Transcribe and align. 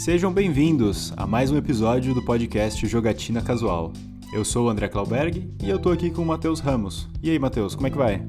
Sejam 0.00 0.32
bem-vindos 0.32 1.12
a 1.14 1.26
mais 1.26 1.50
um 1.50 1.58
episódio 1.58 2.14
do 2.14 2.22
podcast 2.22 2.86
Jogatina 2.86 3.42
Casual. 3.42 3.92
Eu 4.32 4.46
sou 4.46 4.64
o 4.64 4.70
André 4.70 4.88
Klauberg 4.88 5.46
e 5.62 5.68
eu 5.68 5.78
tô 5.78 5.90
aqui 5.90 6.10
com 6.10 6.22
o 6.22 6.24
Matheus 6.24 6.58
Ramos. 6.58 7.06
E 7.22 7.28
aí, 7.28 7.38
Matheus, 7.38 7.74
como 7.74 7.86
é 7.86 7.90
que 7.90 7.98
vai? 7.98 8.26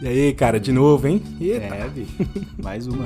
E 0.00 0.06
aí, 0.06 0.32
cara, 0.32 0.60
de 0.60 0.70
novo, 0.70 1.08
hein? 1.08 1.20
Eita. 1.40 1.74
É, 1.74 1.88
bicho. 1.88 2.12
Mais 2.62 2.86
uma. 2.86 3.04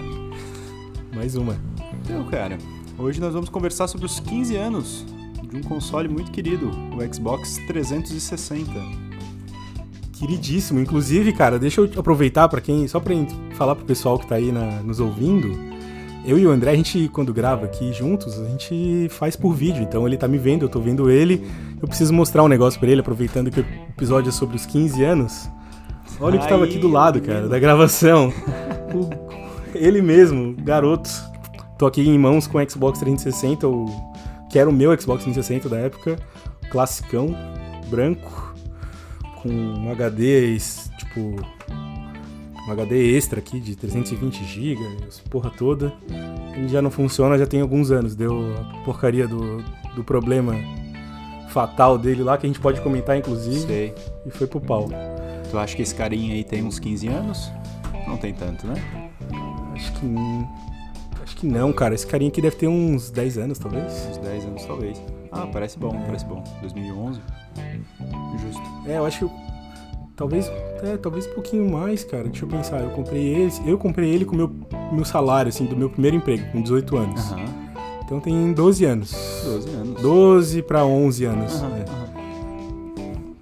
mais 1.14 1.36
uma. 1.36 1.56
Então, 2.02 2.22
cara, 2.26 2.58
hoje 2.98 3.18
nós 3.18 3.32
vamos 3.32 3.48
conversar 3.48 3.88
sobre 3.88 4.04
os 4.04 4.20
15 4.20 4.56
anos 4.56 5.06
de 5.48 5.56
um 5.56 5.62
console 5.62 6.06
muito 6.06 6.30
querido, 6.30 6.68
o 6.68 7.14
Xbox 7.14 7.56
360. 7.66 8.70
Queridíssimo. 10.12 10.80
Inclusive, 10.80 11.32
cara, 11.32 11.58
deixa 11.58 11.80
eu 11.80 11.90
aproveitar 11.96 12.46
para 12.46 12.60
quem. 12.60 12.86
Só 12.86 13.00
pra 13.00 13.14
falar 13.54 13.74
pro 13.74 13.86
pessoal 13.86 14.18
que 14.18 14.26
tá 14.26 14.34
aí 14.34 14.52
na, 14.52 14.82
nos 14.82 15.00
ouvindo 15.00 15.73
eu 16.24 16.38
e 16.38 16.46
o 16.46 16.50
André, 16.50 16.70
a 16.70 16.76
gente, 16.76 17.08
quando 17.08 17.34
grava 17.34 17.66
aqui 17.66 17.92
juntos, 17.92 18.40
a 18.40 18.44
gente 18.44 19.08
faz 19.10 19.36
por 19.36 19.52
vídeo. 19.52 19.82
Então 19.82 20.06
ele 20.06 20.16
tá 20.16 20.26
me 20.26 20.38
vendo, 20.38 20.64
eu 20.64 20.68
tô 20.68 20.80
vendo 20.80 21.10
ele. 21.10 21.46
Eu 21.80 21.86
preciso 21.86 22.12
mostrar 22.14 22.42
um 22.42 22.48
negócio 22.48 22.80
para 22.80 22.88
ele, 22.88 23.00
aproveitando 23.00 23.50
que 23.50 23.60
o 23.60 23.66
episódio 23.90 24.30
é 24.30 24.32
sobre 24.32 24.56
os 24.56 24.64
15 24.64 25.04
anos. 25.04 25.50
Olha 26.20 26.38
o 26.38 26.42
que 26.42 26.48
tava 26.48 26.64
aqui 26.64 26.78
do 26.78 26.88
lado, 26.88 27.20
cara, 27.20 27.48
da 27.48 27.58
gravação. 27.58 28.32
O, 28.94 29.10
ele 29.76 30.00
mesmo, 30.00 30.54
garoto. 30.62 31.10
Tô 31.78 31.86
aqui 31.86 32.08
em 32.08 32.18
mãos 32.18 32.46
com 32.46 32.58
o 32.58 32.70
Xbox 32.70 33.00
360, 33.00 33.68
o, 33.68 33.86
que 34.48 34.58
era 34.58 34.70
o 34.70 34.72
meu 34.72 34.98
Xbox 34.98 35.24
360 35.24 35.68
da 35.68 35.78
época. 35.78 36.16
Classicão, 36.70 37.36
branco, 37.90 38.54
com 39.42 39.48
um 39.48 39.90
HD, 39.90 40.56
tipo, 40.96 41.36
um 42.66 42.72
HD 42.72 43.16
extra 43.16 43.38
aqui 43.38 43.60
de 43.60 43.76
320 43.76 44.44
GB, 44.44 44.78
porra 45.30 45.50
toda. 45.50 45.92
Ele 46.56 46.68
já 46.68 46.80
não 46.80 46.90
funciona 46.90 47.36
já 47.36 47.46
tem 47.46 47.60
alguns 47.60 47.90
anos. 47.90 48.14
Deu 48.14 48.54
a 48.56 48.84
porcaria 48.84 49.28
do, 49.28 49.62
do 49.94 50.02
problema 50.02 50.54
fatal 51.50 51.98
dele 51.98 52.22
lá, 52.22 52.38
que 52.38 52.46
a 52.46 52.48
gente 52.48 52.60
pode 52.60 52.80
comentar 52.80 53.16
inclusive. 53.16 53.66
Sei. 53.66 53.94
E 54.26 54.30
foi 54.30 54.46
pro 54.46 54.60
pau. 54.60 54.88
Tu 55.50 55.58
acha 55.58 55.76
que 55.76 55.82
esse 55.82 55.94
carinha 55.94 56.34
aí 56.34 56.42
tem 56.42 56.64
uns 56.64 56.78
15 56.78 57.08
anos? 57.08 57.52
Não 58.06 58.16
tem 58.16 58.32
tanto, 58.32 58.66
né? 58.66 58.74
Acho 59.74 59.92
que. 59.92 60.06
Acho 61.22 61.36
que 61.36 61.46
não, 61.46 61.72
cara. 61.72 61.94
Esse 61.94 62.06
carinha 62.06 62.30
aqui 62.30 62.40
deve 62.40 62.56
ter 62.56 62.66
uns 62.66 63.10
10 63.10 63.38
anos, 63.38 63.58
talvez. 63.58 64.08
Uns 64.10 64.18
10 64.18 64.44
anos, 64.46 64.64
talvez. 64.64 65.02
Ah, 65.30 65.46
parece 65.52 65.78
bom, 65.78 65.94
é. 65.94 66.06
parece 66.06 66.24
bom. 66.24 66.42
2011. 66.60 67.20
Justo. 68.40 68.62
É, 68.86 68.98
eu 68.98 69.06
acho 69.06 69.20
que 69.20 69.43
Talvez, 70.16 70.50
é, 70.82 70.96
talvez 70.96 71.26
um 71.26 71.34
pouquinho 71.34 71.68
mais, 71.68 72.04
cara. 72.04 72.24
Deixa 72.24 72.44
eu 72.44 72.48
pensar. 72.48 72.80
Eu 72.80 72.90
comprei 72.90 73.22
ele, 73.22 73.52
eu 73.66 73.76
comprei 73.76 74.10
ele 74.10 74.24
com 74.24 74.36
meu 74.36 74.50
meu 74.92 75.04
salário, 75.04 75.48
assim, 75.48 75.66
do 75.66 75.76
meu 75.76 75.90
primeiro 75.90 76.16
emprego, 76.16 76.44
com 76.52 76.62
18 76.62 76.96
anos. 76.96 77.30
Uhum. 77.32 77.44
Então 78.04 78.20
tem 78.20 78.52
12 78.52 78.84
anos. 78.84 79.12
12 79.44 79.68
anos. 79.70 80.02
12 80.02 80.62
para 80.62 80.84
11 80.84 81.24
anos. 81.24 81.54
Uhum, 81.60 81.76
é. 81.76 81.84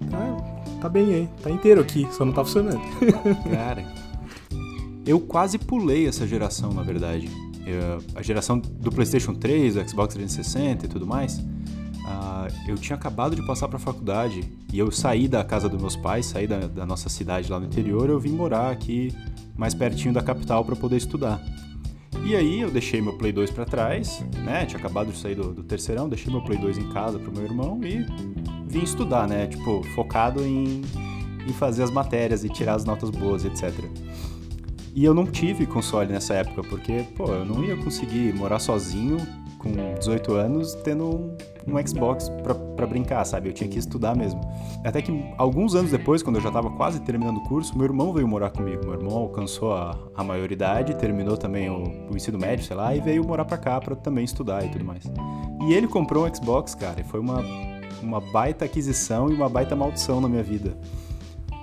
uhum. 0.01 0.37
Tá, 0.37 0.79
tá 0.81 0.89
bem 0.89 1.13
aí. 1.13 1.29
Tá 1.41 1.51
inteiro 1.51 1.81
aqui, 1.81 2.07
só 2.11 2.25
não 2.25 2.33
tá 2.33 2.43
funcionando. 2.43 2.81
Cara, 3.51 3.85
eu 5.05 5.19
quase 5.19 5.57
pulei 5.57 6.07
essa 6.07 6.25
geração, 6.25 6.71
na 6.73 6.81
verdade. 6.81 7.29
Eu, 7.65 8.01
a 8.15 8.21
geração 8.21 8.57
do 8.57 8.91
PlayStation 8.91 9.33
3, 9.33 9.75
do 9.75 9.89
Xbox 9.89 10.13
360 10.15 10.85
e 10.85 10.89
tudo 10.89 11.05
mais. 11.05 11.39
Uh, 12.13 12.69
eu 12.69 12.75
tinha 12.75 12.95
acabado 12.95 13.35
de 13.35 13.45
passar 13.45 13.67
para 13.67 13.77
a 13.77 13.79
faculdade 13.79 14.43
e 14.71 14.77
eu 14.77 14.91
saí 14.91 15.27
da 15.27 15.43
casa 15.43 15.67
dos 15.67 15.81
meus 15.81 15.95
pais, 15.95 16.27
saí 16.27 16.45
da, 16.45 16.59
da 16.59 16.85
nossa 16.85 17.09
cidade 17.09 17.51
lá 17.51 17.59
no 17.59 17.65
interior, 17.65 18.09
eu 18.09 18.19
vim 18.19 18.31
morar 18.31 18.69
aqui 18.69 19.11
mais 19.57 19.73
pertinho 19.73 20.13
da 20.13 20.21
capital 20.21 20.63
para 20.63 20.75
poder 20.75 20.97
estudar. 20.97 21.41
E 22.23 22.35
aí 22.35 22.61
eu 22.61 22.69
deixei 22.69 23.01
meu 23.01 23.13
Play 23.13 23.31
2 23.31 23.51
para 23.51 23.65
trás, 23.65 24.23
né? 24.45 24.65
Tinha 24.65 24.79
acabado 24.79 25.11
de 25.11 25.17
sair 25.17 25.35
do, 25.35 25.53
do, 25.53 25.63
terceirão, 25.63 26.07
deixei 26.07 26.31
meu 26.31 26.41
Play 26.41 26.57
2 26.57 26.77
em 26.77 26.89
casa 26.89 27.19
pro 27.19 27.33
meu 27.33 27.43
irmão 27.43 27.79
e 27.83 28.05
vim 28.67 28.83
estudar, 28.83 29.27
né? 29.27 29.47
Tipo, 29.47 29.83
focado 29.95 30.41
em, 30.41 30.81
em 31.47 31.53
fazer 31.53 31.83
as 31.83 31.91
matérias 31.91 32.43
e 32.43 32.49
tirar 32.49 32.75
as 32.75 32.85
notas 32.85 33.09
boas, 33.09 33.43
etc. 33.43 33.73
E 34.95 35.03
eu 35.03 35.13
não 35.13 35.25
tive 35.25 35.65
console 35.65 36.11
nessa 36.11 36.35
época, 36.35 36.61
porque, 36.63 37.03
pô, 37.15 37.25
eu 37.25 37.43
não 37.43 37.63
ia 37.63 37.75
conseguir 37.75 38.33
morar 38.33 38.59
sozinho 38.59 39.17
com 39.63 39.95
18 39.97 40.33
anos 40.33 40.75
tendo 40.75 41.05
um, 41.05 41.37
um 41.65 41.87
Xbox 41.87 42.29
para 42.75 42.85
brincar, 42.85 43.23
sabe? 43.23 43.49
Eu 43.49 43.53
tinha 43.53 43.69
que 43.69 43.79
estudar 43.79 44.15
mesmo. 44.15 44.41
Até 44.83 45.01
que 45.01 45.33
alguns 45.37 45.73
anos 45.73 45.89
depois, 45.89 46.21
quando 46.21 46.35
eu 46.35 46.41
já 46.41 46.49
estava 46.49 46.69
quase 46.71 46.99
terminando 46.99 47.37
o 47.37 47.43
curso, 47.45 47.75
meu 47.77 47.85
irmão 47.85 48.11
veio 48.11 48.27
morar 48.27 48.49
comigo. 48.49 48.85
Meu 48.85 48.95
irmão 48.95 49.17
alcançou 49.17 49.73
a, 49.73 49.97
a 50.13 50.23
maioridade, 50.23 50.93
terminou 50.95 51.37
também 51.37 51.69
o, 51.69 52.11
o 52.11 52.15
ensino 52.15 52.37
médio, 52.37 52.65
sei 52.65 52.75
lá, 52.75 52.93
e 52.93 52.99
veio 52.99 53.23
morar 53.25 53.45
para 53.45 53.57
cá 53.57 53.79
para 53.79 53.95
também 53.95 54.25
estudar 54.25 54.65
e 54.65 54.69
tudo 54.69 54.83
mais. 54.83 55.03
E 55.67 55.73
ele 55.73 55.87
comprou 55.87 56.27
um 56.27 56.35
Xbox, 56.35 56.75
cara, 56.75 56.99
e 56.99 57.03
foi 57.03 57.21
uma, 57.21 57.41
uma 58.01 58.19
baita 58.19 58.65
aquisição 58.65 59.29
e 59.29 59.33
uma 59.33 59.47
baita 59.47 59.75
maldição 59.75 60.19
na 60.19 60.27
minha 60.27 60.43
vida. 60.43 60.77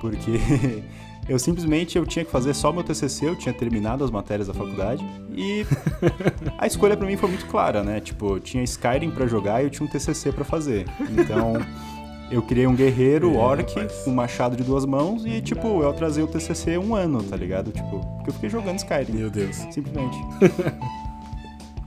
Porque 0.00 0.40
Eu 1.30 1.38
simplesmente 1.38 1.96
eu 1.96 2.04
tinha 2.04 2.24
que 2.24 2.30
fazer 2.30 2.52
só 2.52 2.72
meu 2.72 2.82
TCC, 2.82 3.28
eu 3.28 3.36
tinha 3.36 3.54
terminado 3.54 4.02
as 4.02 4.10
matérias 4.10 4.48
da 4.48 4.52
faculdade 4.52 5.06
e 5.32 5.64
a 6.58 6.66
escolha 6.66 6.96
para 6.96 7.06
mim 7.06 7.16
foi 7.16 7.28
muito 7.28 7.46
clara, 7.46 7.84
né? 7.84 8.00
Tipo, 8.00 8.34
eu 8.34 8.40
tinha 8.40 8.64
Skyrim 8.64 9.12
para 9.12 9.28
jogar 9.28 9.62
e 9.62 9.66
eu 9.66 9.70
tinha 9.70 9.86
um 9.86 9.88
TCC 9.88 10.32
para 10.32 10.44
fazer. 10.44 10.86
Então, 11.08 11.52
eu 12.32 12.42
criei 12.42 12.66
um 12.66 12.74
guerreiro, 12.74 13.32
é, 13.32 13.38
orc, 13.38 13.72
um 14.08 14.12
machado 14.12 14.56
de 14.56 14.64
duas 14.64 14.84
mãos 14.84 15.24
e, 15.24 15.40
tipo, 15.40 15.84
eu 15.84 15.92
trazei 15.92 16.24
o 16.24 16.26
TCC 16.26 16.76
um 16.78 16.96
ano, 16.96 17.22
tá 17.22 17.36
ligado? 17.36 17.70
Tipo, 17.70 18.00
porque 18.16 18.30
eu 18.30 18.34
fiquei 18.34 18.50
jogando 18.50 18.78
Skyrim. 18.78 19.12
Meu 19.12 19.30
Deus. 19.30 19.54
Simplesmente. 19.70 20.18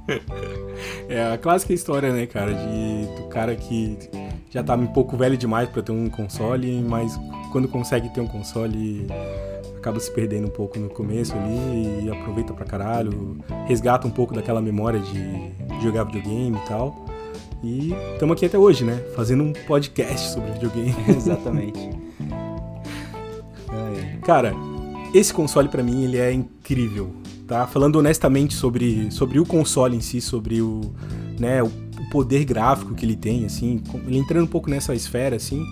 é 1.09 1.33
a 1.33 1.37
clássica 1.37 1.73
história, 1.73 2.13
né, 2.13 2.25
cara, 2.27 2.53
de 2.53 3.21
do 3.21 3.27
cara 3.27 3.53
que 3.57 3.97
já 4.49 4.63
tá 4.63 4.75
um 4.75 4.87
pouco 4.87 5.17
velho 5.17 5.35
demais 5.35 5.67
para 5.67 5.81
ter 5.81 5.91
um 5.91 6.09
console, 6.09 6.81
mas 6.81 7.19
quando 7.53 7.67
consegue 7.67 8.09
ter 8.09 8.19
um 8.19 8.25
console 8.25 9.05
acaba 9.77 9.99
se 9.99 10.11
perdendo 10.11 10.47
um 10.47 10.49
pouco 10.49 10.79
no 10.79 10.89
começo 10.89 11.35
ali 11.37 12.05
e 12.05 12.09
aproveita 12.09 12.51
pra 12.51 12.65
caralho, 12.65 13.37
resgata 13.67 14.07
um 14.07 14.09
pouco 14.09 14.33
daquela 14.33 14.59
memória 14.59 14.99
de 14.99 15.51
jogar 15.83 16.05
videogame 16.05 16.57
e 16.57 16.67
tal. 16.67 17.05
E 17.63 17.93
estamos 18.13 18.35
aqui 18.35 18.47
até 18.47 18.57
hoje, 18.57 18.83
né? 18.83 18.95
Fazendo 19.15 19.43
um 19.43 19.53
podcast 19.53 20.31
sobre 20.31 20.51
videogame. 20.53 20.95
Exatamente. 21.07 21.79
Cara, 24.25 24.53
esse 25.13 25.31
console 25.31 25.69
para 25.69 25.83
mim 25.83 26.05
ele 26.05 26.17
é 26.17 26.33
incrível, 26.33 27.13
tá? 27.47 27.67
Falando 27.67 27.97
honestamente 27.97 28.55
sobre, 28.55 29.11
sobre 29.11 29.39
o 29.39 29.45
console 29.45 29.95
em 29.95 30.01
si, 30.01 30.19
sobre 30.19 30.59
o, 30.59 30.81
né, 31.39 31.61
o 31.61 31.69
poder 32.09 32.45
gráfico 32.45 32.95
que 32.95 33.05
ele 33.05 33.15
tem, 33.15 33.45
assim, 33.45 33.83
ele 34.07 34.17
entrando 34.17 34.45
um 34.45 34.47
pouco 34.47 34.69
nessa 34.69 34.95
esfera, 34.95 35.35
assim, 35.35 35.63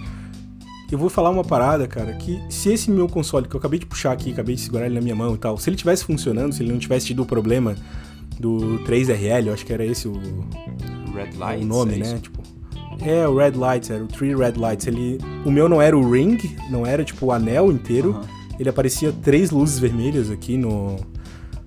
eu 0.91 0.97
vou 0.97 1.09
falar 1.09 1.29
uma 1.29 1.43
parada, 1.43 1.87
cara, 1.87 2.13
que 2.13 2.41
se 2.49 2.71
esse 2.71 2.91
meu 2.91 3.07
console 3.07 3.47
que 3.47 3.55
eu 3.55 3.59
acabei 3.59 3.79
de 3.79 3.85
puxar 3.85 4.11
aqui, 4.11 4.31
acabei 4.31 4.55
de 4.55 4.61
segurar 4.61 4.85
ele 4.85 4.95
na 4.95 5.01
minha 5.01 5.15
mão 5.15 5.35
e 5.35 5.37
tal, 5.37 5.57
se 5.57 5.69
ele 5.69 5.77
tivesse 5.77 6.03
funcionando, 6.03 6.53
se 6.53 6.61
ele 6.61 6.71
não 6.71 6.79
tivesse 6.79 7.07
tido 7.07 7.21
o 7.21 7.25
problema 7.25 7.75
do 8.39 8.79
3RL, 8.85 9.47
eu 9.47 9.53
acho 9.53 9.65
que 9.65 9.71
era 9.71 9.85
esse 9.85 10.07
o, 10.07 10.13
Red 11.13 11.37
Lights, 11.37 11.63
o 11.63 11.67
nome, 11.67 11.93
é 11.93 11.97
né? 11.97 12.19
Tipo, 12.21 12.41
é, 13.01 13.27
o 13.27 13.35
Red 13.35 13.51
Lights, 13.51 13.89
era 13.89 14.03
o 14.03 14.07
Three 14.07 14.35
Red 14.35 14.53
Lights. 14.57 14.87
Ele, 14.87 15.17
o 15.45 15.51
meu 15.51 15.67
não 15.67 15.81
era 15.81 15.97
o 15.97 16.11
ring, 16.11 16.37
não 16.69 16.85
era 16.85 17.03
tipo 17.03 17.27
o 17.27 17.31
anel 17.31 17.71
inteiro. 17.71 18.11
Uhum. 18.11 18.21
Ele 18.59 18.69
aparecia 18.69 19.11
três 19.11 19.49
luzes 19.49 19.79
vermelhas 19.79 20.29
aqui 20.29 20.55
no, 20.55 20.97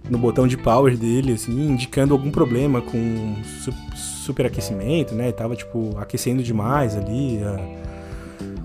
no 0.08 0.16
botão 0.18 0.46
de 0.46 0.56
power 0.56 0.96
dele, 0.96 1.32
assim, 1.32 1.68
indicando 1.68 2.14
algum 2.14 2.30
problema 2.30 2.80
com 2.80 3.36
su 3.44 3.72
superaquecimento, 4.24 5.14
né? 5.14 5.32
Tava, 5.32 5.54
tipo, 5.54 5.98
aquecendo 5.98 6.42
demais 6.42 6.96
ali 6.96 7.40
a, 7.42 7.83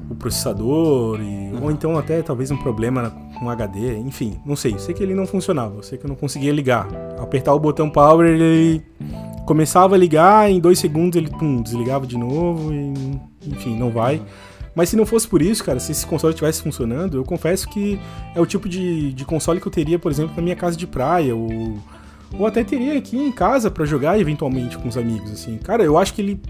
o 0.10 0.16
processador, 0.16 1.22
e, 1.22 1.54
ou 1.62 1.70
então 1.70 1.98
até 1.98 2.22
talvez 2.22 2.50
um 2.50 2.58
problema 2.58 3.12
com 3.38 3.50
HD, 3.50 3.98
enfim, 4.00 4.40
não 4.46 4.56
sei. 4.56 4.78
Sei 4.80 4.94
que 4.94 5.04
ele 5.04 5.14
não 5.14 5.28
funcionava, 5.28 5.84
sei 5.84 5.98
que 5.98 6.06
eu 6.06 6.10
não 6.10 6.16
conseguia 6.16 6.52
ligar. 6.52 6.88
Apertar 7.20 7.54
o 7.54 7.60
botão 7.60 7.90
power, 7.90 8.28
ele 8.28 8.82
começava 9.46 9.96
a 9.96 9.98
ligar, 9.98 10.50
em 10.50 10.60
dois 10.60 10.80
segundos 10.80 11.18
ele 11.18 11.30
pum, 11.30 11.62
desligava 11.62 12.08
de 12.08 12.18
novo, 12.18 12.74
e, 12.74 13.20
enfim, 13.48 13.78
não 13.78 13.92
vai. 13.92 14.22
Mas 14.74 14.90
se 14.90 14.96
não 14.96 15.06
fosse 15.06 15.28
por 15.28 15.42
isso, 15.42 15.64
cara, 15.64 15.80
se 15.80 15.92
esse 15.92 16.06
console 16.06 16.34
estivesse 16.34 16.62
funcionando, 16.62 17.18
eu 17.18 17.24
confesso 17.24 17.68
que 17.68 18.00
é 18.34 18.40
o 18.40 18.46
tipo 18.46 18.70
de, 18.70 19.12
de 19.14 19.26
console 19.26 19.60
que 19.60 19.68
eu 19.68 19.72
teria, 19.72 20.00
por 20.00 20.12
exemplo, 20.12 20.34
na 20.36 20.42
minha 20.42 20.56
casa 20.56 20.78
de 20.78 20.88
praia, 20.88 21.36
ou, 21.36 21.78
ou 22.38 22.46
até 22.46 22.64
teria 22.64 22.98
aqui 22.98 23.18
em 23.18 23.32
casa 23.32 23.72
para 23.72 23.86
jogar 23.86 24.20
eventualmente 24.20 24.78
com 24.78 24.88
os 24.88 24.98
amigos, 24.98 25.32
assim. 25.32 25.58
Cara, 25.58 25.84
eu 25.84 25.98
acho 25.98 26.14
que 26.14 26.22
ele, 26.22 26.42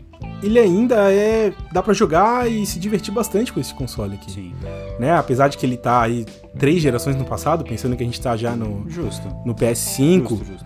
ele 0.43 0.59
ainda 0.59 1.11
é. 1.11 1.53
dá 1.71 1.81
para 1.81 1.93
jogar 1.93 2.49
e 2.49 2.65
se 2.65 2.79
divertir 2.79 3.13
bastante 3.13 3.53
com 3.53 3.59
esse 3.59 3.73
console 3.73 4.15
aqui. 4.15 4.31
Sim. 4.31 4.53
Né? 4.99 5.11
Apesar 5.11 5.47
de 5.47 5.57
que 5.57 5.65
ele 5.65 5.77
tá 5.77 6.01
aí 6.01 6.25
três 6.57 6.81
gerações 6.81 7.15
no 7.15 7.25
passado, 7.25 7.63
pensando 7.63 7.95
que 7.95 8.03
a 8.03 8.05
gente 8.05 8.19
tá 8.19 8.35
já 8.35 8.55
no, 8.55 8.89
justo. 8.89 9.27
no 9.45 9.55
PS5. 9.55 10.29
Justo, 10.29 10.45
justo. 10.45 10.65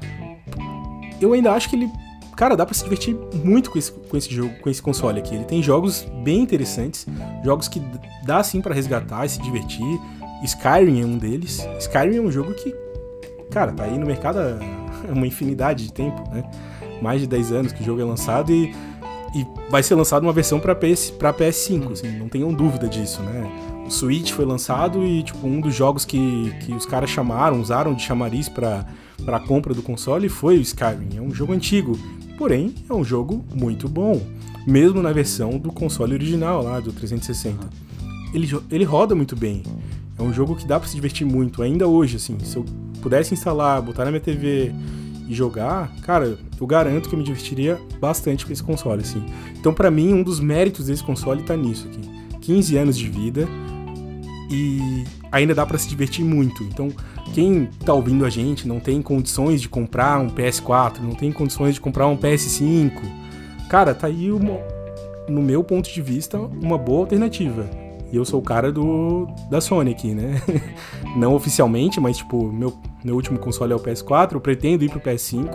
Eu 1.22 1.34
ainda 1.34 1.54
acho 1.54 1.70
que 1.70 1.76
ele 1.76 1.90
cara, 2.36 2.56
dá 2.56 2.66
para 2.66 2.74
se 2.74 2.84
divertir 2.84 3.16
muito 3.44 3.72
com 3.72 3.78
esse, 3.78 3.92
com 3.92 4.18
esse 4.18 4.34
jogo, 4.34 4.54
com 4.60 4.70
esse 4.70 4.82
console 4.82 5.20
aqui. 5.20 5.36
Ele 5.36 5.46
tem 5.46 5.62
jogos 5.62 6.06
bem 6.24 6.42
interessantes, 6.42 7.06
jogos 7.44 7.68
que 7.68 7.82
dá 8.26 8.44
sim 8.44 8.62
para 8.62 8.74
resgatar 8.74 9.26
e 9.26 9.30
se 9.30 9.42
divertir. 9.42 10.00
Skyrim 10.44 11.02
é 11.02 11.06
um 11.06 11.18
deles. 11.18 11.66
Skyrim 11.80 12.18
é 12.18 12.22
um 12.22 12.32
jogo 12.32 12.54
que, 12.54 12.76
cara, 13.50 13.72
tá 13.72 13.84
aí 13.84 13.98
no 13.98 14.06
mercado 14.06 14.40
há 14.40 14.83
uma 15.12 15.28
infinidade 15.28 15.86
de 15.86 15.94
tempo, 15.94 16.24
né? 16.32 16.44
mais 17.04 17.22
de 17.22 17.28
10 17.28 17.52
anos 17.52 17.72
que 17.74 17.82
o 17.82 17.86
jogo 17.86 18.02
é 18.02 18.06
lançado 18.06 18.52
e, 18.52 18.74
e 19.36 19.46
vai 19.70 19.84
ser 19.84 19.96
lançado 19.96 20.24
uma 20.24 20.32
versão 20.32 20.60
para 20.60 20.74
PS, 20.74 21.12
pra 21.12 21.34
PS5, 21.34 21.92
assim, 21.92 22.18
não 22.18 22.30
tenham 22.30 22.54
dúvida 22.54 22.88
disso, 22.88 23.22
né? 23.22 23.52
O 23.86 23.92
Switch 23.92 24.32
foi 24.32 24.46
lançado 24.46 25.04
e, 25.04 25.22
tipo, 25.24 25.46
um 25.46 25.60
dos 25.60 25.76
jogos 25.76 26.06
que, 26.06 26.54
que 26.62 26.74
os 26.74 26.86
caras 26.86 27.10
chamaram, 27.10 27.60
usaram 27.60 27.94
de 27.94 28.02
chamariz 28.02 28.48
para 28.48 28.86
a 29.28 29.40
compra 29.42 29.74
do 29.74 29.82
console 29.82 30.30
foi 30.30 30.58
o 30.58 30.62
Skyrim. 30.62 31.18
É 31.18 31.22
um 31.22 31.32
jogo 31.32 31.52
antigo, 31.52 32.00
porém 32.38 32.74
é 32.90 32.94
um 32.94 33.04
jogo 33.04 33.44
muito 33.54 33.90
bom, 33.90 34.22
mesmo 34.66 35.02
na 35.02 35.12
versão 35.12 35.58
do 35.58 35.72
console 35.74 36.14
original 36.14 36.64
lá, 36.64 36.80
do 36.80 36.94
360. 36.94 37.58
Ele, 38.34 38.50
ele 38.72 38.86
roda 38.86 39.14
muito 39.14 39.36
bem. 39.36 39.64
É 40.18 40.24
um 40.24 40.32
jogo 40.32 40.56
que 40.56 40.66
dá 40.66 40.80
para 40.80 40.88
se 40.88 40.96
divertir 40.96 41.28
muito, 41.28 41.62
ainda 41.62 41.86
hoje, 41.86 42.16
assim. 42.16 42.38
Se 42.40 42.56
eu 42.56 42.66
pudesse 43.04 43.34
instalar, 43.34 43.82
botar 43.82 44.06
na 44.06 44.12
minha 44.12 44.22
TV 44.22 44.74
e 45.28 45.34
jogar, 45.34 45.94
cara, 46.02 46.38
eu 46.60 46.68
garanto 46.68 47.10
que 47.10 47.16
eu 47.16 47.20
me 47.20 47.26
divertiria 47.26 47.80
bastante 48.00 48.46
com 48.46 48.54
esse 48.54 48.64
console, 48.64 49.02
assim. 49.02 49.24
Então, 49.60 49.74
para 49.74 49.92
mim, 49.92 50.14
um 50.14 50.24
dos 50.24 50.40
méritos 50.40 50.88
desse 50.88 51.04
console 51.04 51.44
tá 51.44 51.56
nisso 51.56 51.88
aqui. 51.88 52.10
15 52.42 52.78
anos 52.78 52.98
de 52.98 53.08
vida 53.10 53.48
e 54.50 55.04
ainda 55.32 55.54
dá 55.54 55.66
para 55.66 55.78
se 55.78 55.88
divertir 55.88 56.24
muito. 56.24 56.64
Então, 56.64 56.90
quem 57.34 57.70
tá 57.86 57.94
ouvindo 57.94 58.26
a 58.26 58.30
gente 58.30 58.68
não 58.68 58.80
tem 58.80 59.02
condições 59.02 59.62
de 59.62 59.68
comprar 59.68 60.20
um 60.20 60.30
PS4, 60.30 61.00
não 61.02 61.16
tem 61.16 61.32
condições 61.32 61.76
de 61.76 61.82
comprar 61.82 62.08
um 62.08 62.18
PS5, 62.18 62.92
cara, 63.70 63.94
tá 63.94 64.08
aí 64.08 64.32
uma, 64.32 64.60
no 65.28 65.42
meu 65.42 65.64
ponto 65.64 65.92
de 65.92 66.02
vista, 66.02 66.38
uma 66.38 66.78
boa 66.78 67.02
alternativa. 67.02 67.70
E 68.12 68.16
eu 68.16 68.24
sou 68.24 68.40
o 68.40 68.44
cara 68.44 68.72
do 68.72 69.28
da 69.50 69.60
Sony 69.60 69.90
aqui, 69.90 70.14
né? 70.14 70.40
Não 71.18 71.34
oficialmente, 71.34 72.00
mas 72.00 72.18
tipo, 72.18 72.52
meu, 72.52 72.72
meu 73.04 73.16
último 73.16 73.38
console 73.38 73.74
é 73.74 73.76
o 73.76 73.80
PS4, 73.80 74.34
eu 74.34 74.42
pretendo 74.42 74.84
ir 74.84 74.90
pro 74.90 75.00
PS5, 75.00 75.48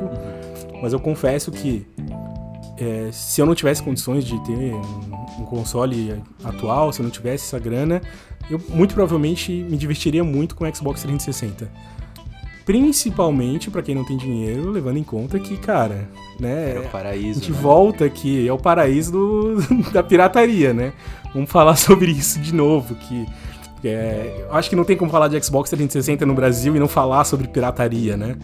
mas 0.82 0.92
eu 0.92 1.00
confesso 1.00 1.50
que 1.50 1.86
é, 2.80 3.08
se 3.10 3.40
eu 3.40 3.46
não 3.46 3.54
tivesse 3.54 3.82
condições 3.82 4.24
de 4.24 4.38
ter 4.44 4.72
um, 4.72 5.40
um, 5.40 5.44
console 5.44 6.22
atual, 6.44 6.92
se 6.92 7.00
eu 7.00 7.04
não 7.04 7.10
tivesse 7.10 7.44
essa 7.44 7.58
grana, 7.58 8.00
eu 8.48 8.60
muito 8.68 8.94
provavelmente 8.94 9.50
me 9.50 9.76
divertiria 9.76 10.22
muito 10.22 10.54
com 10.54 10.64
o 10.64 10.74
Xbox 10.74 11.02
360. 11.02 11.70
Principalmente 12.64 13.70
para 13.70 13.82
quem 13.82 13.94
não 13.94 14.04
tem 14.04 14.16
dinheiro, 14.16 14.70
levando 14.70 14.98
em 14.98 15.02
conta 15.02 15.38
que, 15.38 15.56
cara, 15.56 16.08
né? 16.38 16.74
É 16.76 16.78
o 16.78 16.90
paraíso. 16.90 17.40
A 17.40 17.42
gente 17.42 17.52
né? 17.52 17.58
volta 17.58 18.04
aqui, 18.04 18.46
é 18.46 18.52
o 18.52 18.58
paraíso 18.58 19.10
do, 19.10 19.56
da 19.90 20.02
pirataria, 20.02 20.72
né? 20.74 20.92
Vamos 21.32 21.50
falar 21.50 21.74
sobre 21.76 22.10
isso 22.10 22.38
de 22.38 22.54
novo, 22.54 22.94
que 22.94 23.26
é, 23.84 24.46
acho 24.50 24.70
que 24.70 24.76
não 24.76 24.84
tem 24.84 24.96
como 24.96 25.10
falar 25.10 25.28
de 25.28 25.42
Xbox 25.42 25.70
360 25.70 26.26
no 26.26 26.34
Brasil 26.34 26.75
e 26.75 26.80
não 26.80 26.88
falar 26.88 27.25
sobre 27.25 27.46
pirataria, 27.46 28.16
né? 28.16 28.36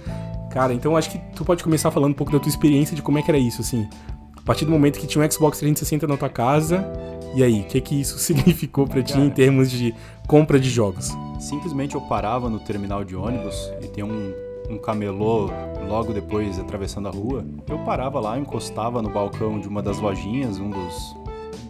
Cara, 0.51 0.73
então 0.73 0.97
acho 0.97 1.11
que 1.11 1.19
tu 1.35 1.45
pode 1.45 1.65
começar 1.65 1.91
falando 1.91 2.13
um 2.13 2.15
pouco 2.15 2.33
da 2.33 2.39
tua 2.39 2.49
experiência 2.49 2.95
de 2.95 3.03
como 3.03 3.19
é 3.19 3.23
que 3.23 3.31
era 3.31 3.39
isso, 3.39 3.61
assim. 3.61 3.89
A 4.37 4.43
partir 4.43 4.65
do 4.65 4.71
momento 4.71 5.01
que 5.01 5.07
tinha 5.07 5.25
um 5.25 5.31
Xbox 5.31 5.59
360 5.59 6.07
na 6.07 6.17
tua 6.17 6.29
casa, 6.29 6.87
e 7.35 7.43
aí, 7.43 7.63
o 7.63 7.65
que 7.65 7.81
que 7.81 8.01
isso 8.01 8.19
significou 8.21 8.87
para 8.87 9.03
ti 9.03 9.19
em 9.19 9.31
termos 9.31 9.71
de 9.71 9.93
compra 10.29 10.61
de 10.61 10.71
jogos? 10.71 11.11
Simplesmente 11.41 11.97
eu 11.97 12.01
parava 12.03 12.49
no 12.49 12.61
terminal 12.61 13.05
de 13.05 13.17
ônibus 13.17 13.73
e 13.83 13.89
tem 13.89 14.05
um, 14.05 14.33
um 14.71 14.79
camelô 14.79 15.51
logo 15.89 16.13
depois 16.13 16.59
atravessando 16.61 17.09
a 17.09 17.11
rua. 17.11 17.45
Eu 17.69 17.79
parava 17.81 18.21
lá, 18.21 18.39
encostava 18.39 19.03
no 19.03 19.11
balcão 19.11 19.59
de 19.59 19.67
uma 19.67 19.83
das 19.83 19.99
lojinhas, 19.99 20.59
um 20.59 20.71
dos, 20.71 21.17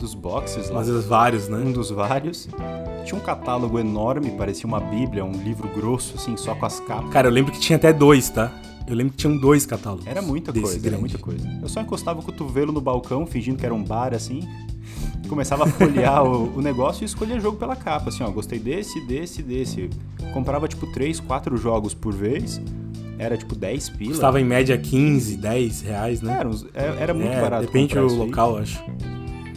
dos 0.04 0.14
boxes 0.14 0.68
lá. 0.70 0.82
Vários, 1.08 1.48
né? 1.48 1.56
Um 1.56 1.72
dos 1.72 1.90
vários. 1.90 2.48
Tinha 3.04 3.18
um 3.18 3.24
catálogo 3.24 3.78
enorme, 3.78 4.30
parecia 4.32 4.66
uma 4.66 4.80
bíblia, 4.80 5.24
um 5.24 5.32
livro 5.32 5.68
grosso, 5.68 6.14
assim, 6.16 6.36
só 6.36 6.54
com 6.54 6.66
as 6.66 6.78
capas. 6.80 7.10
Cara, 7.10 7.28
eu 7.28 7.32
lembro 7.32 7.52
que 7.52 7.58
tinha 7.58 7.76
até 7.76 7.92
dois, 7.92 8.28
tá? 8.30 8.52
Eu 8.86 8.94
lembro 8.94 9.12
que 9.12 9.18
tinham 9.18 9.36
dois 9.36 9.64
catálogos. 9.64 10.06
Era 10.06 10.20
muita 10.20 10.52
coisa, 10.52 10.72
grande. 10.72 10.88
era 10.88 10.98
muita 10.98 11.18
coisa. 11.18 11.58
Eu 11.62 11.68
só 11.68 11.80
encostava 11.80 12.20
o 12.20 12.22
cotovelo 12.22 12.70
no 12.70 12.82
balcão, 12.82 13.26
fingindo 13.26 13.56
que 13.56 13.64
era 13.64 13.74
um 13.74 13.82
bar, 13.82 14.12
assim, 14.12 14.46
começava 15.26 15.64
a 15.64 15.66
folhear 15.66 16.22
o, 16.22 16.58
o, 16.58 16.60
negócio 16.60 17.02
e 17.02 17.06
escolhia 17.06 17.40
jogo 17.40 17.56
pela 17.56 17.74
capa, 17.74 18.10
assim, 18.10 18.22
ó, 18.22 18.30
gostei 18.30 18.58
desse, 18.58 19.00
desse, 19.06 19.42
desse. 19.42 19.88
Comprava, 20.34 20.68
tipo, 20.68 20.86
três, 20.92 21.18
quatro 21.18 21.56
jogos 21.56 21.94
por 21.94 22.12
vez, 22.12 22.60
era, 23.18 23.38
tipo, 23.38 23.54
10 23.54 23.88
pila. 23.90 24.10
Custava 24.10 24.38
em 24.38 24.44
média 24.44 24.76
15, 24.76 25.38
10 25.38 25.80
reais, 25.80 26.20
né? 26.20 26.36
Era, 26.38 26.50
é, 26.74 27.02
era 27.02 27.14
muito 27.14 27.32
é, 27.32 27.40
barato 27.40 27.66
Depende 27.66 27.94
do 27.94 28.14
local, 28.14 28.58
acho. 28.58 28.82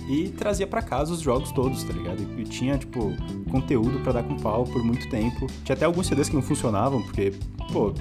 E 0.07 0.29
trazia 0.29 0.65
para 0.65 0.81
casa 0.81 1.11
os 1.11 1.19
jogos 1.19 1.51
todos, 1.51 1.83
tá 1.83 1.91
ligado? 1.93 2.25
E, 2.37 2.43
tinha, 2.43 2.77
tipo, 2.77 3.13
conteúdo 3.51 3.99
para 3.99 4.13
dar 4.13 4.23
com 4.23 4.37
pau 4.37 4.63
por 4.63 4.83
muito 4.83 5.09
tempo. 5.09 5.47
Tinha 5.63 5.75
até 5.75 5.85
alguns 5.85 6.07
CDs 6.07 6.29
que 6.29 6.35
não 6.35 6.41
funcionavam, 6.41 7.01
porque, 7.01 7.33
pô, 7.73 7.93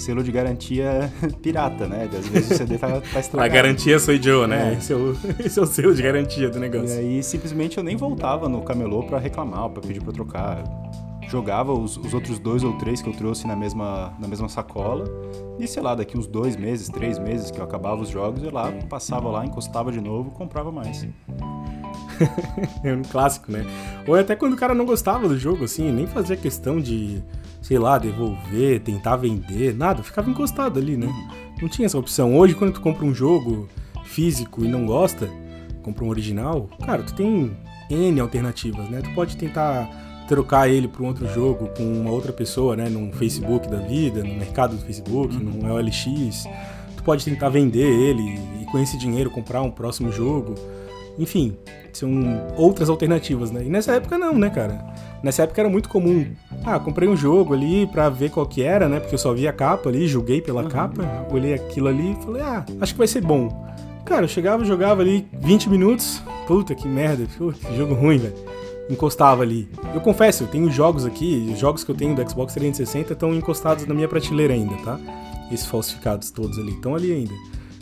selo 0.00 0.24
de 0.24 0.32
garantia 0.32 1.12
pirata, 1.42 1.86
né? 1.86 2.08
Às 2.10 2.26
vezes 2.26 2.50
o 2.50 2.54
CD 2.56 2.78
tá, 2.78 3.00
tá 3.00 3.20
estragado. 3.20 3.42
A 3.42 3.48
garantia 3.48 3.98
sou 3.98 4.14
eu, 4.14 4.46
né? 4.46 4.74
É. 4.74 4.78
Esse, 4.78 4.92
é 4.92 4.96
o, 4.96 5.16
esse 5.44 5.58
é 5.58 5.62
o 5.62 5.66
selo 5.66 5.94
de 5.94 6.02
garantia 6.02 6.48
do 6.48 6.58
negócio. 6.58 6.96
E 6.96 6.98
aí, 6.98 7.22
simplesmente, 7.22 7.76
eu 7.76 7.84
nem 7.84 7.96
voltava 7.96 8.48
no 8.48 8.62
camelô 8.62 9.02
para 9.02 9.18
reclamar, 9.18 9.68
para 9.68 9.82
pedir 9.82 10.02
pra 10.02 10.12
trocar. 10.12 10.64
Jogava 11.30 11.72
os, 11.72 11.96
os, 11.96 12.12
outros 12.12 12.38
dois 12.38 12.64
ou 12.64 12.76
três 12.78 13.00
que 13.00 13.08
eu 13.08 13.12
trouxe 13.12 13.46
na 13.46 13.54
mesma, 13.54 14.12
na 14.18 14.26
mesma 14.26 14.48
sacola. 14.48 15.04
E, 15.58 15.66
sei 15.66 15.82
lá, 15.82 15.94
daqui 15.94 16.18
uns 16.18 16.26
dois 16.26 16.56
meses, 16.56 16.88
três 16.88 17.18
meses 17.18 17.50
que 17.50 17.60
eu 17.60 17.64
acabava 17.64 18.02
os 18.02 18.08
jogos, 18.08 18.42
eu 18.42 18.52
lá, 18.52 18.72
passava 18.88 19.28
lá, 19.28 19.44
encostava 19.44 19.92
de 19.92 20.00
novo, 20.00 20.30
comprava 20.32 20.72
mais. 20.72 21.06
é 22.82 22.92
um 22.92 23.02
clássico, 23.02 23.52
né? 23.52 23.64
Ou 24.08 24.16
até 24.16 24.34
quando 24.34 24.54
o 24.54 24.56
cara 24.56 24.74
não 24.74 24.84
gostava 24.84 25.28
do 25.28 25.38
jogo, 25.38 25.64
assim, 25.64 25.92
nem 25.92 26.06
fazia 26.06 26.36
questão 26.36 26.80
de 26.80 27.22
sei 27.62 27.78
lá, 27.78 27.98
devolver, 27.98 28.80
tentar 28.80 29.16
vender, 29.16 29.74
nada, 29.76 30.02
ficava 30.02 30.30
encostado 30.30 30.78
ali, 30.78 30.96
né? 30.96 31.08
Não 31.60 31.68
tinha 31.68 31.86
essa 31.86 31.98
opção. 31.98 32.36
Hoje, 32.36 32.54
quando 32.54 32.72
tu 32.72 32.80
compra 32.80 33.04
um 33.04 33.14
jogo 33.14 33.68
físico 34.04 34.64
e 34.64 34.68
não 34.68 34.86
gosta, 34.86 35.30
compra 35.82 36.04
um 36.04 36.08
original, 36.08 36.68
cara, 36.84 37.02
tu 37.02 37.14
tem 37.14 37.56
N 37.90 38.20
alternativas, 38.20 38.88
né? 38.88 39.00
Tu 39.02 39.10
pode 39.14 39.36
tentar 39.36 39.88
trocar 40.30 40.68
ele 40.68 40.86
para 40.86 41.02
um 41.02 41.06
outro 41.06 41.26
jogo 41.34 41.68
com 41.76 41.82
uma 41.82 42.12
outra 42.12 42.32
pessoa, 42.32 42.76
né? 42.76 42.88
No 42.88 43.12
Facebook 43.12 43.68
da 43.68 43.78
vida, 43.78 44.22
no 44.22 44.32
mercado 44.34 44.76
do 44.76 44.82
Facebook, 44.82 45.34
uhum. 45.34 45.42
no 45.42 45.74
OLX. 45.74 46.44
Tu 46.96 47.02
pode 47.02 47.24
tentar 47.24 47.48
vender 47.48 47.80
ele 47.80 48.38
e 48.62 48.64
com 48.66 48.78
esse 48.78 48.96
dinheiro 48.96 49.28
comprar 49.28 49.60
um 49.60 49.72
próximo 49.72 50.12
jogo. 50.12 50.54
Enfim, 51.18 51.56
são 51.92 52.08
outras 52.56 52.88
alternativas, 52.88 53.50
né? 53.50 53.64
E 53.64 53.68
nessa 53.68 53.94
época 53.96 54.16
não, 54.16 54.38
né, 54.38 54.50
cara? 54.50 54.94
Nessa 55.20 55.42
época 55.42 55.62
era 55.62 55.68
muito 55.68 55.88
comum. 55.88 56.24
Ah, 56.64 56.78
comprei 56.78 57.08
um 57.08 57.16
jogo 57.16 57.52
ali 57.52 57.88
pra 57.88 58.08
ver 58.08 58.30
qual 58.30 58.46
que 58.46 58.62
era, 58.62 58.88
né? 58.88 59.00
Porque 59.00 59.16
eu 59.16 59.18
só 59.18 59.34
vi 59.34 59.48
a 59.48 59.52
capa 59.52 59.88
ali, 59.88 60.06
julguei 60.06 60.40
pela 60.40 60.62
uhum. 60.62 60.68
capa, 60.68 61.26
olhei 61.32 61.54
aquilo 61.54 61.88
ali 61.88 62.12
e 62.12 62.24
falei, 62.24 62.42
ah, 62.42 62.64
acho 62.80 62.92
que 62.92 62.98
vai 62.98 63.08
ser 63.08 63.20
bom. 63.20 63.48
Cara, 64.04 64.26
eu 64.26 64.28
chegava, 64.28 64.64
jogava 64.64 65.02
ali 65.02 65.26
20 65.40 65.68
minutos. 65.68 66.22
Puta 66.46 66.72
que 66.72 66.86
merda, 66.86 67.26
que 67.26 67.76
jogo 67.76 67.94
ruim, 67.94 68.18
velho. 68.18 68.59
Encostava 68.90 69.42
ali. 69.42 69.68
Eu 69.94 70.00
confesso, 70.00 70.42
eu 70.42 70.48
tenho 70.48 70.68
jogos 70.70 71.06
aqui, 71.06 71.48
os 71.52 71.58
jogos 71.60 71.84
que 71.84 71.90
eu 71.92 71.94
tenho 71.94 72.14
do 72.14 72.28
Xbox 72.28 72.52
360 72.54 73.12
estão 73.12 73.32
encostados 73.32 73.86
na 73.86 73.94
minha 73.94 74.08
prateleira 74.08 74.52
ainda, 74.52 74.74
tá? 74.78 74.98
Esses 75.52 75.66
falsificados 75.66 76.32
todos 76.32 76.58
ali, 76.58 76.72
estão 76.72 76.96
ali 76.96 77.12
ainda. 77.12 77.34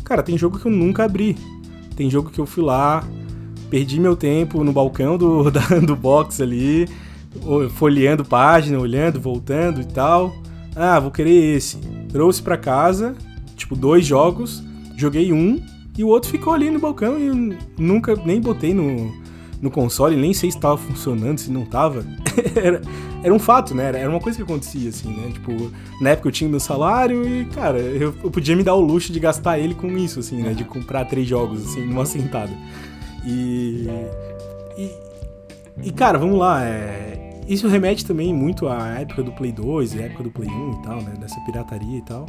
Cara, 0.05 0.23
tem 0.23 0.37
jogo 0.37 0.59
que 0.59 0.67
eu 0.67 0.73
nunca 0.73 1.05
abri. 1.05 1.35
Tem 1.97 2.11
jogo 2.11 2.31
que 2.31 2.39
eu 2.39 2.47
fui 2.47 2.63
lá, 2.63 3.03
perdi 3.71 3.99
meu 3.99 4.15
tempo 4.15 4.63
no 4.63 4.73
balcão 4.73 5.17
do, 5.17 5.49
da, 5.51 5.61
do 5.81 5.97
box 5.97 6.43
ali, 6.43 6.87
folheando 7.71 8.25
página, 8.25 8.79
olhando, 8.79 9.19
voltando 9.19 9.81
e 9.81 9.87
tal. 9.87 10.35
Ah, 10.77 11.01
vou 11.01 11.11
querer 11.11 11.57
esse. 11.57 11.79
Trouxe 12.11 12.43
para 12.43 12.57
casa, 12.57 13.17
tipo, 13.57 13.75
dois 13.75 14.07
jogos, 14.07 14.63
joguei 14.97 15.33
um 15.33 15.61
e 15.97 16.05
o 16.05 16.09
outro 16.09 16.31
ficou 16.31 16.53
ali 16.53 16.71
no 16.71 16.79
balcão 16.79 17.19
e 17.19 17.59
nunca 17.77 18.15
nem 18.25 18.41
botei 18.41 18.73
no, 18.73 19.13
no 19.61 19.71
console, 19.71 20.17
nem 20.17 20.33
sei 20.33 20.51
se 20.51 20.57
estava 20.57 20.77
funcionando, 20.77 21.39
se 21.39 21.51
não 21.51 21.65
tava. 21.65 22.05
era, 22.55 22.81
era 23.23 23.35
um 23.35 23.39
fato, 23.39 23.75
né? 23.75 23.87
Era 23.87 24.09
uma 24.09 24.21
coisa 24.21 24.37
que 24.37 24.43
acontecia, 24.43 24.89
assim, 24.89 25.09
né? 25.09 25.31
Tipo, 25.33 25.73
na 26.01 26.11
época 26.11 26.29
eu 26.29 26.33
tinha 26.33 26.49
meu 26.49 26.61
salário 26.61 27.27
e, 27.29 27.45
cara, 27.47 27.79
eu, 27.79 28.15
eu 28.23 28.31
podia 28.31 28.55
me 28.55 28.63
dar 28.63 28.75
o 28.75 28.81
luxo 28.81 29.13
de 29.13 29.19
gastar 29.19 29.59
ele 29.59 29.75
com 29.75 29.89
isso, 29.97 30.21
assim, 30.21 30.43
né? 30.43 30.55
De 30.55 30.65
comprar 30.65 31.05
três 31.07 31.27
jogos, 31.27 31.67
assim, 31.67 31.85
numa 31.85 32.07
sentada. 32.07 32.53
E, 33.27 33.89
e, 34.77 34.93
e 35.83 35.91
cara, 35.91 36.19
vamos 36.19 36.39
lá. 36.39 36.65
É, 36.65 37.18
isso 37.49 37.67
remete 37.67 38.05
também 38.05 38.33
muito 38.35 38.69
à 38.69 39.01
época 39.01 39.23
do 39.23 39.33
Play 39.33 39.51
2 39.51 39.95
e 39.95 40.03
época 40.03 40.23
do 40.23 40.31
Play 40.31 40.51
1 40.51 40.73
e 40.73 40.83
tal, 40.83 41.03
né? 41.03 41.15
Dessa 41.19 41.41
pirataria 41.41 41.99
e 41.99 42.03
tal. 42.03 42.27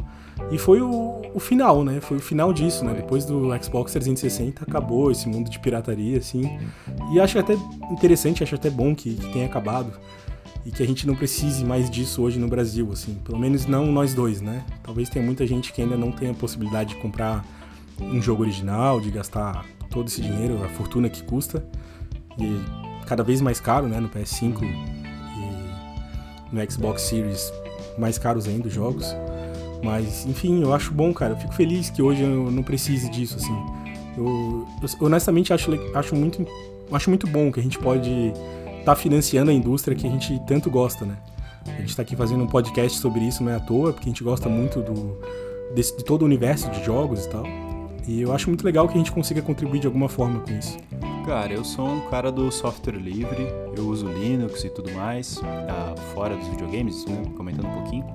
E 0.50 0.56
foi 0.56 0.80
o, 0.80 1.20
o 1.34 1.38
final, 1.38 1.84
né? 1.84 2.00
Foi 2.00 2.16
o 2.16 2.20
final 2.20 2.54
disso, 2.54 2.84
né? 2.86 2.94
Depois 2.94 3.26
do 3.26 3.50
Xbox 3.62 3.92
360 3.92 4.64
acabou 4.66 5.10
esse 5.10 5.28
mundo 5.28 5.50
de 5.50 5.58
pirataria, 5.58 6.16
assim. 6.16 6.58
E 7.12 7.20
acho 7.20 7.38
até 7.38 7.52
interessante, 7.90 8.42
acho 8.42 8.54
até 8.54 8.70
bom 8.70 8.94
que, 8.94 9.14
que 9.14 9.30
tenha 9.30 9.44
acabado. 9.44 9.92
E 10.64 10.70
que 10.70 10.82
a 10.82 10.86
gente 10.86 11.06
não 11.06 11.14
precise 11.14 11.64
mais 11.64 11.90
disso 11.90 12.22
hoje 12.22 12.38
no 12.38 12.48
Brasil, 12.48 12.88
assim. 12.90 13.14
Pelo 13.22 13.38
menos 13.38 13.66
não 13.66 13.86
nós 13.92 14.14
dois, 14.14 14.40
né? 14.40 14.64
Talvez 14.82 15.10
tenha 15.10 15.24
muita 15.24 15.46
gente 15.46 15.70
que 15.70 15.82
ainda 15.82 15.98
não 15.98 16.12
tenha 16.12 16.30
a 16.30 16.34
possibilidade 16.34 16.94
de 16.94 17.00
comprar 17.00 17.44
um 18.00 18.22
jogo 18.22 18.42
original, 18.42 19.00
de 19.00 19.10
gastar 19.10 19.66
todo 19.90 20.08
esse 20.08 20.22
dinheiro, 20.22 20.64
a 20.64 20.68
fortuna 20.68 21.10
que 21.10 21.22
custa. 21.22 21.62
E 22.38 22.58
cada 23.06 23.22
vez 23.22 23.40
mais 23.40 23.60
caro, 23.60 23.86
né, 23.86 24.00
no 24.00 24.08
PS5 24.08 24.62
e 24.62 24.99
no 26.52 26.70
Xbox 26.70 27.02
Series, 27.02 27.52
mais 27.98 28.18
caros 28.18 28.46
ainda 28.46 28.68
os 28.68 28.74
jogos. 28.74 29.06
Mas, 29.82 30.26
enfim, 30.26 30.62
eu 30.62 30.74
acho 30.74 30.92
bom, 30.92 31.12
cara. 31.12 31.32
Eu 31.32 31.36
fico 31.36 31.54
feliz 31.54 31.90
que 31.90 32.02
hoje 32.02 32.22
eu 32.22 32.50
não 32.50 32.62
precise 32.62 33.08
disso, 33.10 33.36
assim. 33.36 33.56
Eu, 34.16 34.66
eu 34.82 35.06
honestamente 35.06 35.52
acho, 35.52 35.70
acho, 35.94 36.14
muito, 36.14 36.46
acho 36.92 37.08
muito 37.08 37.26
bom 37.26 37.50
que 37.50 37.60
a 37.60 37.62
gente 37.62 37.78
pode 37.78 38.10
estar 38.10 38.84
tá 38.84 38.96
financiando 38.96 39.50
a 39.50 39.54
indústria 39.54 39.96
que 39.96 40.06
a 40.06 40.10
gente 40.10 40.40
tanto 40.46 40.70
gosta, 40.70 41.04
né? 41.06 41.16
A 41.66 41.80
gente 41.80 41.90
está 41.90 42.02
aqui 42.02 42.16
fazendo 42.16 42.42
um 42.42 42.46
podcast 42.46 42.98
sobre 42.98 43.20
isso, 43.20 43.42
não 43.42 43.52
é 43.52 43.56
à 43.56 43.60
toa, 43.60 43.92
porque 43.92 44.08
a 44.08 44.12
gente 44.12 44.24
gosta 44.24 44.48
muito 44.48 44.80
do, 44.80 45.18
desse, 45.74 45.96
de 45.96 46.04
todo 46.04 46.22
o 46.22 46.24
universo 46.24 46.70
de 46.70 46.84
jogos 46.84 47.24
e 47.24 47.28
tal. 47.28 47.44
E 48.06 48.20
eu 48.22 48.32
acho 48.32 48.48
muito 48.48 48.64
legal 48.64 48.88
que 48.88 48.94
a 48.94 48.98
gente 48.98 49.12
consiga 49.12 49.40
contribuir 49.40 49.80
de 49.80 49.86
alguma 49.86 50.08
forma 50.08 50.40
com 50.40 50.50
isso. 50.50 50.76
Cara, 51.24 51.52
eu 51.52 51.64
sou 51.64 51.86
um 51.86 52.00
cara 52.08 52.32
do 52.32 52.50
software 52.50 52.96
livre, 52.96 53.46
eu 53.76 53.86
uso 53.86 54.08
Linux 54.08 54.64
e 54.64 54.70
tudo 54.70 54.90
mais, 54.92 55.36
tá 55.36 55.94
fora 56.14 56.34
dos 56.36 56.48
videogames, 56.48 57.04
né, 57.04 57.22
comentando 57.36 57.66
um 57.66 57.74
pouquinho. 57.74 58.06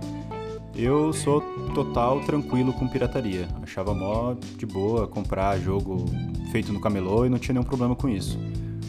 Eu 0.75 1.13
sou 1.13 1.39
total 1.73 2.19
tranquilo 2.21 2.73
com 2.73 2.87
pirataria. 2.87 3.47
Achava 3.63 3.93
mó 3.93 4.33
de 4.33 4.65
boa 4.65 5.07
comprar 5.07 5.57
jogo 5.59 6.05
feito 6.51 6.73
no 6.73 6.81
camelô 6.81 7.25
e 7.25 7.29
não 7.29 7.39
tinha 7.39 7.53
nenhum 7.53 7.63
problema 7.63 7.95
com 7.95 8.09
isso. 8.09 8.37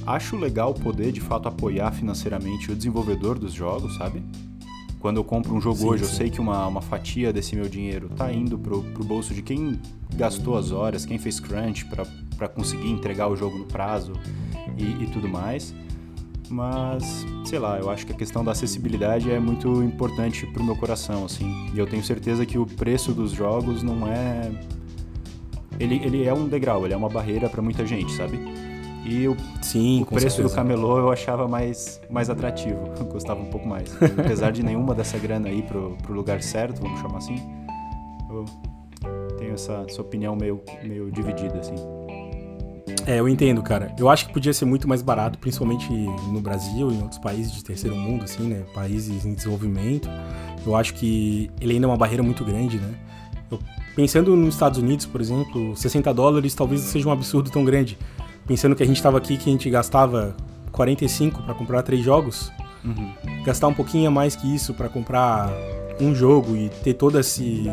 Acho 0.05 0.37
legal 0.37 0.75
poder 0.75 1.13
de 1.13 1.21
fato 1.21 1.47
apoiar 1.47 1.93
financeiramente 1.93 2.73
o 2.73 2.75
desenvolvedor 2.75 3.39
dos 3.39 3.53
jogos, 3.53 3.97
sabe? 3.97 4.23
Quando 4.99 5.19
eu 5.19 5.25
compro 5.25 5.55
um 5.55 5.61
jogo 5.61 5.79
sim, 5.79 5.87
hoje, 5.87 6.05
sim. 6.05 6.11
eu 6.11 6.17
sei 6.17 6.31
que 6.31 6.41
uma, 6.41 6.67
uma 6.67 6.81
fatia 6.81 7.33
desse 7.33 7.55
meu 7.55 7.69
dinheiro 7.69 8.09
tá 8.17 8.33
indo 8.33 8.59
pro, 8.59 8.83
pro 8.83 9.05
bolso 9.05 9.33
de 9.33 9.43
quem 9.43 9.79
gastou 10.17 10.57
as 10.57 10.73
horas, 10.73 11.07
quem 11.07 11.19
fez 11.19 11.39
crunch 11.39 11.85
para 11.85 12.05
conseguir 12.55 12.91
entregar 12.91 13.29
o 13.29 13.37
jogo 13.37 13.59
no 13.59 13.65
prazo 13.65 14.13
e, 14.77 15.05
e 15.05 15.07
tudo 15.07 15.29
mais 15.29 15.75
mas 16.49 17.27
sei 17.45 17.59
lá, 17.59 17.79
eu 17.79 17.91
acho 17.91 18.07
que 18.07 18.13
a 18.13 18.15
questão 18.15 18.45
da 18.45 18.53
acessibilidade 18.53 19.31
é 19.31 19.39
muito 19.39 19.83
importante 19.83 20.47
pro 20.47 20.63
meu 20.63 20.77
coração, 20.77 21.25
assim. 21.25 21.71
E 21.75 21.79
eu 21.79 21.87
tenho 21.87 22.03
certeza 22.03 22.45
que 22.47 22.59
o 22.59 22.67
preço 22.67 23.13
dos 23.13 23.33
jogos 23.33 23.83
não 23.83 24.07
é 24.07 24.51
ele, 25.79 26.01
ele 26.05 26.25
é 26.25 26.33
um 26.33 26.49
degrau, 26.49 26.85
ele 26.85 26.95
é 26.95 26.97
uma 26.97 27.09
barreira 27.09 27.49
para 27.49 27.61
muita 27.61 27.85
gente, 27.85 28.13
sabe? 28.13 28.39
E 29.05 29.29
o, 29.29 29.37
Sim, 29.63 30.03
o 30.03 30.07
preço 30.07 30.37
certeza. 30.37 30.49
do 30.49 30.55
camelô 30.55 30.99
eu 30.99 31.13
achava 31.13 31.47
mais, 31.47 32.01
mais 32.11 32.29
atrativo, 32.29 32.93
eu 32.99 33.05
gostava 33.07 33.41
um 33.41 33.51
pouco 33.51 33.69
mais. 33.69 33.91
Apesar 34.19 34.51
de 34.51 34.63
nenhuma 34.63 34.95
dessa 34.95 35.19
grana 35.19 35.49
aí 35.49 35.63
pro, 35.63 35.97
pro 36.03 36.15
lugar 36.15 36.43
certo, 36.43 36.81
vamos 36.81 37.01
chamar 37.01 37.19
assim, 37.19 37.41
eu 38.31 38.45
tenho 39.39 39.55
essa, 39.55 39.85
essa 39.89 40.01
opinião 40.01 40.35
meio, 40.35 40.61
meio 40.83 41.11
dividida, 41.11 41.59
assim. 41.59 41.77
É, 43.07 43.19
eu 43.19 43.29
entendo, 43.29 43.63
cara. 43.63 43.93
Eu 43.99 44.09
acho 44.09 44.27
que 44.27 44.33
podia 44.33 44.53
ser 44.53 44.65
muito 44.65 44.87
mais 44.87 45.03
barato, 45.03 45.39
principalmente 45.39 45.91
no 45.93 46.41
Brasil 46.41 46.91
e 46.91 46.95
em 46.95 47.03
outros 47.03 47.19
países 47.19 47.53
de 47.53 47.65
terceiro 47.65 47.97
mundo, 47.97 48.25
assim, 48.25 48.45
né? 48.45 48.65
Países 48.75 49.25
em 49.25 49.35
desenvolvimento. 49.35 50.09
Eu 50.65 50.75
acho 50.77 50.95
que 50.95 51.51
ele 51.61 51.75
ainda 51.75 51.87
é 51.87 51.89
uma 51.89 51.97
barreira 51.97 52.23
muito 52.23 52.45
grande, 52.45 52.79
né? 52.79 52.95
Eu, 53.51 53.59
pensando 53.95 54.35
nos 54.37 54.55
Estados 54.55 54.79
Unidos, 54.79 55.07
por 55.07 55.21
exemplo, 55.21 55.77
60 55.77 56.13
dólares 56.15 56.55
talvez 56.55 56.81
seja 56.83 57.09
um 57.09 57.13
absurdo 57.13 57.51
tão 57.51 57.65
grande. 57.65 57.99
Pensando 58.47 58.77
que 58.77 58.83
a 58.83 58.87
gente 58.87 58.97
estava 58.97 59.19
aqui, 59.19 59.37
que 59.37 59.49
a 59.49 59.53
gente 59.53 59.69
gastava 59.69 60.37
45 60.73 61.43
para 61.43 61.55
comprar 61.55 61.83
três 61.83 62.05
jogos, 62.05 62.53
uhum. 62.85 63.13
gastar 63.45 63.67
um 63.67 63.75
pouquinho 63.75 64.09
a 64.09 64.11
mais 64.11 64.37
que 64.37 64.53
isso 64.55 64.75
para 64.75 64.89
comprar 64.89 65.51
um 66.01 66.15
jogo 66.15 66.57
e 66.57 66.69
ter 66.69 66.95
todo 66.95 67.19
esse 67.19 67.65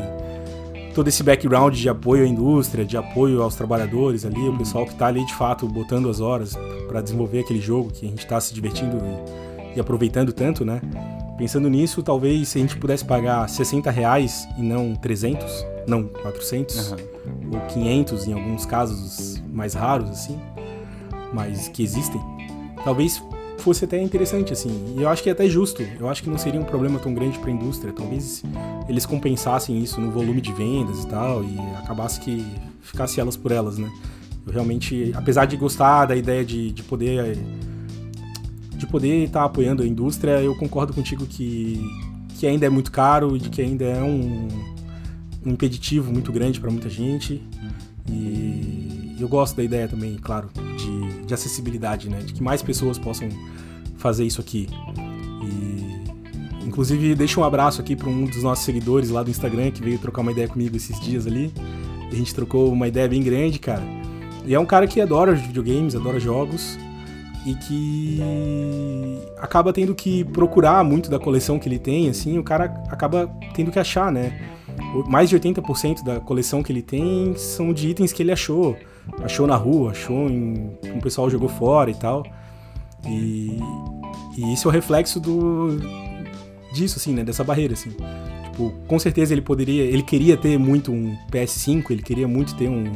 todo 0.93 1.07
esse 1.07 1.23
background 1.23 1.75
de 1.75 1.89
apoio 1.89 2.23
à 2.23 2.27
indústria, 2.27 2.85
de 2.85 2.95
apoio 2.95 3.41
aos 3.41 3.55
trabalhadores 3.55 4.25
ali, 4.25 4.47
o 4.47 4.57
pessoal 4.57 4.85
que 4.85 4.93
está 4.93 5.07
ali 5.07 5.25
de 5.25 5.33
fato 5.33 5.67
botando 5.67 6.09
as 6.09 6.19
horas 6.19 6.55
para 6.88 7.01
desenvolver 7.01 7.39
aquele 7.39 7.59
jogo 7.59 7.91
que 7.91 8.05
a 8.05 8.09
gente 8.09 8.19
está 8.19 8.39
se 8.39 8.53
divertindo 8.53 8.97
e, 8.97 9.77
e, 9.77 9.79
aproveitando 9.79 10.31
tanto, 10.31 10.63
né? 10.63 10.81
Pensando 11.38 11.69
nisso, 11.69 12.03
talvez 12.03 12.50
se 12.50 12.59
a 12.59 12.62
gente 12.62 12.77
pudesse 12.77 13.03
pagar 13.03 13.50
60 13.50 13.89
reais 13.89 14.47
e 14.57 14.62
não 14.62 14.95
300, 14.95 15.65
não 15.88 16.03
400 16.03 16.91
uhum. 16.91 16.97
ou 17.53 17.59
500 17.62 18.27
em 18.27 18.33
alguns 18.33 18.65
casos 18.65 19.41
mais 19.51 19.73
raros 19.73 20.09
assim, 20.09 20.39
mas 21.33 21.67
que 21.67 21.81
existem, 21.81 22.21
talvez 22.83 23.21
fosse 23.63 23.86
até 23.86 24.01
interessante, 24.01 24.51
assim. 24.51 24.96
E 24.98 25.01
eu 25.01 25.10
acho 25.10 25.24
que 25.24 25.29
é 25.29 25.32
até 25.32 25.48
justo. 25.48 25.82
Eu 25.98 26.10
acho 26.10 26.22
que 26.22 26.29
não 26.29 26.38
seria 26.38 26.60
um 26.60 26.65
problema 26.65 27.00
tão 27.00 27.13
grande 27.13 27.39
para 27.39 27.50
a 27.50 27.53
indústria. 27.53 27.93
Talvez 27.93 28.43
eles 28.89 29.05
compensassem 29.05 29.82
isso 29.82 30.01
no 30.01 30.12
volume 30.12 30.41
de 30.41 30.51
vendas 30.51 31.03
e 31.03 31.08
tal, 31.08 31.43
e 31.43 31.58
acabasse 31.77 32.20
que 32.20 32.46
ficasse 32.82 33.20
elas 33.20 33.38
por 33.38 33.51
elas, 33.51 33.77
né? 33.77 33.89
Eu 34.46 34.51
realmente, 34.51 35.13
apesar 35.15 35.46
de 35.46 35.55
gostar 35.55 36.05
da 36.05 36.15
ideia 36.15 36.43
de, 36.43 36.72
de 36.72 36.84
poder 36.84 37.38
de 38.75 38.86
poder 38.86 39.24
estar 39.24 39.39
tá 39.39 39.46
apoiando 39.46 39.82
a 39.82 39.88
indústria, 39.88 40.41
eu 40.41 40.53
concordo 40.55 40.93
contigo 40.93 41.25
que, 41.25 41.82
que 42.38 42.46
ainda 42.46 42.65
é 42.65 42.70
muito 42.70 42.91
caro 42.91 43.38
e 43.38 43.39
de 43.39 43.50
que 43.50 43.62
ainda 43.62 43.86
é 43.86 44.03
um, 44.03 44.50
um 45.46 45.51
impeditivo 45.51 46.12
muito 46.12 46.34
grande 46.34 46.60
para 46.60 46.70
muita 46.70 46.89
gente. 46.89 47.41
E 48.10 49.15
eu 49.17 49.29
gosto 49.29 49.55
da 49.55 49.63
ideia 49.63 49.88
também, 49.88 50.17
claro, 50.17 50.50
de, 50.77 51.12
de 51.25 51.34
acessibilidade, 51.34 52.10
né? 52.10 52.20
De 52.20 52.34
que 52.34 52.44
mais 52.44 52.62
pessoas 52.62 52.98
possam 52.98 53.30
fazer 53.98 54.25
isso 54.25 54.42
aqui. 54.42 54.68
E, 55.42 56.65
inclusive, 56.65 57.15
deixa 57.15 57.39
um 57.39 57.44
abraço 57.44 57.82
aqui 57.82 57.96
para 57.96 58.10
um 58.10 58.25
dos 58.25 58.44
nossos 58.44 58.65
seguidores 58.65 59.10
lá 59.10 59.24
do 59.24 59.30
Instagram 59.30 59.72
que 59.72 59.82
veio 59.82 59.98
trocar 59.98 60.22
uma 60.22 60.32
ideia 60.32 60.48
comigo 60.48 60.75
esses 60.75 61.00
dias 61.00 61.25
ali. 61.25 61.53
A 62.12 62.15
gente 62.15 62.34
trocou 62.34 62.72
uma 62.72 62.88
ideia 62.88 63.08
bem 63.08 63.24
grande, 63.24 63.60
cara. 63.60 63.84
E 64.46 64.53
é 64.53 64.60
um 64.60 64.65
cara 64.65 64.86
que 64.88 65.00
adora 65.00 65.34
videogames, 65.34 65.96
adora 65.96 66.20
jogos 66.20 66.77
e 67.46 67.56
que 67.56 68.20
acaba 69.38 69.74
tendo 69.74 69.94
que 69.94 70.24
procurar 70.25 70.84
muito 70.84 71.10
da 71.10 71.20
coleção 71.20 71.60
que 71.60 71.68
ele 71.68 71.80
tem, 71.80 72.10
assim, 72.10 72.38
o 72.38 72.44
cara 72.44 72.65
acaba 72.89 73.27
tendo 73.53 73.72
que 73.72 73.80
achar, 73.80 74.12
né? 74.12 74.39
Mais 75.08 75.30
de 75.30 75.38
80% 75.38 76.03
da 76.03 76.20
coleção 76.20 76.63
que 76.63 76.72
ele 76.72 76.82
tem 76.82 77.36
são 77.36 77.74
de 77.74 77.89
itens 77.89 78.13
que 78.13 78.24
ele 78.24 78.32
achou. 78.32 78.77
Achou 79.24 79.48
na 79.48 79.55
rua, 79.55 79.91
achou 79.91 80.29
em. 80.29 80.77
um 80.86 81.00
pessoal 81.00 81.29
jogou 81.29 81.50
fora 81.50 81.89
e 81.91 81.95
tal. 81.95 82.24
E, 83.05 83.57
e 84.38 84.53
isso 84.53 84.67
é 84.67 84.69
o 84.69 84.74
reflexo 84.74 85.19
do. 85.19 85.79
disso, 86.74 86.98
assim, 86.98 87.13
né? 87.13 87.24
Dessa 87.24 87.43
barreira, 87.43 87.74
assim. 87.74 87.91
Tipo, 88.43 88.72
com 88.88 89.00
certeza 89.00 89.33
ele 89.33 89.41
poderia. 89.41 89.83
Ele 89.83 90.03
queria 90.03 90.38
ter 90.38 90.57
muito 90.57 90.91
um 90.91 91.15
PS5, 91.31 91.91
ele 91.91 92.01
queria 92.01 92.27
muito 92.27 92.55
ter 92.55 92.69
um, 92.69 92.91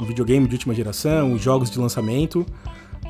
um 0.00 0.04
videogame 0.04 0.46
de 0.46 0.54
última 0.54 0.74
geração, 0.74 1.36
jogos 1.38 1.70
de 1.70 1.78
lançamento. 1.78 2.44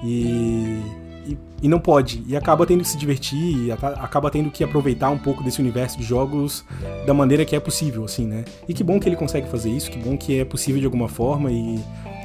E 0.03 0.81
e, 1.27 1.39
e, 1.63 1.69
não 1.69 1.81
pode. 1.81 2.23
E 2.27 2.37
acaba 2.37 2.67
tendo 2.67 2.83
que 2.83 2.89
se 2.89 2.99
divertir, 2.99 3.67
e 3.67 3.73
acaba 3.73 4.31
tendo 4.31 4.51
que 4.51 4.63
aproveitar 4.63 5.11
um 5.11 5.19
pouco 5.19 5.43
desse 5.43 5.61
universo 5.61 5.99
de 5.99 6.05
jogos 6.05 6.65
da 7.07 7.15
maneira 7.15 7.45
que 7.45 7.57
é 7.57 7.61
possível, 7.61 8.05
assim, 8.05 8.27
né? 8.27 8.45
E 8.69 8.75
que 8.75 8.85
bom 8.85 9.01
que 9.01 9.09
ele 9.09 9.17
consegue 9.17 9.49
fazer 9.49 9.71
isso, 9.71 9.91
que 9.91 9.99
bom 9.99 10.17
que 10.17 10.39
é 10.39 10.45
possível 10.45 10.79
de 10.79 10.85
alguma 10.85 11.09
forma 11.09 11.51
e, 11.51 11.81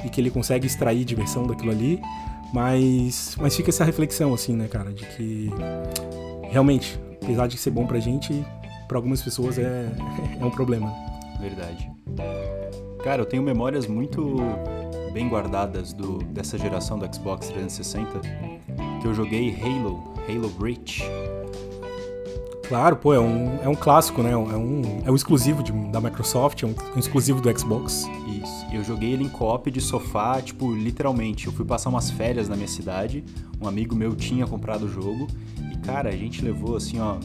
e 0.06 0.10
que 0.10 0.20
ele 0.20 0.30
consegue 0.30 0.68
extrair 0.68 1.04
diversão 1.06 1.46
daquilo 1.46 1.72
ali. 1.72 2.02
Mas, 2.54 3.36
mas 3.40 3.56
fica 3.56 3.70
essa 3.70 3.84
reflexão, 3.84 4.34
assim, 4.34 4.54
né, 4.54 4.68
cara, 4.68 4.92
de 4.92 5.06
que 5.06 5.50
realmente, 6.50 7.00
apesar 7.22 7.48
de 7.48 7.58
ser 7.58 7.70
bom 7.70 7.86
pra 7.86 8.00
gente, 8.00 8.44
para 8.88 8.98
algumas 8.98 9.22
pessoas 9.22 9.58
é, 9.58 9.88
é 10.42 10.44
um 10.46 10.50
problema. 10.50 10.92
Verdade. 11.40 11.90
Cara, 13.04 13.22
eu 13.22 13.26
tenho 13.26 13.44
memórias 13.44 13.88
muito 13.88 14.38
bem 15.14 15.30
guardadas 15.30 15.94
do, 15.94 16.18
dessa 16.26 16.58
geração 16.58 16.98
do 16.98 17.14
Xbox 17.14 17.48
360 17.48 18.22
que 19.02 19.08
eu 19.08 19.14
joguei 19.14 19.56
Halo, 19.62 20.14
Halo 20.28 20.54
Reach. 20.62 21.04
Claro, 22.70 22.98
pô, 22.98 23.16
é 23.16 23.20
um, 23.20 23.58
é 23.64 23.68
um 23.68 23.74
clássico, 23.74 24.22
né? 24.22 24.30
É 24.30 24.38
um, 24.38 25.02
é 25.04 25.10
um 25.10 25.16
exclusivo 25.16 25.64
de, 25.64 25.72
da 25.90 26.00
Microsoft, 26.00 26.62
é 26.62 26.68
um, 26.68 26.76
um, 26.96 27.00
exclusivo 27.00 27.42
do 27.42 27.60
Xbox. 27.60 28.08
Isso. 28.28 28.68
Eu 28.72 28.84
joguei 28.84 29.12
ele 29.12 29.24
em 29.24 29.28
copy 29.28 29.72
de 29.72 29.82
sofá, 29.82 30.40
tipo, 30.40 30.72
literalmente. 30.72 31.48
Eu 31.48 31.52
fui 31.52 31.66
passar 31.66 31.90
umas 31.90 32.12
férias 32.12 32.48
na 32.48 32.56
minha 32.56 32.68
cidade, 32.68 33.24
um 33.60 33.68
amigo 33.68 33.96
meu 33.96 34.16
tinha 34.16 34.46
comprado 34.46 34.84
o 34.84 34.88
jogo, 34.88 35.28
e 35.74 35.78
cara, 35.80 36.10
a 36.10 36.16
gente 36.16 36.46
levou 36.46 36.76
assim, 36.76 37.00
ó, 37.00 37.18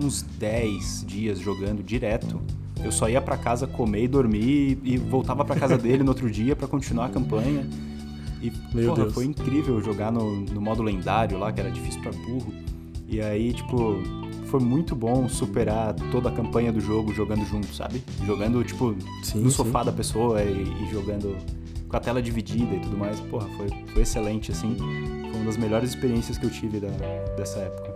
uns 0.00 0.22
10 0.22 1.04
dias 1.06 1.38
jogando 1.38 1.80
direto. 1.80 2.40
Eu 2.82 2.90
só 2.90 3.08
ia 3.08 3.22
para 3.22 3.36
casa 3.36 3.68
comer 3.68 4.02
e 4.02 4.08
dormir 4.08 4.80
e 4.82 4.96
voltava 4.98 5.44
para 5.44 5.54
casa 5.54 5.78
dele 5.78 6.02
no 6.02 6.08
outro 6.08 6.28
dia 6.28 6.56
para 6.56 6.66
continuar 6.66 7.06
a 7.06 7.10
campanha. 7.10 7.64
E, 8.42 8.52
Meu 8.74 8.88
porra, 8.88 9.02
Deus. 9.02 9.14
foi 9.14 9.26
incrível 9.26 9.80
jogar 9.80 10.10
no, 10.10 10.40
no 10.40 10.60
modo 10.60 10.82
lendário 10.82 11.38
lá, 11.38 11.52
que 11.52 11.60
era 11.60 11.70
difícil 11.70 12.02
para 12.02 12.10
burro. 12.10 12.52
E 13.08 13.20
aí, 13.20 13.52
tipo, 13.52 14.25
foi 14.46 14.60
muito 14.60 14.94
bom 14.94 15.28
superar 15.28 15.94
toda 16.10 16.28
a 16.28 16.32
campanha 16.32 16.72
do 16.72 16.80
jogo 16.80 17.12
jogando 17.12 17.44
junto, 17.44 17.74
sabe? 17.74 18.02
Jogando, 18.24 18.62
tipo, 18.64 18.96
sim, 19.22 19.40
no 19.40 19.50
sofá 19.50 19.80
sim. 19.80 19.86
da 19.86 19.92
pessoa 19.92 20.42
e, 20.42 20.62
e, 20.62 20.90
jogando 20.90 21.36
com 21.88 21.96
a 21.96 22.00
tela 22.00 22.22
dividida 22.22 22.74
e 22.74 22.80
tudo 22.80 22.96
mais. 22.96 23.20
Porra, 23.20 23.48
foi, 23.56 23.68
foi 23.92 24.02
excelente, 24.02 24.52
assim. 24.52 24.76
Foi 24.76 25.40
uma 25.40 25.44
das 25.44 25.56
melhores 25.56 25.90
experiências 25.90 26.38
que 26.38 26.46
eu 26.46 26.50
tive 26.50 26.80
da, 26.80 26.88
dessa 27.36 27.58
época. 27.58 27.94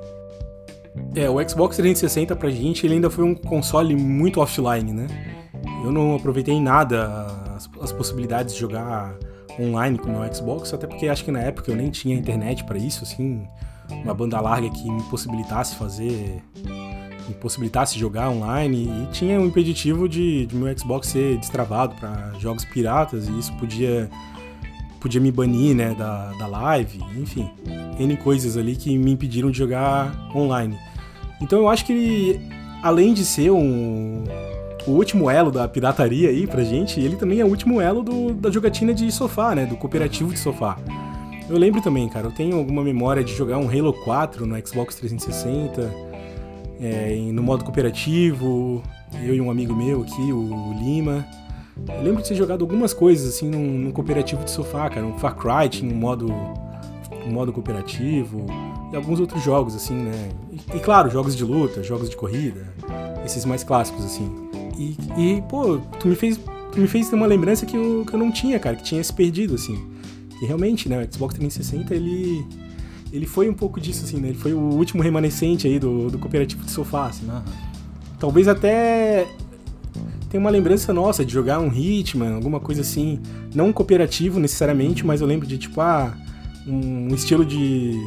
É, 1.15 1.31
o 1.31 1.49
Xbox 1.49 1.77
360 1.77 2.35
pra 2.37 2.51
gente, 2.51 2.87
ele 2.87 2.95
ainda 2.95 3.11
foi 3.11 3.25
um 3.25 3.35
console 3.35 3.95
muito 3.95 4.41
offline, 4.41 4.93
né? 4.93 5.07
Eu 5.85 5.93
não 5.93 6.17
aproveitei 6.17 6.55
em 6.55 6.63
nada 6.63 7.27
as, 7.55 7.69
as 7.81 7.93
possibilidades 7.93 8.55
de 8.55 8.61
jogar 8.61 9.17
online 9.59 9.99
com 9.99 10.09
o 10.09 10.21
meu 10.21 10.35
Xbox, 10.35 10.73
até 10.73 10.87
porque 10.87 11.09
acho 11.09 11.25
que 11.25 11.31
na 11.31 11.41
época 11.41 11.71
eu 11.71 11.77
nem 11.77 11.91
tinha 11.91 12.17
internet 12.17 12.65
para 12.65 12.79
isso, 12.79 13.05
assim, 13.05 13.47
uma 13.91 14.15
banda 14.15 14.41
larga 14.41 14.69
que 14.71 14.91
me 14.91 15.03
possibilitasse 15.05 15.77
fazer 15.77 16.43
que 17.27 17.35
possibilitasse 17.35 17.99
jogar 17.99 18.29
online 18.31 18.89
e 18.89 19.13
tinha 19.13 19.39
um 19.39 19.47
impeditivo 19.47 20.09
de, 20.09 20.47
de 20.47 20.57
meu 20.57 20.77
Xbox 20.77 21.09
ser 21.09 21.39
destravado 21.39 21.95
para 21.97 22.33
jogos 22.39 22.65
piratas 22.65 23.29
e 23.29 23.39
isso 23.39 23.53
podia 23.55 24.11
podia 24.99 25.21
me 25.21 25.33
banir, 25.33 25.75
né, 25.75 25.95
da, 25.95 26.31
da 26.33 26.47
live, 26.47 27.01
enfim, 27.17 27.49
N 27.99 28.17
coisas 28.19 28.59
ali 28.59 28.77
que 28.77 28.99
me 28.99 29.13
impediram 29.13 29.51
de 29.51 29.57
jogar 29.57 30.13
online. 30.35 30.79
Então 31.41 31.59
eu 31.59 31.69
acho 31.71 31.87
que 31.87 31.93
ele, 31.93 32.41
além 32.83 33.15
de 33.15 33.25
ser 33.25 33.51
um, 33.51 34.25
o 34.87 34.91
último 34.91 35.31
elo 35.31 35.51
da 35.51 35.67
pirataria 35.67 36.29
aí 36.29 36.47
pra 36.47 36.63
gente, 36.63 37.01
ele 37.01 37.17
também 37.17 37.41
é 37.41 37.45
o 37.45 37.49
último 37.49 37.81
elo 37.81 38.03
do, 38.03 38.35
da 38.35 38.51
jogatina 38.51 38.93
de 38.93 39.11
sofá, 39.11 39.55
né, 39.55 39.65
do 39.65 39.75
cooperativo 39.75 40.35
de 40.35 40.39
sofá. 40.39 40.77
Eu 41.51 41.59
lembro 41.59 41.81
também, 41.83 42.09
cara, 42.09 42.29
eu 42.29 42.31
tenho 42.31 42.57
alguma 42.57 42.81
memória 42.85 43.25
de 43.25 43.35
jogar 43.35 43.59
um 43.59 43.69
Halo 43.69 43.93
4 43.93 44.47
no 44.47 44.57
Xbox 44.65 44.95
360, 44.95 45.93
é, 46.81 47.17
no 47.33 47.43
modo 47.43 47.65
cooperativo, 47.65 48.81
eu 49.21 49.35
e 49.35 49.41
um 49.41 49.51
amigo 49.51 49.75
meu 49.75 50.03
aqui, 50.03 50.33
o 50.33 50.73
Lima. 50.79 51.27
Eu 51.89 52.03
lembro 52.05 52.23
de 52.23 52.29
ter 52.29 52.37
jogado 52.37 52.63
algumas 52.63 52.95
coisas 52.95 53.35
assim 53.35 53.51
num, 53.51 53.79
num 53.79 53.91
cooperativo 53.91 54.45
de 54.45 54.51
sofá, 54.53 54.89
cara. 54.89 55.05
Um 55.05 55.19
Far 55.19 55.35
Cry 55.35 55.69
tinha 55.69 55.93
um 55.93 55.97
modo, 55.97 56.33
um 57.27 57.33
modo 57.33 57.53
cooperativo 57.53 58.47
e 58.93 58.95
alguns 58.95 59.19
outros 59.19 59.43
jogos, 59.43 59.75
assim, 59.75 59.95
né? 59.95 60.29
E, 60.53 60.77
e, 60.77 60.79
claro, 60.79 61.11
jogos 61.11 61.35
de 61.35 61.45
luta, 61.45 61.83
jogos 61.83 62.09
de 62.09 62.17
corrida, 62.17 62.73
esses 63.27 63.45
mais 63.45 63.65
clássicos, 63.65 64.05
assim. 64.05 64.31
E, 64.79 64.97
e 65.19 65.43
pô, 65.49 65.79
tu 65.99 66.07
me 66.07 66.15
fez, 66.15 66.39
tu 66.71 66.79
me 66.79 66.87
fez 66.87 67.11
ter 67.11 67.17
uma 67.17 67.27
lembrança 67.27 67.67
que 67.67 67.77
eu, 67.77 68.05
que 68.07 68.15
eu 68.15 68.19
não 68.21 68.31
tinha, 68.31 68.57
cara, 68.61 68.77
que 68.77 68.85
tinha 68.85 69.03
se 69.03 69.13
perdido, 69.13 69.57
assim. 69.57 69.90
E 70.41 70.47
realmente, 70.47 70.89
né, 70.89 70.99
o 71.03 71.13
Xbox 71.13 71.35
360, 71.35 71.95
ele 71.95 72.45
ele 73.13 73.27
foi 73.27 73.49
um 73.49 73.55
pouco 73.55 73.81
disso, 73.81 74.05
assim, 74.05 74.19
né? 74.19 74.29
Ele 74.29 74.39
foi 74.39 74.53
o 74.53 74.61
último 74.61 75.03
remanescente 75.03 75.67
aí 75.67 75.81
do, 75.81 76.11
do 76.11 76.19
cooperativo 76.19 76.65
de 76.65 76.71
sofá, 76.71 77.07
assim. 77.07 77.27
Uhum. 77.29 77.43
Talvez 78.21 78.47
até 78.47 79.27
tem 80.31 80.39
uma 80.39 80.51
lembrança 80.51 80.93
nossa 80.93 81.25
de 81.25 81.33
jogar 81.33 81.59
um 81.59 81.73
Hitman, 81.73 82.35
alguma 82.35 82.61
coisa 82.61 82.83
assim, 82.83 83.19
não 83.53 83.73
cooperativo 83.73 84.39
necessariamente, 84.39 85.05
mas 85.05 85.21
eu 85.21 85.27
lembro 85.27 85.47
de 85.47 85.59
tipo, 85.59 85.81
ah, 85.81 86.17
um 86.67 87.09
estilo 87.09 87.45
de 87.45 87.99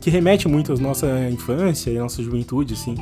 que 0.00 0.08
remete 0.08 0.48
muito 0.48 0.72
à 0.72 0.76
nossa 0.76 1.28
infância 1.28 1.90
e 1.90 1.98
à 1.98 2.00
nossa 2.00 2.22
juventude, 2.22 2.74
assim, 2.74 2.94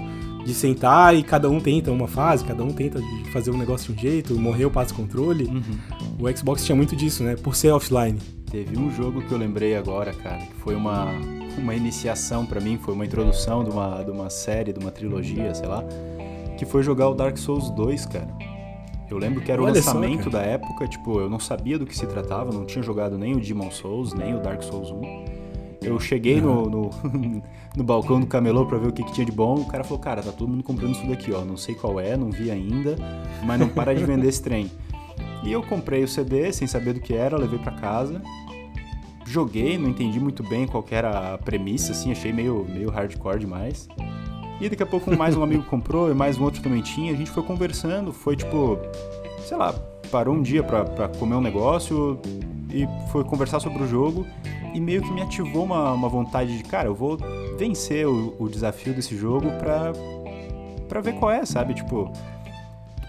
de 0.45 0.55
sentar 0.55 1.15
e 1.15 1.23
cada 1.23 1.49
um 1.49 1.61
tenta 1.61 1.93
uma 1.93 2.09
fase, 2.09 2.43
cada 2.45 2.65
um 2.65 2.71
tenta 2.71 3.01
fazer 3.33 3.51
um 3.51 3.59
negócio 3.59 3.93
de 3.93 3.99
um 3.99 4.03
jeito, 4.03 4.35
morreu, 4.41 4.71
passa 4.71 4.93
o 4.93 4.97
controle. 4.97 5.45
Uhum. 5.45 5.63
O 6.19 6.37
Xbox 6.37 6.65
tinha 6.65 6.75
muito 6.75 6.97
disso, 6.97 7.23
né? 7.23 7.37
Por 7.37 7.55
ser 7.55 7.71
offline. 7.71 8.19
Teve 8.55 8.79
um 8.79 8.89
jogo 8.89 9.21
que 9.21 9.33
eu 9.33 9.37
lembrei 9.37 9.77
agora, 9.77 10.13
cara, 10.13 10.39
que 10.39 10.55
foi 10.55 10.77
uma, 10.77 11.11
uma 11.59 11.75
iniciação 11.75 12.47
para 12.47 12.61
mim, 12.61 12.79
foi 12.79 12.95
uma 12.95 13.05
introdução 13.05 13.65
de 13.65 13.71
uma, 13.71 14.01
de 14.05 14.13
uma 14.13 14.31
série, 14.31 14.73
de 14.73 14.79
uma 14.79 14.93
trilogia, 14.93 15.53
sei 15.53 15.67
lá, 15.67 15.83
que 16.57 16.65
foi 16.65 16.85
jogar 16.85 17.09
o 17.09 17.15
Dark 17.15 17.37
Souls 17.37 17.69
2, 17.71 18.07
cara. 18.07 18.29
Eu 19.11 19.19
lembro 19.19 19.41
que 19.41 19.51
era 19.51 19.61
o 19.61 19.65
Olha 19.65 19.75
lançamento 19.75 20.25
só, 20.25 20.31
da 20.31 20.43
época, 20.43 20.87
tipo, 20.87 21.19
eu 21.19 21.29
não 21.29 21.41
sabia 21.41 21.77
do 21.77 21.85
que 21.85 21.99
se 21.99 22.07
tratava, 22.07 22.53
não 22.53 22.65
tinha 22.65 22.81
jogado 22.81 23.19
nem 23.19 23.35
o 23.35 23.41
Demon 23.41 23.73
Souls, 23.73 24.15
nem 24.15 24.37
o 24.37 24.39
Dark 24.41 24.63
Souls 24.63 24.93
1. 24.93 25.25
Eu 25.83 25.99
cheguei 25.99 26.41
no, 26.41 26.71
no, 26.71 26.91
no, 27.75 27.83
balcão 27.83 28.21
do 28.21 28.27
camelô 28.29 28.67
pra 28.67 28.79
ver 28.79 28.87
o 28.87 28.93
que, 28.93 29.03
que, 29.03 29.13
tinha 29.15 29.27
de 29.27 29.33
bom, 29.33 29.57
o 29.57 29.67
cara 29.67 29.83
falou, 29.83 29.99
cara, 29.99 30.23
tá 30.23 30.31
todo 30.31 30.49
mundo 30.49 30.63
comprando 30.63 30.93
isso 30.93 31.05
daqui, 31.09 31.33
ó, 31.33 31.45
não 31.45 31.57
sei 31.57 31.75
qual 31.75 31.99
é, 31.99 32.17
não 32.17 32.31
vi 32.31 32.53
ainda, 32.53 32.95
mas 33.43 33.59
não 33.59 33.69
para 33.69 33.93
de 33.93 34.05
vender 34.05 34.29
esse 34.29 34.41
trem. 34.41 34.71
E 35.43 35.53
eu 35.53 35.63
comprei 35.63 36.03
o 36.05 36.09
CD 36.09 36.53
sem 36.53 36.69
saber 36.69 36.95
do 36.95 37.01
que 37.01 37.13
era, 37.13 37.37
levei 37.37 37.59
para 37.59 37.73
casa, 37.73 38.23
joguei, 39.27 39.79
não 39.79 39.89
entendi 39.89 40.21
muito 40.21 40.43
bem 40.43 40.67
qual 40.67 40.85
era 40.91 41.35
a 41.35 41.39
premissa, 41.39 41.93
assim, 41.93 42.13
achei 42.13 42.33
meio, 42.33 42.67
meio 42.69 42.91
hardcore 42.91 43.39
demais. 43.39 43.89
E 44.61 44.69
daqui 44.69 44.83
a 44.83 44.87
pouco 44.87 45.15
mais 45.17 45.37
um 45.37 45.43
amigo 45.43 45.63
comprou 45.65 46.11
e 46.11 46.15
mais 46.15 46.39
um 46.39 46.45
outro 46.45 46.63
também 46.63 46.81
tinha. 46.81 47.13
A 47.13 47.17
gente 47.17 47.31
foi 47.31 47.43
conversando, 47.43 48.13
foi 48.13 48.37
tipo, 48.37 48.79
sei 49.47 49.57
lá, 49.57 49.73
parou 50.11 50.35
um 50.35 50.43
dia 50.43 50.63
pra, 50.63 50.85
pra 50.85 51.09
comer 51.09 51.35
um 51.35 51.41
negócio 51.41 52.21
e 52.71 52.87
foi 53.11 53.25
conversar 53.25 53.61
sobre 53.61 53.83
o 53.83 53.89
jogo. 53.89 54.27
E 54.73 54.81
meio 54.81 55.03
que 55.03 55.13
me 55.13 55.23
ativou 55.23 55.65
uma, 55.65 55.93
uma 55.93 56.09
vontade 56.09 56.57
de, 56.57 56.65
cara, 56.65 56.89
eu 56.89 56.95
vou 56.95 57.17
vencer 57.57 58.07
o, 58.07 58.35
o 58.39 58.49
desafio 58.49 58.93
desse 58.93 59.17
jogo 59.17 59.51
pra, 59.59 59.93
pra 60.89 61.01
ver 61.01 61.15
qual 61.15 61.31
é, 61.31 61.45
sabe? 61.45 61.75
Tipo, 61.75 62.11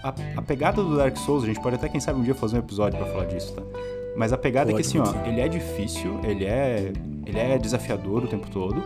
a, 0.02 0.14
a, 0.36 0.42
pegada 0.42 0.82
do 0.82 0.96
Dark 0.96 1.16
Souls, 1.16 1.42
a 1.42 1.46
gente 1.46 1.60
pode 1.60 1.74
até, 1.74 1.88
quem 1.88 2.00
sabe, 2.00 2.20
um 2.20 2.22
dia 2.22 2.34
fazer 2.34 2.56
um 2.56 2.60
episódio 2.60 2.98
para 2.98 3.10
falar 3.10 3.24
disso, 3.26 3.52
tá? 3.54 3.62
Mas 4.16 4.32
a 4.32 4.38
pegada 4.38 4.70
pode, 4.70 4.80
é 4.86 4.90
que, 4.90 4.98
assim, 4.98 4.98
ó, 4.98 5.26
ele 5.26 5.40
é 5.40 5.48
difícil, 5.48 6.18
ele 6.24 6.44
é, 6.44 6.92
ele 7.26 7.38
é 7.38 7.58
desafiador 7.58 8.24
o 8.24 8.26
tempo 8.26 8.48
todo, 8.50 8.82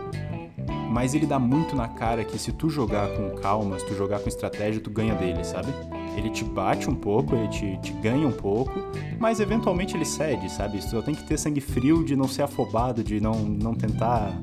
mas 0.89 1.13
ele 1.13 1.25
dá 1.25 1.39
muito 1.39 1.73
na 1.73 1.87
cara 1.87 2.25
que 2.25 2.37
se 2.37 2.51
tu 2.51 2.69
jogar 2.69 3.07
com 3.15 3.29
calma, 3.41 3.79
se 3.79 3.85
tu 3.85 3.95
jogar 3.95 4.19
com 4.19 4.27
estratégia, 4.27 4.81
tu 4.81 4.89
ganha 4.89 5.15
dele, 5.15 5.43
sabe? 5.43 5.73
Ele 6.17 6.29
te 6.29 6.43
bate 6.43 6.89
um 6.89 6.95
pouco, 6.95 7.33
ele 7.33 7.47
te, 7.47 7.79
te 7.81 7.93
ganha 7.93 8.27
um 8.27 8.31
pouco, 8.33 8.73
mas 9.17 9.39
eventualmente 9.39 9.95
ele 9.95 10.03
cede, 10.03 10.51
sabe? 10.51 10.79
Tu 10.79 10.89
só 10.89 11.01
tem 11.01 11.15
que 11.15 11.23
ter 11.23 11.37
sangue 11.37 11.61
frio 11.61 12.03
de 12.03 12.13
não 12.13 12.27
ser 12.27 12.41
afobado, 12.41 13.01
de 13.01 13.21
não, 13.21 13.35
não 13.35 13.73
tentar 13.73 14.37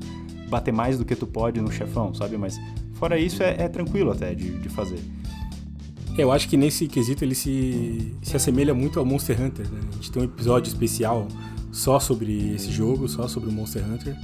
bater 0.49 0.73
mais 0.73 0.97
do 0.97 1.05
que 1.05 1.15
tu 1.15 1.27
pode 1.27 1.61
no 1.61 1.71
chefão, 1.71 2.15
sabe? 2.15 2.35
Mas 2.35 2.59
fora 2.93 3.19
isso 3.19 3.43
é, 3.43 3.55
é 3.59 3.67
tranquilo 3.67 4.11
até 4.11 4.33
de, 4.33 4.57
de 4.57 4.69
fazer. 4.69 4.99
Eu 6.21 6.31
acho 6.31 6.47
que 6.49 6.57
nesse 6.57 6.87
quesito 6.87 7.23
ele 7.23 7.35
se, 7.35 8.13
se 8.21 8.35
assemelha 8.35 8.73
muito 8.73 8.99
ao 8.99 9.05
Monster 9.05 9.41
Hunter, 9.41 9.69
né? 9.71 9.79
A 9.91 9.95
gente 9.95 10.11
tem 10.11 10.21
um 10.21 10.25
episódio 10.25 10.69
especial 10.69 11.27
só 11.71 11.99
sobre 11.99 12.53
esse 12.55 12.71
jogo, 12.71 13.07
só 13.07 13.27
sobre 13.27 13.49
o 13.49 13.51
Monster 13.51 13.83
Hunter. 13.83 14.15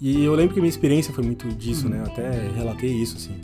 E 0.00 0.24
eu 0.24 0.34
lembro 0.34 0.54
que 0.54 0.60
minha 0.60 0.68
experiência 0.68 1.12
foi 1.12 1.24
muito 1.24 1.48
disso, 1.48 1.88
né? 1.88 1.98
Eu 1.98 2.04
até 2.04 2.50
relatei 2.56 2.90
isso, 2.90 3.16
assim. 3.16 3.34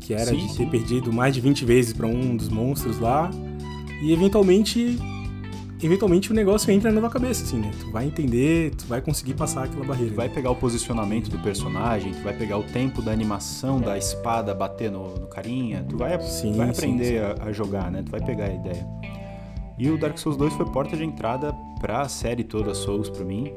Que 0.00 0.14
era 0.14 0.26
sim, 0.26 0.46
de 0.46 0.56
ter 0.56 0.68
perdido 0.68 1.12
mais 1.12 1.34
de 1.34 1.40
20 1.40 1.64
vezes 1.64 1.92
para 1.92 2.06
um 2.06 2.36
dos 2.36 2.48
monstros 2.48 2.98
lá. 2.98 3.30
E 4.02 4.12
eventualmente. 4.12 4.98
Eventualmente 5.82 6.30
o 6.30 6.34
negócio 6.34 6.70
entra 6.72 6.90
na 6.90 7.00
tua 7.00 7.10
cabeça, 7.10 7.44
assim, 7.44 7.58
né? 7.58 7.70
Tu 7.78 7.90
vai 7.90 8.06
entender, 8.06 8.74
tu 8.74 8.86
vai 8.86 9.00
conseguir 9.00 9.34
passar 9.34 9.64
aquela 9.64 9.84
barreira. 9.84 10.12
Tu 10.12 10.16
vai 10.16 10.28
pegar 10.28 10.50
o 10.50 10.56
posicionamento 10.56 11.30
do 11.30 11.38
personagem, 11.38 12.12
tu 12.12 12.22
vai 12.22 12.36
pegar 12.36 12.58
o 12.58 12.64
tempo 12.64 13.00
da 13.00 13.12
animação 13.12 13.80
da 13.80 13.96
espada 13.96 14.52
bater 14.54 14.90
no, 14.90 15.14
no 15.14 15.26
carinha, 15.28 15.84
tu 15.88 15.96
vai, 15.96 16.20
sim, 16.20 16.52
vai 16.52 16.70
aprender 16.70 17.04
sim, 17.04 17.12
sim. 17.12 17.42
A, 17.42 17.48
a 17.48 17.52
jogar, 17.52 17.90
né? 17.90 18.02
Tu 18.04 18.10
vai 18.10 18.20
pegar 18.20 18.46
a 18.46 18.52
ideia. 18.52 18.86
E 19.78 19.88
o 19.88 19.96
Dark 19.96 20.18
Souls 20.18 20.36
2 20.36 20.54
foi 20.54 20.66
porta 20.66 20.96
de 20.96 21.04
entrada 21.04 21.54
pra 21.80 22.08
série 22.08 22.42
toda 22.42 22.74
Souls 22.74 23.08
pra 23.08 23.24
mim. 23.24 23.52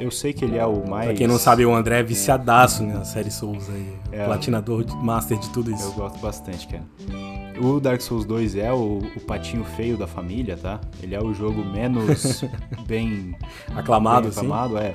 Eu 0.00 0.10
sei 0.10 0.32
que 0.32 0.44
ele 0.44 0.58
é 0.58 0.66
o 0.66 0.86
mais. 0.86 1.06
Pra 1.06 1.14
quem 1.14 1.26
não 1.26 1.38
sabe, 1.38 1.64
o 1.64 1.72
André 1.72 2.00
é 2.00 2.02
viciadaço 2.02 2.82
né, 2.82 2.94
na 2.94 3.04
série 3.04 3.30
Souls 3.30 3.70
aí. 3.70 3.96
É, 4.12 4.24
platinador, 4.24 4.84
master 4.96 5.38
de 5.38 5.48
tudo 5.50 5.70
isso. 5.70 5.84
Eu 5.84 5.92
gosto 5.92 6.18
bastante, 6.18 6.66
cara. 6.66 6.84
O 7.58 7.80
Dark 7.80 8.00
Souls 8.00 8.24
2 8.24 8.56
é 8.56 8.72
o, 8.72 8.98
o, 8.98 9.20
patinho 9.20 9.64
feio 9.64 9.96
da 9.96 10.06
família, 10.06 10.56
tá? 10.56 10.80
Ele 11.02 11.14
é 11.14 11.22
o 11.22 11.32
jogo 11.32 11.64
menos 11.64 12.44
bem 12.86 13.34
aclamado, 13.74 14.28
bem 14.28 14.30
aclamado, 14.30 14.78
é. 14.78 14.94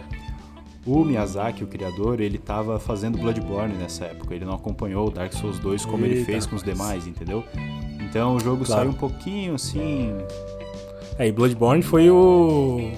O 0.86 1.04
Miyazaki, 1.04 1.64
o 1.64 1.68
criador, 1.68 2.20
ele 2.20 2.38
tava 2.38 2.80
fazendo 2.80 3.18
Bloodborne 3.18 3.76
nessa 3.76 4.06
época. 4.06 4.34
Ele 4.34 4.46
não 4.46 4.56
acompanhou 4.56 5.08
o 5.08 5.12
Dark 5.12 5.32
Souls 5.34 5.60
2 5.60 5.86
como 5.86 6.06
Eita, 6.06 6.16
ele 6.16 6.26
fez 6.26 6.46
com 6.46 6.56
os 6.56 6.64
demais, 6.64 7.06
entendeu? 7.06 7.44
Então 8.00 8.36
o 8.36 8.40
jogo 8.40 8.66
claro. 8.66 8.82
saiu 8.82 8.92
um 8.92 8.98
pouquinho 8.98 9.56
assim. 9.56 10.12
É, 11.20 11.28
e 11.28 11.32
Bloodborne 11.32 11.84
foi 11.84 12.10
o 12.10 12.92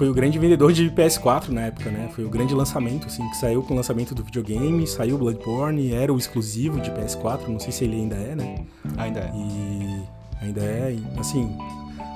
foi 0.00 0.08
o 0.08 0.14
grande 0.14 0.38
vendedor 0.38 0.72
de 0.72 0.90
PS4 0.90 1.50
na 1.50 1.66
época, 1.66 1.90
né? 1.90 2.08
Foi 2.14 2.24
o 2.24 2.30
grande 2.30 2.54
lançamento, 2.54 3.06
assim, 3.06 3.22
que 3.28 3.36
saiu 3.36 3.62
com 3.62 3.74
o 3.74 3.76
lançamento 3.76 4.14
do 4.14 4.24
videogame, 4.24 4.86
saiu 4.86 5.18
Bloodborne, 5.18 5.92
era 5.92 6.10
o 6.10 6.16
exclusivo 6.16 6.80
de 6.80 6.90
PS4, 6.90 7.48
não 7.48 7.60
sei 7.60 7.70
se 7.70 7.84
ele 7.84 7.96
ainda 7.96 8.16
é, 8.16 8.34
né? 8.34 8.64
Ainda 8.96 9.20
é. 9.20 9.30
E 9.34 10.02
ainda 10.40 10.62
é, 10.62 10.96
assim, 11.18 11.54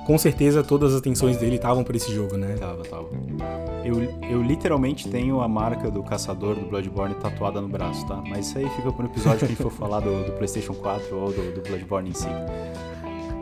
com 0.06 0.16
certeza 0.16 0.64
todas 0.64 0.94
as 0.94 1.00
atenções 1.00 1.36
dele 1.36 1.56
estavam 1.56 1.84
para 1.84 1.94
esse 1.94 2.10
jogo, 2.10 2.38
né? 2.38 2.56
Tava, 2.58 2.84
tava. 2.84 3.06
Eu, 3.84 4.00
eu 4.30 4.42
literalmente 4.42 5.06
tenho 5.10 5.42
a 5.42 5.46
marca 5.46 5.90
do 5.90 6.02
caçador 6.02 6.54
do 6.54 6.64
Bloodborne 6.64 7.14
tatuada 7.16 7.60
no 7.60 7.68
braço, 7.68 8.06
tá? 8.06 8.16
Mas 8.26 8.46
isso 8.46 8.56
aí 8.56 8.70
fica 8.70 8.90
para 8.90 9.04
um 9.04 9.08
episódio 9.08 9.40
que 9.40 9.44
a 9.44 9.48
gente 9.48 9.62
for 9.62 9.70
falar 9.70 10.00
do, 10.00 10.24
do 10.24 10.32
PlayStation 10.32 10.72
4 10.72 11.14
ou 11.14 11.30
do, 11.30 11.54
do 11.56 11.60
Bloodborne 11.60 12.08
em 12.08 12.14
si. 12.14 12.28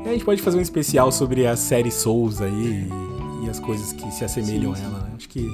a 0.05 0.09
gente 0.09 0.25
pode 0.25 0.43
fazer 0.43 0.59
um 0.59 0.63
especial 0.63 1.13
sobre 1.13 1.47
a 1.47 1.55
série 1.55 1.93
Souls 1.93 2.43
aí 2.43 2.89
e 2.89 3.22
as 3.53 3.61
coisas 3.61 3.93
que 3.93 4.11
se 4.11 4.25
assemelham 4.25 4.75
sim, 4.75 4.81
sim. 4.81 4.87
a 4.87 4.89
ela. 4.89 4.99
Né? 5.05 5.13
Acho 5.17 5.29
que 5.29 5.49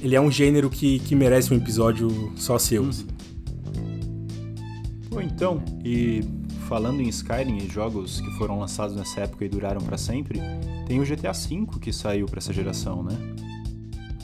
ele 0.00 0.14
é 0.14 0.20
um 0.20 0.30
gênero 0.30 0.70
que, 0.70 1.00
que 1.00 1.14
merece 1.14 1.52
um 1.52 1.56
episódio 1.56 2.32
só 2.36 2.58
seu. 2.58 2.84
Hum. 2.84 2.90
Bom, 5.10 5.20
então, 5.20 5.62
e 5.84 6.22
falando 6.68 7.00
em 7.00 7.08
Skyrim 7.08 7.56
e 7.56 7.68
jogos 7.68 8.20
que 8.20 8.30
foram 8.32 8.60
lançados 8.60 8.94
nessa 8.94 9.22
época 9.22 9.44
e 9.44 9.48
duraram 9.48 9.80
para 9.80 9.96
sempre, 9.96 10.40
tem 10.86 11.00
o 11.00 11.04
GTA 11.04 11.32
V 11.32 11.66
que 11.80 11.92
saiu 11.92 12.26
para 12.26 12.38
essa 12.38 12.52
geração, 12.52 13.02
né? 13.02 13.16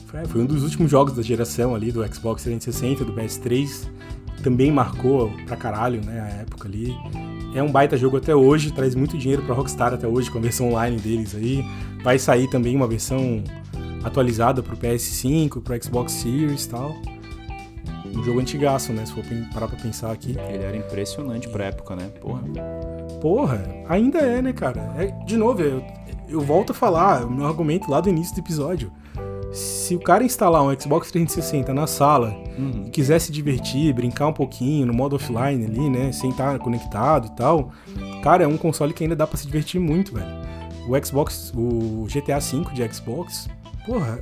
Foi, 0.05 0.25
foi 0.25 0.41
um 0.41 0.45
dos 0.45 0.63
últimos 0.63 0.89
jogos 0.89 1.15
da 1.15 1.21
geração 1.21 1.75
ali 1.75 1.91
do 1.91 2.05
Xbox 2.13 2.43
360, 2.43 3.03
do 3.03 3.13
PS3. 3.13 3.87
Também 4.43 4.71
marcou 4.71 5.31
pra 5.45 5.57
caralho, 5.57 6.03
né, 6.05 6.21
a 6.21 6.27
época 6.41 6.67
ali. 6.67 6.95
É 7.55 7.63
um 7.63 7.71
baita 7.71 7.95
jogo 7.95 8.17
até 8.17 8.35
hoje, 8.35 8.69
traz 8.73 8.93
muito 8.93 9.17
dinheiro 9.17 9.41
pra 9.41 9.55
Rockstar 9.55 9.93
até 9.93 10.05
hoje 10.05 10.29
com 10.29 10.37
a 10.37 10.41
versão 10.41 10.67
online 10.67 10.97
deles 10.97 11.33
aí. 11.33 11.63
Vai 12.03 12.19
sair 12.19 12.49
também 12.49 12.75
uma 12.75 12.85
versão 12.85 13.41
atualizada 14.03 14.61
pro 14.61 14.75
PS5, 14.75 15.61
pro 15.61 15.81
Xbox 15.81 16.11
Series 16.11 16.65
e 16.65 16.69
tal. 16.69 16.93
um 18.13 18.21
jogo 18.25 18.41
antigaço, 18.41 18.91
né? 18.91 19.05
Se 19.05 19.13
for 19.13 19.23
parar 19.53 19.69
pra 19.69 19.77
pensar 19.77 20.11
aqui. 20.11 20.31
Ele 20.49 20.63
era 20.65 20.75
impressionante 20.75 21.47
pra 21.47 21.67
época, 21.67 21.95
né? 21.95 22.09
Porra. 22.19 22.43
Porra, 23.21 23.63
ainda 23.87 24.19
é, 24.19 24.41
né, 24.41 24.51
cara? 24.51 24.93
É, 24.97 25.07
de 25.25 25.37
novo, 25.37 25.61
eu, 25.61 25.81
eu 26.27 26.41
volto 26.41 26.71
a 26.71 26.75
falar 26.75 27.25
o 27.25 27.31
meu 27.31 27.45
argumento 27.45 27.89
lá 27.89 28.01
do 28.01 28.09
início 28.09 28.35
do 28.35 28.41
episódio. 28.41 28.91
Se 29.51 29.95
o 29.95 29.99
cara 29.99 30.23
instalar 30.23 30.61
um 30.63 30.77
Xbox 30.79 31.11
360 31.11 31.73
na 31.73 31.87
sala 31.87 32.35
Uhum. 32.57 32.83
e 32.87 32.89
quiser 32.89 33.19
se 33.19 33.31
divertir, 33.31 33.93
brincar 33.93 34.27
um 34.27 34.33
pouquinho 34.33 34.85
no 34.85 34.93
modo 34.93 35.15
offline 35.15 35.65
ali, 35.65 35.89
né? 35.89 36.11
Sem 36.11 36.29
estar 36.29 36.57
conectado 36.59 37.27
e 37.27 37.35
tal, 37.35 37.71
cara, 38.21 38.43
é 38.43 38.47
um 38.47 38.57
console 38.57 38.93
que 38.93 39.03
ainda 39.03 39.15
dá 39.15 39.25
pra 39.27 39.37
se 39.37 39.45
divertir 39.45 39.79
muito, 39.79 40.13
velho. 40.13 40.27
O 40.87 41.05
Xbox, 41.05 41.51
o 41.55 42.05
GTA 42.09 42.39
V 42.39 42.65
de 42.73 42.93
Xbox, 42.93 43.47
porra, 43.85 44.19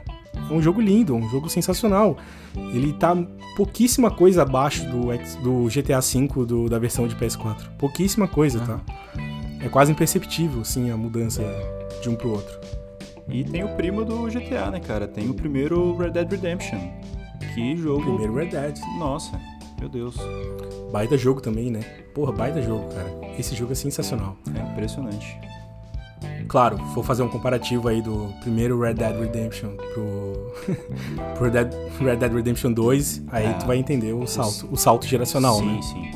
é 0.49 0.53
um 0.53 0.61
jogo 0.61 0.79
lindo, 0.81 1.15
um 1.15 1.27
jogo 1.29 1.49
sensacional. 1.49 2.17
Ele 2.55 2.93
tá 2.93 3.15
pouquíssima 3.57 4.09
coisa 4.11 4.43
abaixo 4.43 4.85
do, 4.87 5.07
do 5.43 5.67
GTA 5.69 5.99
V 5.99 6.45
do- 6.45 6.69
da 6.69 6.77
versão 6.79 7.07
de 7.07 7.15
PS4. 7.15 7.69
Pouquíssima 7.77 8.27
coisa, 8.27 8.59
tá? 8.59 8.79
É 9.59 9.67
quase 9.69 9.91
imperceptível, 9.91 10.61
assim, 10.61 10.89
a 10.91 10.97
mudança 10.97 11.41
de 12.01 12.09
um 12.09 12.15
pro 12.15 12.31
outro. 12.31 12.53
E 13.27 13.43
tem 13.43 13.63
o 13.63 13.69
primo 13.75 14.03
do 14.03 14.23
GTA, 14.27 14.69
né, 14.71 14.79
cara? 14.79 15.07
Tem 15.07 15.29
o 15.29 15.33
primeiro 15.33 15.95
Red 15.97 16.11
Dead 16.11 16.29
Redemption. 16.31 16.79
Que 17.53 17.75
jogo. 17.77 18.03
Primeiro 18.03 18.33
Red 18.35 18.47
Dead. 18.47 18.79
Nossa, 18.99 19.39
meu 19.79 19.89
Deus. 19.89 20.15
Baita 20.91 21.17
jogo 21.17 21.41
também, 21.41 21.71
né? 21.71 21.79
Porra, 22.13 22.31
baita 22.31 22.61
jogo, 22.61 22.87
cara. 22.93 23.09
Esse 23.39 23.55
jogo 23.55 23.71
é 23.71 23.75
sensacional. 23.75 24.35
É 24.55 24.71
impressionante. 24.71 25.37
Claro, 26.47 26.77
vou 26.93 27.03
fazer 27.03 27.23
um 27.23 27.29
comparativo 27.29 27.87
aí 27.87 28.01
do 28.01 28.29
primeiro 28.41 28.79
Red 28.79 28.95
Dead 28.95 29.17
Redemption 29.19 29.75
pro, 29.93 30.53
pro 31.35 31.45
Red, 31.45 31.51
Dead, 31.51 31.73
Red 31.99 32.15
Dead 32.17 32.33
Redemption 32.33 32.71
2, 32.73 33.23
aí 33.31 33.47
Ah, 33.47 33.53
tu 33.53 33.65
vai 33.65 33.77
entender 33.77 34.13
o 34.13 34.27
salto, 34.27 34.67
o 34.71 34.77
salto 34.77 35.05
geracional, 35.07 35.55
sim, 35.55 35.65
né? 35.75 35.81
sim. 35.81 36.11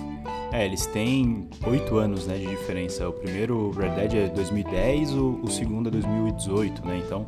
É, 0.52 0.66
eles 0.66 0.86
têm 0.86 1.50
oito 1.66 1.98
anos 1.98 2.26
né, 2.26 2.38
de 2.38 2.48
diferença. 2.48 3.08
O 3.08 3.14
primeiro 3.14 3.72
Red 3.72 3.90
Dead 3.90 4.14
é 4.14 4.28
2010, 4.30 5.14
o, 5.14 5.40
o 5.44 5.50
segundo 5.50 5.90
é 5.90 5.92
2018, 5.92 6.86
né? 6.86 7.02
Então 7.06 7.26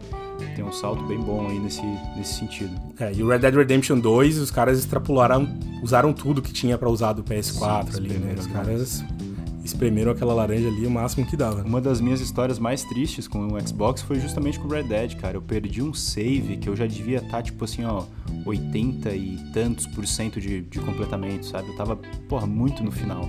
tem 0.56 0.64
um 0.64 0.72
salto 0.72 1.04
bem 1.04 1.20
bom 1.20 1.48
aí 1.48 1.60
nesse, 1.60 1.82
nesse 2.16 2.36
sentido. 2.36 2.72
É, 3.00 3.12
e 3.14 3.22
o 3.22 3.28
Red 3.28 3.40
Dead 3.40 3.56
Redemption 3.56 4.00
2, 4.00 4.38
os 4.38 4.52
caras 4.52 4.80
extrapolaram, 4.80 5.48
usaram 5.84 6.14
tudo 6.14 6.42
que 6.42 6.54
tinha 6.54 6.78
pra 6.78 6.90
usar 6.90 7.14
do 7.14 7.24
PS4 7.24 7.92
Sim, 7.92 7.98
ali, 7.98 8.14
né? 8.14 8.36
Os 8.38 8.48
caras 8.48 9.04
espremeram 9.70 10.12
aquela 10.12 10.34
laranja 10.34 10.68
ali 10.68 10.86
o 10.86 10.92
máximo 10.92 11.26
que 11.26 11.38
dava. 11.38 11.64
Uma 11.64 11.80
das 11.80 12.02
minhas 12.02 12.20
histórias 12.20 12.60
mais 12.60 12.84
tristes 12.84 13.28
com 13.28 13.48
o 13.48 13.68
Xbox 13.68 14.02
foi 14.02 14.20
justamente 14.20 14.60
com 14.60 14.68
o 14.68 14.72
Red 14.72 14.84
Dead, 14.84 15.16
cara. 15.16 15.38
Eu 15.38 15.42
perdi 15.42 15.82
um 15.82 15.94
save 15.94 16.58
que 16.58 16.68
eu 16.68 16.76
já 16.76 16.86
devia 16.86 17.20
estar, 17.20 17.42
tipo 17.42 17.64
assim, 17.64 17.86
ó, 17.86 18.04
80 18.46 19.12
e 19.12 19.38
tantos 19.54 19.86
por 19.88 20.06
cento 20.06 20.40
de, 20.40 20.62
de 20.62 20.80
completamento, 20.80 21.46
sabe? 21.46 21.70
Eu 21.70 21.76
tava, 21.76 21.96
porra, 22.28 22.46
muito 22.46 22.84
no 22.84 22.92
final. 22.92 23.28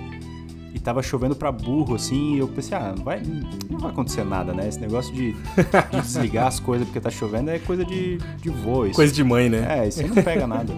E 0.72 0.79
tava 0.79 1.03
chovendo 1.03 1.35
pra 1.35 1.50
burro, 1.50 1.96
assim, 1.96 2.37
e 2.37 2.38
eu 2.38 2.48
pensei, 2.48 2.76
ah, 2.76 2.94
não 2.96 3.05
vai, 3.05 3.20
não 3.68 3.79
vai 3.79 3.90
acontecer 3.90 4.24
nada, 4.24 4.53
né? 4.53 4.68
Esse 4.68 4.81
negócio 4.81 5.12
de, 5.12 5.33
de 5.33 6.00
desligar 6.00 6.46
as 6.46 6.61
coisas 6.61 6.87
porque 6.87 7.00
tá 7.00 7.11
chovendo 7.11 7.50
é 7.50 7.59
coisa 7.59 7.85
de, 7.85 8.18
de 8.18 8.48
vô. 8.48 8.87
Isso, 8.87 8.94
Coisa 8.94 9.12
de 9.12 9.24
mãe, 9.24 9.48
né? 9.48 9.81
É, 9.81 9.88
isso 9.88 10.00
aí 10.00 10.09
não 10.09 10.22
pega 10.22 10.46
nada. 10.46 10.72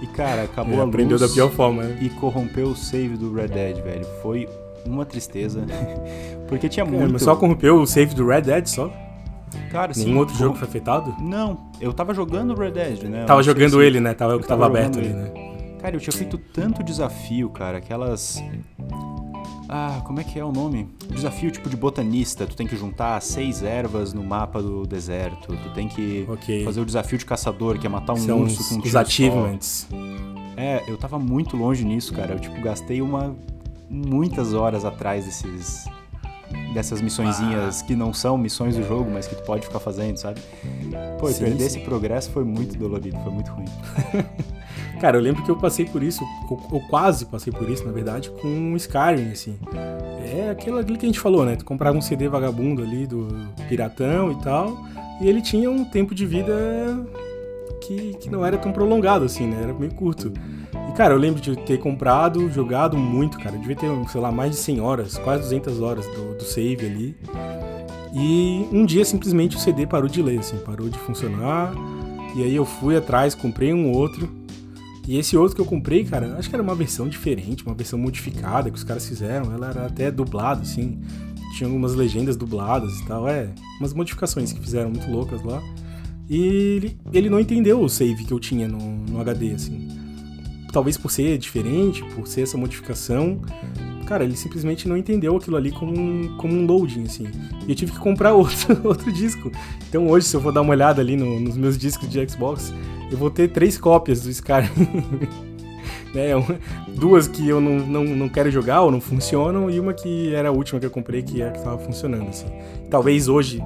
E, 0.00 0.06
cara, 0.06 0.44
acabou 0.44 0.74
É, 0.78 0.80
a 0.80 0.84
aprendeu 0.84 1.18
luz 1.18 1.28
da 1.28 1.34
pior 1.34 1.50
forma, 1.50 1.82
né? 1.82 1.98
e 2.00 2.08
corrompeu 2.08 2.68
o 2.68 2.76
save 2.76 3.16
do 3.16 3.34
Red 3.34 3.48
Dead, 3.48 3.82
velho. 3.82 4.06
Foi 4.22 4.48
uma 4.86 5.04
tristeza. 5.04 5.64
Porque 6.48 6.68
tinha 6.68 6.84
muito... 6.84 7.18
só 7.18 7.36
corrompeu 7.36 7.80
o 7.80 7.86
save 7.86 8.14
do 8.14 8.26
Red 8.26 8.42
Dead 8.42 8.66
só? 8.66 8.90
Cara, 9.70 9.90
assim, 9.92 10.04
Nenhum 10.06 10.18
outro 10.18 10.34
corrom- 10.34 10.46
jogo 10.48 10.58
foi 10.58 10.68
afetado? 10.68 11.14
Não, 11.20 11.70
eu 11.80 11.92
tava 11.92 12.12
jogando 12.14 12.54
Red 12.54 12.70
Dead, 12.72 13.02
né? 13.04 13.22
Eu 13.22 13.26
Tava 13.26 13.42
jogando 13.42 13.72
se- 13.78 13.84
ele, 13.84 14.00
né? 14.00 14.14
Tava 14.14 14.32
o 14.32 14.36
eu 14.36 14.40
que 14.40 14.46
tava, 14.46 14.62
tava 14.62 14.78
aberto 14.78 14.98
ali, 14.98 15.08
né? 15.08 15.30
Cara, 15.80 15.96
eu 15.96 16.00
tinha 16.00 16.12
feito 16.12 16.36
tanto 16.38 16.82
desafio, 16.82 17.48
cara, 17.50 17.78
aquelas. 17.78 18.42
Ah, 19.68 20.00
como 20.04 20.20
é 20.20 20.24
que 20.24 20.38
é 20.38 20.44
o 20.44 20.50
nome? 20.52 20.88
Desafio 21.08 21.50
tipo 21.50 21.70
de 21.70 21.76
botanista. 21.76 22.44
Tu 22.46 22.56
tem 22.56 22.66
que 22.66 22.76
juntar 22.76 23.20
seis 23.22 23.62
ervas 23.62 24.12
no 24.12 24.22
mapa 24.22 24.60
do 24.60 24.84
deserto. 24.84 25.56
Tu 25.56 25.70
tem 25.72 25.86
que 25.88 26.26
Ok. 26.28 26.64
fazer 26.64 26.80
o 26.80 26.84
desafio 26.84 27.16
de 27.18 27.24
caçador, 27.24 27.78
que 27.78 27.86
é 27.86 27.90
matar 27.90 28.14
um 28.14 28.16
São 28.16 28.40
urso 28.40 28.56
com 28.68 28.74
um 28.74 28.78
os 28.78 28.82
tiro 28.82 28.92
só. 28.92 28.98
achievements. 29.00 29.86
É, 30.56 30.82
eu 30.88 30.96
tava 30.98 31.18
muito 31.18 31.56
longe 31.56 31.84
nisso, 31.84 32.12
cara. 32.12 32.34
Eu, 32.34 32.40
tipo, 32.40 32.60
gastei 32.60 33.00
uma... 33.00 33.36
muitas 33.90 34.54
horas 34.54 34.84
atrás 34.84 35.24
desses... 35.24 35.84
Dessas 36.74 37.00
missõezinhas 37.00 37.82
que 37.82 37.94
não 37.94 38.12
são 38.12 38.36
missões 38.36 38.76
do 38.76 38.84
jogo, 38.84 39.08
mas 39.10 39.26
que 39.26 39.34
tu 39.36 39.42
pode 39.42 39.66
ficar 39.66 39.78
fazendo, 39.78 40.16
sabe? 40.16 40.40
Pô, 41.18 41.28
Sim, 41.28 41.44
perder 41.44 41.58
sim. 41.60 41.66
esse 41.66 41.80
progresso 41.80 42.30
foi 42.30 42.44
muito 42.44 42.76
dolorido, 42.76 43.16
foi 43.22 43.32
muito 43.32 43.50
ruim. 43.52 43.66
Cara, 45.00 45.16
eu 45.16 45.20
lembro 45.20 45.42
que 45.42 45.50
eu 45.50 45.56
passei 45.56 45.86
por 45.86 46.02
isso, 46.02 46.22
eu, 46.50 46.60
eu 46.72 46.80
quase 46.88 47.24
passei 47.26 47.52
por 47.52 47.68
isso, 47.70 47.84
na 47.86 47.92
verdade, 47.92 48.30
com 48.30 48.72
o 48.72 48.76
Skyrim, 48.76 49.30
assim. 49.32 49.58
É 50.22 50.50
aquilo 50.50 50.76
ali 50.76 50.96
que 50.98 51.06
a 51.06 51.08
gente 51.08 51.18
falou, 51.18 51.44
né? 51.44 51.56
Tu 51.56 51.64
comprava 51.64 51.96
um 51.96 52.02
CD 52.02 52.28
vagabundo 52.28 52.82
ali 52.82 53.06
do 53.06 53.28
Piratão 53.68 54.32
e 54.32 54.42
tal, 54.42 54.76
e 55.20 55.28
ele 55.28 55.40
tinha 55.40 55.70
um 55.70 55.84
tempo 55.84 56.14
de 56.14 56.26
vida 56.26 56.52
que, 57.80 58.14
que 58.14 58.30
não 58.30 58.44
era 58.44 58.58
tão 58.58 58.72
prolongado, 58.72 59.24
assim, 59.24 59.46
né? 59.46 59.62
Era 59.62 59.74
meio 59.74 59.92
curto. 59.94 60.32
E, 60.88 60.92
cara, 60.92 61.14
eu 61.14 61.18
lembro 61.18 61.40
de 61.40 61.56
ter 61.56 61.78
comprado, 61.78 62.50
jogado 62.50 62.96
muito, 62.96 63.38
cara. 63.38 63.56
Eu 63.56 63.60
devia 63.60 63.76
ter, 63.76 63.88
sei 64.08 64.20
lá, 64.20 64.32
mais 64.32 64.52
de 64.52 64.56
100 64.58 64.80
horas, 64.80 65.18
quase 65.18 65.42
200 65.44 65.80
horas 65.80 66.06
do, 66.06 66.36
do 66.36 66.44
save 66.44 66.86
ali. 66.86 67.16
E 68.12 68.66
um 68.72 68.84
dia, 68.84 69.04
simplesmente, 69.04 69.56
o 69.56 69.60
CD 69.60 69.86
parou 69.86 70.08
de 70.08 70.20
ler, 70.20 70.40
assim, 70.40 70.56
parou 70.58 70.88
de 70.88 70.98
funcionar. 70.98 71.72
E 72.34 72.42
aí 72.42 72.54
eu 72.54 72.64
fui 72.64 72.96
atrás, 72.96 73.34
comprei 73.34 73.72
um 73.72 73.90
outro. 73.92 74.28
E 75.06 75.18
esse 75.18 75.36
outro 75.36 75.56
que 75.56 75.60
eu 75.60 75.66
comprei, 75.66 76.04
cara, 76.04 76.36
acho 76.38 76.48
que 76.48 76.54
era 76.54 76.62
uma 76.62 76.74
versão 76.74 77.08
diferente, 77.08 77.64
uma 77.64 77.74
versão 77.74 77.98
modificada 77.98 78.70
que 78.70 78.76
os 78.76 78.84
caras 78.84 79.06
fizeram. 79.06 79.52
Ela 79.52 79.70
era 79.70 79.86
até 79.86 80.10
dublada, 80.10 80.62
assim. 80.62 81.00
Tinha 81.56 81.68
algumas 81.68 81.94
legendas 81.94 82.36
dubladas 82.36 82.92
e 83.00 83.06
tal. 83.06 83.28
É, 83.28 83.48
umas 83.80 83.92
modificações 83.92 84.52
que 84.52 84.60
fizeram 84.60 84.90
muito 84.90 85.10
loucas 85.10 85.42
lá. 85.42 85.62
E 86.30 86.40
ele, 86.46 86.96
ele 87.12 87.28
não 87.28 87.40
entendeu 87.40 87.80
o 87.80 87.88
save 87.88 88.24
que 88.24 88.32
eu 88.32 88.38
tinha 88.38 88.68
no, 88.68 88.78
no 88.78 89.20
HD, 89.20 89.50
assim. 89.50 89.88
Talvez 90.72 90.96
por 90.96 91.10
ser 91.10 91.36
diferente, 91.36 92.04
por 92.14 92.28
ser 92.28 92.42
essa 92.42 92.56
modificação. 92.56 93.40
Cara, 94.06 94.22
ele 94.22 94.36
simplesmente 94.36 94.88
não 94.88 94.96
entendeu 94.96 95.36
aquilo 95.36 95.56
ali 95.56 95.72
como 95.72 95.92
um, 95.92 96.36
como 96.36 96.54
um 96.54 96.64
loading, 96.64 97.02
assim. 97.02 97.26
E 97.66 97.70
eu 97.70 97.74
tive 97.74 97.90
que 97.90 97.98
comprar 97.98 98.32
outro, 98.34 98.78
outro 98.84 99.12
disco. 99.12 99.50
Então 99.88 100.06
hoje, 100.08 100.26
se 100.26 100.36
eu 100.36 100.40
for 100.40 100.52
dar 100.52 100.60
uma 100.60 100.70
olhada 100.70 101.00
ali 101.02 101.16
no- 101.16 101.40
nos 101.40 101.56
meus 101.56 101.76
discos 101.76 102.08
de 102.08 102.24
Xbox, 102.28 102.72
eu 103.10 103.18
vou 103.18 103.28
ter 103.28 103.48
três 103.48 103.76
cópias 103.76 104.22
do 104.22 104.30
Skyrim. 104.30 104.70
né? 106.14 106.30
Duas 106.94 107.26
que 107.26 107.48
eu 107.48 107.60
não, 107.60 107.84
não, 107.84 108.04
não 108.04 108.28
quero 108.28 108.52
jogar 108.52 108.82
ou 108.82 108.92
não 108.92 109.00
funcionam, 109.00 109.68
e 109.68 109.80
uma 109.80 109.92
que 109.92 110.32
era 110.32 110.48
a 110.48 110.52
última 110.52 110.78
que 110.78 110.86
eu 110.86 110.90
comprei 110.90 111.22
que 111.22 111.42
é 111.42 111.48
a 111.48 111.50
que 111.50 111.58
estava 111.58 111.78
funcionando, 111.78 112.28
assim. 112.28 112.46
Talvez 112.88 113.26
hoje, 113.26 113.60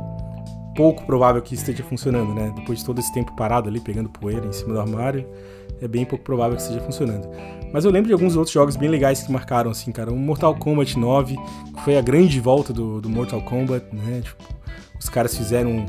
pouco 0.75 1.05
provável 1.07 1.41
que 1.41 1.55
esteja 1.55 1.83
funcionando, 1.83 2.35
né? 2.35 2.53
Depois 2.55 2.81
de 2.81 2.85
todo 2.85 2.99
esse 2.99 3.13
tempo 3.13 3.35
parado 3.37 3.69
ali, 3.69 3.81
pegando 3.81 4.09
poeira 4.09 4.47
em 4.47 4.53
cima 4.53 4.75
do 4.75 4.81
armário, 4.81 5.27
é 5.81 5.89
bem 5.89 6.05
pouco 6.05 6.25
provável 6.25 6.57
que 6.57 6.63
esteja 6.63 6.81
funcionando. 6.81 7.29
Mas 7.73 7.85
eu 7.85 7.91
lembro 7.91 8.09
de 8.09 8.13
alguns 8.13 8.37
outros 8.37 8.53
jogos 8.53 8.77
bem 8.77 8.89
legais 8.89 9.23
que 9.23 9.33
marcaram, 9.33 9.71
assim, 9.71 9.91
cara. 9.91 10.13
O 10.13 10.17
Mortal 10.17 10.55
Kombat 10.55 10.99
9, 10.99 11.37
que 11.75 11.83
foi 11.83 11.97
a 11.97 12.01
grande 12.01 12.39
volta 12.41 12.73
do, 12.73 13.01
do 13.01 13.09
Mortal 13.09 13.43
Kombat, 13.43 13.87
né? 13.93 14.21
Tipo, 14.23 14.45
os 14.99 15.09
caras 15.09 15.37
fizeram 15.37 15.87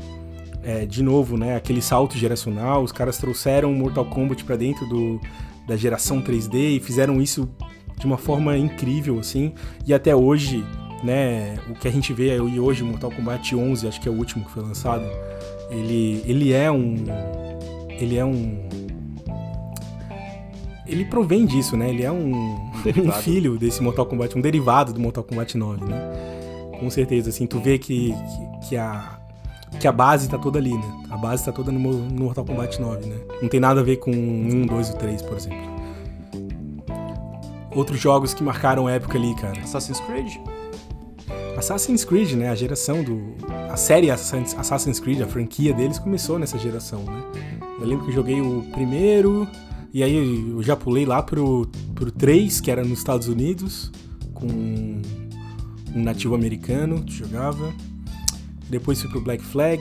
é, 0.62 0.84
de 0.84 1.00
novo, 1.02 1.36
né, 1.38 1.54
aquele 1.54 1.80
salto 1.80 2.18
geracional. 2.18 2.82
Os 2.82 2.90
caras 2.90 3.18
trouxeram 3.18 3.70
o 3.70 3.74
Mortal 3.74 4.04
Kombat 4.04 4.44
pra 4.44 4.56
dentro 4.56 4.84
do, 4.88 5.20
da 5.66 5.76
geração 5.76 6.20
3D 6.20 6.76
e 6.76 6.80
fizeram 6.80 7.22
isso 7.22 7.48
de 7.98 8.04
uma 8.04 8.18
forma 8.18 8.58
incrível, 8.58 9.18
assim. 9.20 9.54
E 9.86 9.94
até 9.94 10.14
hoje, 10.14 10.64
né, 11.02 11.58
o 11.68 11.74
que 11.74 11.88
a 11.88 11.90
gente 11.90 12.12
vê 12.12 12.30
aí 12.32 12.60
hoje, 12.60 12.82
Mortal 12.82 13.10
Kombat 13.10 13.54
11, 13.54 13.88
acho 13.88 14.00
que 14.00 14.08
é 14.08 14.10
o 14.10 14.14
último 14.14 14.44
que 14.44 14.50
foi 14.50 14.62
lançado, 14.62 15.04
ele, 15.70 16.22
ele 16.26 16.52
é 16.52 16.70
um... 16.70 16.96
Ele 17.88 18.16
é 18.16 18.24
um... 18.24 18.66
Ele 20.86 21.04
provém 21.04 21.44
disso, 21.44 21.76
né? 21.76 21.88
Ele 21.88 22.04
é 22.04 22.12
um, 22.12 22.54
um 23.04 23.12
filho 23.20 23.58
desse 23.58 23.82
Mortal 23.82 24.06
Kombat, 24.06 24.38
um 24.38 24.40
derivado 24.40 24.92
do 24.92 25.00
Mortal 25.00 25.24
Kombat 25.24 25.58
9, 25.58 25.84
né? 25.84 25.96
Com 26.78 26.88
certeza, 26.90 27.30
assim, 27.30 27.46
tu 27.46 27.58
vê 27.58 27.78
que, 27.78 28.12
que, 28.12 28.68
que 28.68 28.76
a, 28.76 29.18
que 29.80 29.88
a 29.88 29.92
base 29.92 30.28
tá 30.28 30.38
toda 30.38 30.58
ali, 30.58 30.74
né? 30.74 31.04
A 31.10 31.16
base 31.16 31.44
tá 31.44 31.50
toda 31.50 31.72
no, 31.72 31.78
no 31.80 32.24
Mortal 32.24 32.44
Kombat 32.44 32.80
9, 32.80 33.06
né? 33.06 33.16
Não 33.42 33.48
tem 33.48 33.58
nada 33.58 33.80
a 33.80 33.82
ver 33.82 33.96
com 33.96 34.10
1, 34.10 34.66
2 34.66 34.88
e 34.90 34.96
3, 34.96 35.22
por 35.22 35.36
exemplo. 35.36 35.76
Outros 37.74 38.00
jogos 38.00 38.32
que 38.32 38.42
marcaram 38.42 38.86
a 38.86 38.92
época 38.92 39.18
ali, 39.18 39.34
cara. 39.34 39.60
Assassin's 39.60 40.00
Creed? 40.00 40.36
Assassin's 41.56 42.04
Creed, 42.04 42.32
né? 42.32 42.50
A 42.50 42.54
geração 42.54 43.02
do. 43.02 43.34
A 43.70 43.76
série 43.76 44.10
Assassin's 44.10 45.00
Creed, 45.00 45.22
a 45.22 45.26
franquia 45.26 45.72
deles 45.72 45.98
começou 45.98 46.38
nessa 46.38 46.58
geração, 46.58 47.02
né? 47.04 47.22
Eu 47.80 47.86
lembro 47.86 48.04
que 48.04 48.10
eu 48.10 48.14
joguei 48.14 48.40
o 48.40 48.62
primeiro, 48.72 49.46
e 49.92 50.02
aí 50.02 50.14
eu 50.50 50.62
já 50.62 50.76
pulei 50.76 51.06
lá 51.06 51.22
pro, 51.22 51.66
pro 51.94 52.10
3, 52.10 52.60
que 52.60 52.70
era 52.70 52.84
nos 52.84 52.98
Estados 52.98 53.28
Unidos, 53.28 53.90
com 54.34 54.46
um 54.46 55.02
nativo 56.02 56.34
americano 56.34 57.02
que 57.02 57.12
jogava. 57.12 57.72
Depois 58.68 59.00
fui 59.00 59.10
pro 59.10 59.20
Black 59.20 59.44
Flag, 59.44 59.80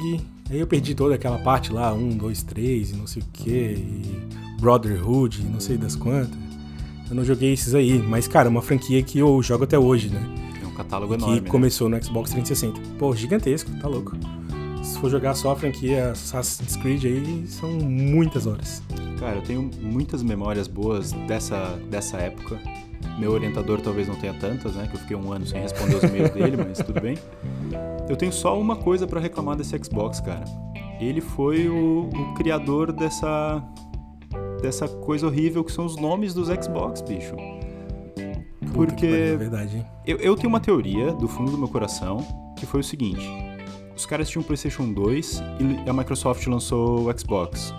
aí 0.49 0.59
eu 0.59 0.67
perdi 0.67 0.93
toda 0.93 1.15
aquela 1.15 1.39
parte 1.39 1.73
lá, 1.73 1.93
1, 1.93 2.17
2, 2.17 2.43
3 2.43 2.91
e 2.91 2.95
não 2.95 3.07
sei 3.07 3.21
o 3.21 3.25
que, 3.33 3.83
Brotherhood, 4.59 5.43
não 5.43 5.59
sei 5.59 5.77
das 5.77 5.95
quantas. 5.95 6.38
Eu 7.09 7.15
não 7.15 7.25
joguei 7.25 7.53
esses 7.53 7.75
aí, 7.75 7.99
mas, 7.99 8.27
cara, 8.27 8.47
é 8.47 8.49
uma 8.49 8.61
franquia 8.61 9.01
que 9.03 9.19
eu 9.19 9.41
jogo 9.41 9.63
até 9.63 9.77
hoje, 9.77 10.09
né? 10.09 10.44
Catálogo 10.75 11.13
enorme. 11.13 11.41
Que 11.41 11.49
começou 11.49 11.89
né? 11.89 11.97
no 11.97 12.03
Xbox 12.03 12.31
360. 12.31 12.97
Pô, 12.97 13.15
gigantesco, 13.15 13.71
tá 13.79 13.88
louco. 13.88 14.17
Se 14.83 14.99
for 14.99 15.09
jogar 15.09 15.33
só 15.33 15.51
a 15.51 15.55
franquia 15.55 16.11
Assassin's 16.11 16.75
Creed 16.75 17.05
aí, 17.05 17.45
são 17.47 17.71
muitas 17.71 18.45
horas. 18.45 18.83
Cara, 19.19 19.38
eu 19.38 19.41
tenho 19.41 19.69
muitas 19.81 20.21
memórias 20.21 20.67
boas 20.67 21.11
dessa, 21.27 21.79
dessa 21.89 22.17
época. 22.17 22.59
Meu 23.17 23.31
orientador 23.31 23.81
talvez 23.81 24.07
não 24.07 24.15
tenha 24.15 24.33
tantas, 24.33 24.75
né? 24.75 24.88
Que 24.88 24.95
eu 24.95 24.99
fiquei 24.99 25.15
um 25.15 25.31
ano 25.31 25.47
sem 25.47 25.61
responder 25.61 25.95
os 25.95 26.03
e-mails 26.03 26.29
dele, 26.35 26.57
mas 26.57 26.77
tudo 26.77 27.01
bem. 27.01 27.17
Eu 28.07 28.15
tenho 28.15 28.31
só 28.31 28.59
uma 28.59 28.75
coisa 28.75 29.07
para 29.07 29.19
reclamar 29.19 29.55
desse 29.55 29.75
Xbox, 29.83 30.19
cara. 30.19 30.45
Ele 30.99 31.21
foi 31.21 31.67
o, 31.67 32.09
o 32.13 32.33
criador 32.35 32.91
dessa 32.91 33.63
dessa 34.61 34.88
coisa 34.88 35.27
horrível 35.27 35.63
que 35.63 35.71
são 35.71 35.85
os 35.85 35.95
nomes 35.95 36.33
dos 36.33 36.47
Xbox, 36.47 37.01
bicho. 37.01 37.35
Porque. 38.75 39.05
É 39.05 39.35
verdade, 39.35 39.77
hein? 39.77 39.85
Eu, 40.05 40.17
eu 40.17 40.35
tenho 40.35 40.49
uma 40.49 40.59
teoria 40.59 41.13
do 41.13 41.27
fundo 41.27 41.51
do 41.51 41.57
meu 41.57 41.67
coração 41.67 42.17
que 42.57 42.65
foi 42.65 42.81
o 42.81 42.83
seguinte: 42.83 43.27
os 43.95 44.05
caras 44.05 44.29
tinham 44.29 44.43
o 44.43 44.45
PlayStation 44.45 44.91
2 44.91 45.43
e 45.85 45.89
a 45.89 45.93
Microsoft 45.93 46.45
lançou 46.47 47.09
o 47.09 47.19
Xbox. 47.19 47.73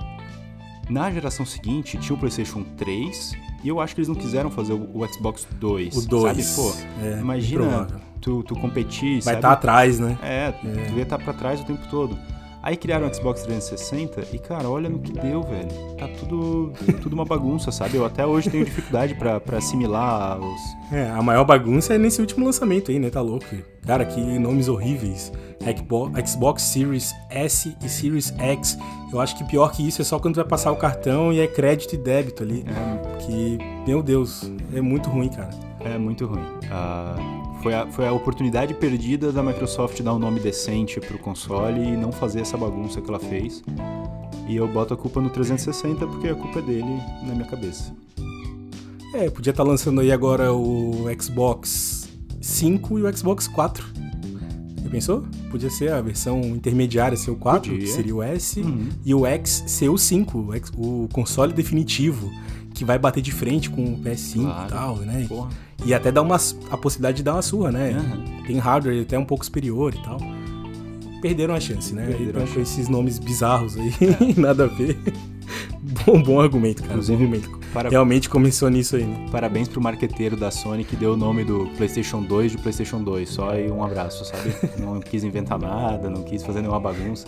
Na 0.88 1.11
geração 1.11 1.44
seguinte 1.44 1.98
tinha 1.98 2.14
o 2.14 2.18
PlayStation 2.18 2.62
3 2.76 3.32
e 3.64 3.68
eu 3.68 3.80
acho 3.80 3.94
que 3.94 4.00
eles 4.00 4.09
não 4.09 4.14
quiseram 4.14 4.50
fazer 4.50 4.72
o, 4.72 5.06
Xbox 5.12 5.46
2. 5.59 5.96
O 5.96 6.09
2. 6.09 6.44
Sabe? 6.44 6.56
Pô, 6.56 7.04
é, 7.04 7.20
imagina 7.20 7.87
tu, 8.20 8.42
tu 8.44 8.54
competir. 8.54 9.20
Vai 9.22 9.35
estar 9.35 9.48
tá 9.48 9.54
atrás, 9.54 9.98
né? 9.98 10.16
É, 10.22 10.52
tu 10.52 10.66
é. 10.66 10.85
devia 10.87 11.02
estar 11.02 11.18
tá 11.18 11.24
pra 11.24 11.32
trás 11.32 11.61
o 11.61 11.64
tempo 11.64 11.87
todo. 11.90 12.16
Aí 12.66 12.76
criaram 12.76 13.07
o 13.07 13.14
Xbox 13.14 13.44
360 13.44 14.26
e, 14.35 14.40
cara, 14.40 14.68
olha 14.68 14.88
no 14.88 14.98
que 14.98 15.12
deu, 15.12 15.40
velho. 15.40 15.68
Tá 15.96 16.09
tudo, 16.18 16.72
tudo 17.00 17.12
uma 17.12 17.24
bagunça, 17.24 17.70
sabe? 17.70 17.96
Eu 17.96 18.05
até 18.05 18.26
hoje 18.26 18.50
tenho 18.50 18.64
dificuldade 18.64 19.14
para 19.14 19.40
assimilar 19.57 20.37
os. 20.40 20.61
É, 20.92 21.09
a 21.09 21.22
maior 21.22 21.44
bagunça 21.44 21.94
é 21.94 21.98
nesse 21.98 22.20
último 22.20 22.44
lançamento 22.44 22.90
aí, 22.90 22.98
né? 22.98 23.09
Tá 23.09 23.20
louco. 23.20 23.46
Cara, 23.87 24.05
que 24.05 24.20
nomes 24.20 24.66
horríveis. 24.66 25.33
Xbox 26.26 26.62
Series 26.62 27.14
S 27.31 27.72
e 27.81 27.88
Series 27.88 28.35
X. 28.37 28.76
Eu 29.12 29.20
acho 29.20 29.38
que 29.38 29.44
pior 29.44 29.70
que 29.70 29.87
isso 29.87 30.02
é 30.02 30.05
só 30.05 30.18
quando 30.18 30.35
vai 30.35 30.44
passar 30.44 30.72
o 30.72 30.76
cartão 30.76 31.33
e 31.33 31.38
é 31.38 31.46
crédito 31.46 31.94
e 31.94 31.98
débito 31.98 32.42
ali. 32.42 32.64
É. 32.66 33.18
Que, 33.18 33.59
meu 33.87 34.02
Deus, 34.02 34.50
é 34.74 34.81
muito 34.81 35.09
ruim, 35.09 35.29
cara. 35.29 35.50
É 35.85 35.96
muito 35.96 36.26
ruim. 36.26 36.42
Uh, 36.64 37.45
foi 37.66 37.74
a, 37.74 37.87
foi 37.88 38.07
a 38.07 38.12
oportunidade 38.12 38.74
perdida 38.74 39.33
da 39.33 39.42
Microsoft 39.42 40.00
dar 40.00 40.14
um 40.14 40.20
nome 40.20 40.38
decente 40.38 41.00
pro 41.00 41.18
console 41.18 41.81
e 41.81 41.96
não 41.96 42.12
fazer 42.12 42.42
essa 42.42 42.57
bagunça 42.57 43.00
que 43.00 43.09
ela 43.09 43.18
fez. 43.18 43.61
E 44.46 44.55
eu 44.55 44.68
boto 44.68 44.94
a 44.94 44.96
culpa 44.96 45.20
no 45.20 45.29
360 45.29 46.07
porque 46.07 46.29
a 46.29 46.35
culpa 46.37 46.61
é 46.61 46.62
dele 46.62 47.02
na 47.24 47.35
minha 47.35 47.48
cabeça. 47.48 47.92
É, 49.12 49.29
podia 49.29 49.50
estar 49.50 49.64
tá 49.64 49.68
lançando 49.68 50.00
aí 50.00 50.12
agora 50.12 50.52
o 50.52 51.07
Xbox 51.20 52.09
5 52.40 53.00
e 53.00 53.02
o 53.02 53.16
Xbox 53.16 53.48
4. 53.48 53.85
Já 54.85 54.88
pensou? 54.88 55.24
Podia 55.50 55.68
ser 55.68 55.90
a 55.90 56.00
versão 56.00 56.40
intermediária 56.42 57.16
ser 57.16 57.33
o 57.33 57.37
4, 57.37 57.72
podia. 57.72 57.85
que 57.85 57.92
seria 57.92 58.14
o 58.14 58.22
S, 58.22 58.61
uhum. 58.61 58.90
e 59.05 59.12
o 59.12 59.26
X 59.26 59.64
ser 59.66 59.88
o 59.88 59.98
5, 59.98 60.55
o 60.76 61.09
console 61.12 61.52
definitivo, 61.52 62.31
que 62.72 62.85
vai 62.85 62.96
bater 62.96 63.20
de 63.20 63.33
frente 63.33 63.68
com 63.68 63.83
o 63.83 63.98
PS5 63.98 64.42
claro. 64.42 64.68
e 64.68 64.70
tal, 64.70 64.96
né? 64.98 65.26
Porra. 65.29 65.65
E 65.85 65.95
até 65.95 66.11
dá 66.11 66.23
uma, 66.23 66.37
a 66.71 66.77
possibilidade 66.77 67.19
de 67.19 67.23
dar 67.23 67.35
uma 67.35 67.43
surra, 67.43 67.71
né? 67.71 67.93
Uhum. 67.93 68.43
Tem 68.45 68.59
hardware 68.59 69.03
até 69.03 69.19
um 69.19 69.25
pouco 69.25 69.45
superior 69.45 69.95
e 69.95 70.03
tal. 70.03 70.19
Perderam 71.21 71.55
a 71.55 71.61
chance, 71.61 71.95
né? 71.95 72.07
Perderam 72.07 72.43
então, 72.43 72.55
com 72.55 72.61
esses 72.61 72.89
nomes 72.89 73.19
bizarros 73.19 73.77
aí, 73.77 73.93
é. 74.01 74.35
nada 74.41 74.65
a 74.65 74.67
ver. 74.67 74.99
bom, 76.05 76.23
bom 76.23 76.41
argumento, 76.41 76.83
cara. 76.83 77.01
Bom 77.01 77.12
argumento. 77.12 77.57
Para... 77.73 77.89
Realmente 77.89 78.29
começou 78.29 78.71
nisso 78.71 78.97
aí, 78.97 79.05
né? 79.05 79.27
Parabéns 79.31 79.69
pro 79.69 79.81
marqueteiro 79.81 80.37
da 80.37 80.51
Sony 80.51 80.85
que 80.85 80.97
deu 80.97 81.12
o 81.12 81.17
nome 81.17 81.45
do 81.45 81.67
PlayStation 81.77 82.23
2 82.23 82.53
de 82.53 82.59
PlayStation 82.59 83.03
2. 83.03 83.29
Só 83.29 83.51
aí 83.51 83.71
um 83.71 83.83
abraço, 83.83 84.25
sabe? 84.25 84.55
não 84.79 85.01
quis 85.01 85.25
inventar 85.25 85.59
nada, 85.59 86.09
não 86.09 86.23
quis 86.23 86.43
fazer 86.43 86.61
nenhuma 86.61 86.81
bagunça. 86.81 87.27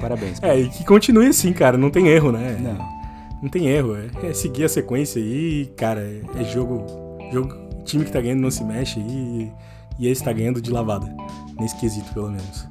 Parabéns. 0.00 0.40
Cara. 0.40 0.54
É, 0.54 0.60
e 0.60 0.68
que 0.68 0.84
continue 0.84 1.26
assim, 1.26 1.52
cara. 1.52 1.76
Não 1.76 1.90
tem 1.90 2.08
erro, 2.08 2.32
né? 2.32 2.58
Não. 2.60 2.98
Não 3.42 3.48
tem 3.48 3.68
erro. 3.68 3.96
É, 3.96 4.28
é 4.28 4.32
seguir 4.32 4.64
a 4.64 4.68
sequência 4.68 5.20
aí, 5.20 5.66
cara. 5.76 6.00
É 6.36 6.44
jogo. 6.44 7.07
Jogo 7.32 7.68
time 7.84 8.04
que 8.04 8.12
tá 8.12 8.20
ganhando 8.20 8.40
não 8.40 8.50
se 8.50 8.62
mexe 8.62 9.00
e, 9.00 9.50
e 9.98 10.08
esse 10.08 10.22
tá 10.22 10.32
ganhando 10.32 10.60
de 10.60 10.70
lavada. 10.70 11.14
Nesse 11.58 11.76
quesito, 11.76 12.12
pelo 12.12 12.28
menos. 12.28 12.68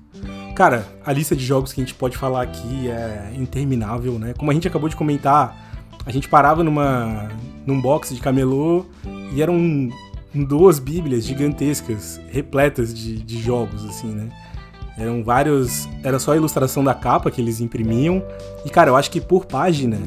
Cara, 0.55 0.87
a 1.05 1.11
lista 1.11 1.35
de 1.35 1.45
jogos 1.45 1.73
que 1.73 1.81
a 1.81 1.83
gente 1.83 1.93
pode 1.93 2.17
falar 2.17 2.41
aqui 2.41 2.89
é 2.89 3.33
interminável, 3.35 4.17
né? 4.17 4.33
Como 4.37 4.49
a 4.49 4.53
gente 4.53 4.67
acabou 4.67 4.89
de 4.89 4.95
comentar, 4.95 5.55
a 6.05 6.11
gente 6.11 6.29
parava 6.29 6.63
numa, 6.63 7.29
num 7.65 7.79
box 7.79 8.15
de 8.15 8.21
camelô 8.21 8.85
e 9.33 9.41
eram 9.41 9.89
duas 10.33 10.79
bíblias 10.79 11.25
gigantescas, 11.25 12.19
repletas 12.29 12.93
de, 12.93 13.21
de 13.21 13.41
jogos, 13.41 13.85
assim, 13.85 14.07
né? 14.07 14.29
Eram 14.97 15.23
vários. 15.23 15.87
Era 16.03 16.17
só 16.17 16.31
a 16.31 16.35
ilustração 16.35 16.83
da 16.83 16.93
capa 16.93 17.29
que 17.29 17.39
eles 17.39 17.61
imprimiam. 17.61 18.23
E, 18.65 18.69
cara, 18.69 18.89
eu 18.89 18.95
acho 18.95 19.11
que 19.11 19.21
por 19.21 19.45
página 19.45 19.99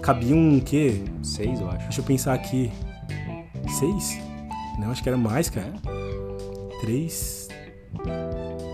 cabiam 0.00 0.38
um 0.38 0.58
quê? 0.58 1.02
Seis, 1.22 1.60
eu 1.60 1.68
acho. 1.68 1.80
Deixa 1.80 2.00
eu 2.00 2.04
pensar 2.04 2.32
aqui. 2.32 2.72
Seis? 3.68 4.18
Não, 4.78 4.90
acho 4.90 5.02
que 5.02 5.08
era 5.08 5.18
mais, 5.18 5.48
cara. 5.50 5.72
Três. 6.80 7.48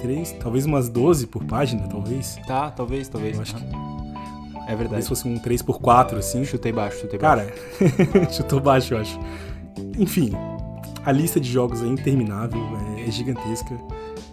Três, 0.01 0.33
talvez 0.33 0.67
umas 0.67 0.89
12 0.89 1.29
por 1.29 1.45
página, 1.45 1.87
talvez. 1.87 2.37
Tá, 2.47 2.71
talvez, 2.71 3.09
talvez. 3.09 3.37
Eu 3.37 3.43
acho 3.43 3.55
que. 3.55 3.65
É 3.65 4.77
verdade. 4.77 4.89
Talvez 4.89 5.09
fosse 5.09 5.29
um 5.29 5.39
3 5.39 5.63
por 5.63 5.81
4 5.81 6.19
assim. 6.19 6.45
Chutei 6.45 6.73
baixo, 6.73 7.01
chutei 7.01 7.19
baixo. 7.19 7.53
Cara, 7.53 8.31
chutou 8.31 8.61
baixo, 8.61 8.95
eu 8.95 8.99
acho. 8.99 9.19
Enfim, 9.99 10.33
a 11.05 11.13
lista 11.13 11.41
de 11.41 11.51
jogos 11.51 11.83
é 11.83 11.87
interminável, 11.87 12.61
é, 12.97 13.09
é 13.09 13.11
gigantesca. 13.11 13.77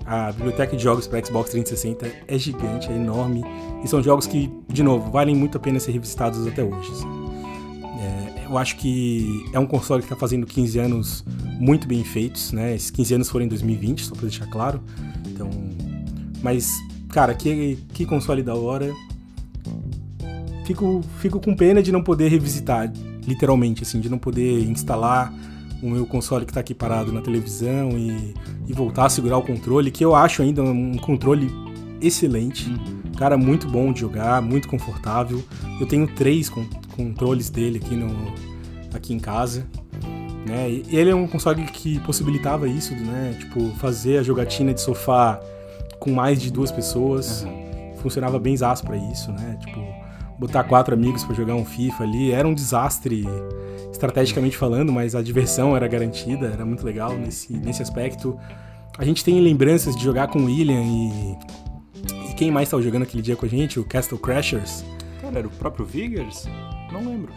A 0.06 0.32
biblioteca 0.32 0.76
de 0.76 0.82
jogos 0.82 1.08
para 1.08 1.24
Xbox 1.24 1.52
360 1.52 2.12
é 2.28 2.38
gigante, 2.38 2.90
é 2.90 2.96
enorme. 2.96 3.44
E 3.84 3.88
são 3.88 4.02
jogos 4.02 4.26
que, 4.26 4.52
de 4.68 4.82
novo, 4.82 5.12
valem 5.12 5.36
muito 5.36 5.58
a 5.58 5.62
pena 5.62 5.80
ser 5.80 5.92
revisitados 5.92 6.48
até 6.48 6.64
hoje. 6.64 6.92
Assim. 6.92 7.19
Eu 8.50 8.58
acho 8.58 8.78
que 8.78 9.46
é 9.54 9.60
um 9.60 9.66
console 9.68 10.02
que 10.02 10.08
está 10.08 10.16
fazendo 10.16 10.46
15 10.48 10.80
anos 10.80 11.24
muito 11.60 11.88
bem 11.88 12.04
feitos, 12.04 12.52
né? 12.52 12.74
Esses 12.74 12.90
15 12.90 13.14
anos 13.14 13.30
foram 13.30 13.46
em 13.46 13.48
2020, 13.48 14.06
só 14.06 14.16
para 14.16 14.24
deixar 14.24 14.48
claro. 14.48 14.82
Então, 15.28 15.50
mas, 16.42 16.74
cara, 17.10 17.34
que, 17.34 17.78
que 17.94 18.06
console 18.06 18.42
da 18.42 18.56
hora. 18.56 18.92
Fico, 20.66 21.02
fico 21.20 21.40
com 21.40 21.56
pena 21.56 21.82
de 21.82 21.92
não 21.92 22.04
poder 22.04 22.30
revisitar, 22.30 22.92
literalmente, 23.26 23.84
assim, 23.84 24.00
de 24.00 24.08
não 24.08 24.20
poder 24.20 24.64
instalar 24.70 25.34
o 25.82 25.90
meu 25.90 26.06
console 26.06 26.46
que 26.46 26.52
está 26.52 26.60
aqui 26.60 26.74
parado 26.74 27.12
na 27.12 27.22
televisão 27.22 27.98
e, 27.98 28.36
e, 28.68 28.74
voltar 28.74 29.06
a 29.06 29.10
segurar 29.10 29.38
o 29.38 29.42
controle, 29.42 29.90
que 29.90 30.04
eu 30.04 30.14
acho 30.14 30.42
ainda 30.42 30.62
um 30.62 30.98
controle 30.98 31.50
excelente. 32.02 32.70
Uhum. 32.70 33.12
Cara, 33.18 33.38
muito 33.38 33.68
bom 33.68 33.92
de 33.92 34.02
jogar, 34.02 34.42
muito 34.42 34.68
confortável. 34.68 35.44
Eu 35.80 35.88
tenho 35.88 36.08
três 36.08 36.50
controles 37.00 37.50
dele 37.50 37.80
aqui, 37.84 37.96
no, 37.96 38.34
aqui 38.94 39.14
em 39.14 39.20
casa. 39.20 39.66
Né? 40.46 40.70
E 40.70 40.96
ele 40.96 41.10
é 41.12 41.16
um 41.16 41.28
console 41.28 41.64
que 41.64 42.00
possibilitava 42.00 42.68
isso, 42.68 42.94
né? 42.96 43.36
Tipo, 43.40 43.70
fazer 43.78 44.18
a 44.18 44.24
jogatina 44.24 44.74
de 44.74 44.82
sofá 44.82 45.40
com 46.00 46.12
mais 46.12 46.42
de 46.42 46.52
duas 46.52 46.72
pessoas. 46.72 47.44
Uhum. 47.44 47.94
Funcionava 47.98 48.40
bem 48.40 48.56
zaço 48.56 48.84
pra 48.84 48.98
isso, 48.98 49.32
né? 49.32 49.58
Tipo, 49.66 49.82
botar 50.40 50.64
quatro 50.64 50.94
amigos 50.94 51.24
para 51.24 51.36
jogar 51.36 51.56
um 51.56 51.66
FIFA 51.66 52.04
ali 52.04 52.32
era 52.32 52.48
um 52.48 52.54
desastre 52.54 53.26
estrategicamente 53.92 54.56
falando, 54.56 54.92
mas 54.92 55.14
a 55.14 55.22
diversão 55.22 55.76
era 55.76 55.88
garantida, 55.88 56.48
era 56.48 56.66
muito 56.66 56.86
legal 56.86 57.14
nesse, 57.18 57.54
nesse 57.54 57.82
aspecto. 57.82 58.40
A 58.98 59.06
gente 59.06 59.24
tem 59.24 59.40
lembranças 59.42 59.96
de 59.96 60.04
jogar 60.04 60.28
com 60.28 60.40
o 60.40 60.46
William 60.46 60.82
e, 60.82 61.38
e 62.30 62.34
quem 62.36 62.52
mais 62.52 62.68
estava 62.68 62.82
jogando 62.82 63.04
aquele 63.04 63.22
dia 63.22 63.36
com 63.36 63.46
a 63.46 63.50
gente? 63.50 63.80
O 63.80 63.84
Castle 63.84 64.18
Crashers. 64.18 64.84
Cara, 65.22 65.40
era 65.40 65.48
o 65.48 65.52
próprio 65.52 65.86
Viggers? 65.86 66.48
Não 66.92 67.00
lembro. 67.00 67.32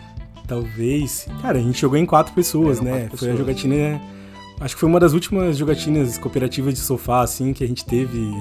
Talvez. 0.47 1.27
Cara, 1.41 1.59
a 1.59 1.62
gente 1.62 1.81
jogou 1.81 1.99
em 1.99 2.07
quatro 2.07 2.35
pessoas, 2.35 2.81
né? 2.81 2.91
Quatro 3.03 3.19
foi 3.19 3.29
pessoas. 3.29 3.35
a 3.35 3.37
jogatina. 3.37 4.01
Acho 4.61 4.75
que 4.75 4.81
foi 4.81 4.88
uma 4.88 5.01
das 5.01 5.12
últimas 5.12 5.57
jogatinas 5.57 6.19
cooperativas 6.19 6.75
de 6.75 6.81
sofá, 6.81 7.23
assim, 7.23 7.53
que 7.53 7.65
a 7.65 7.67
gente 7.67 7.85
teve 7.85 8.33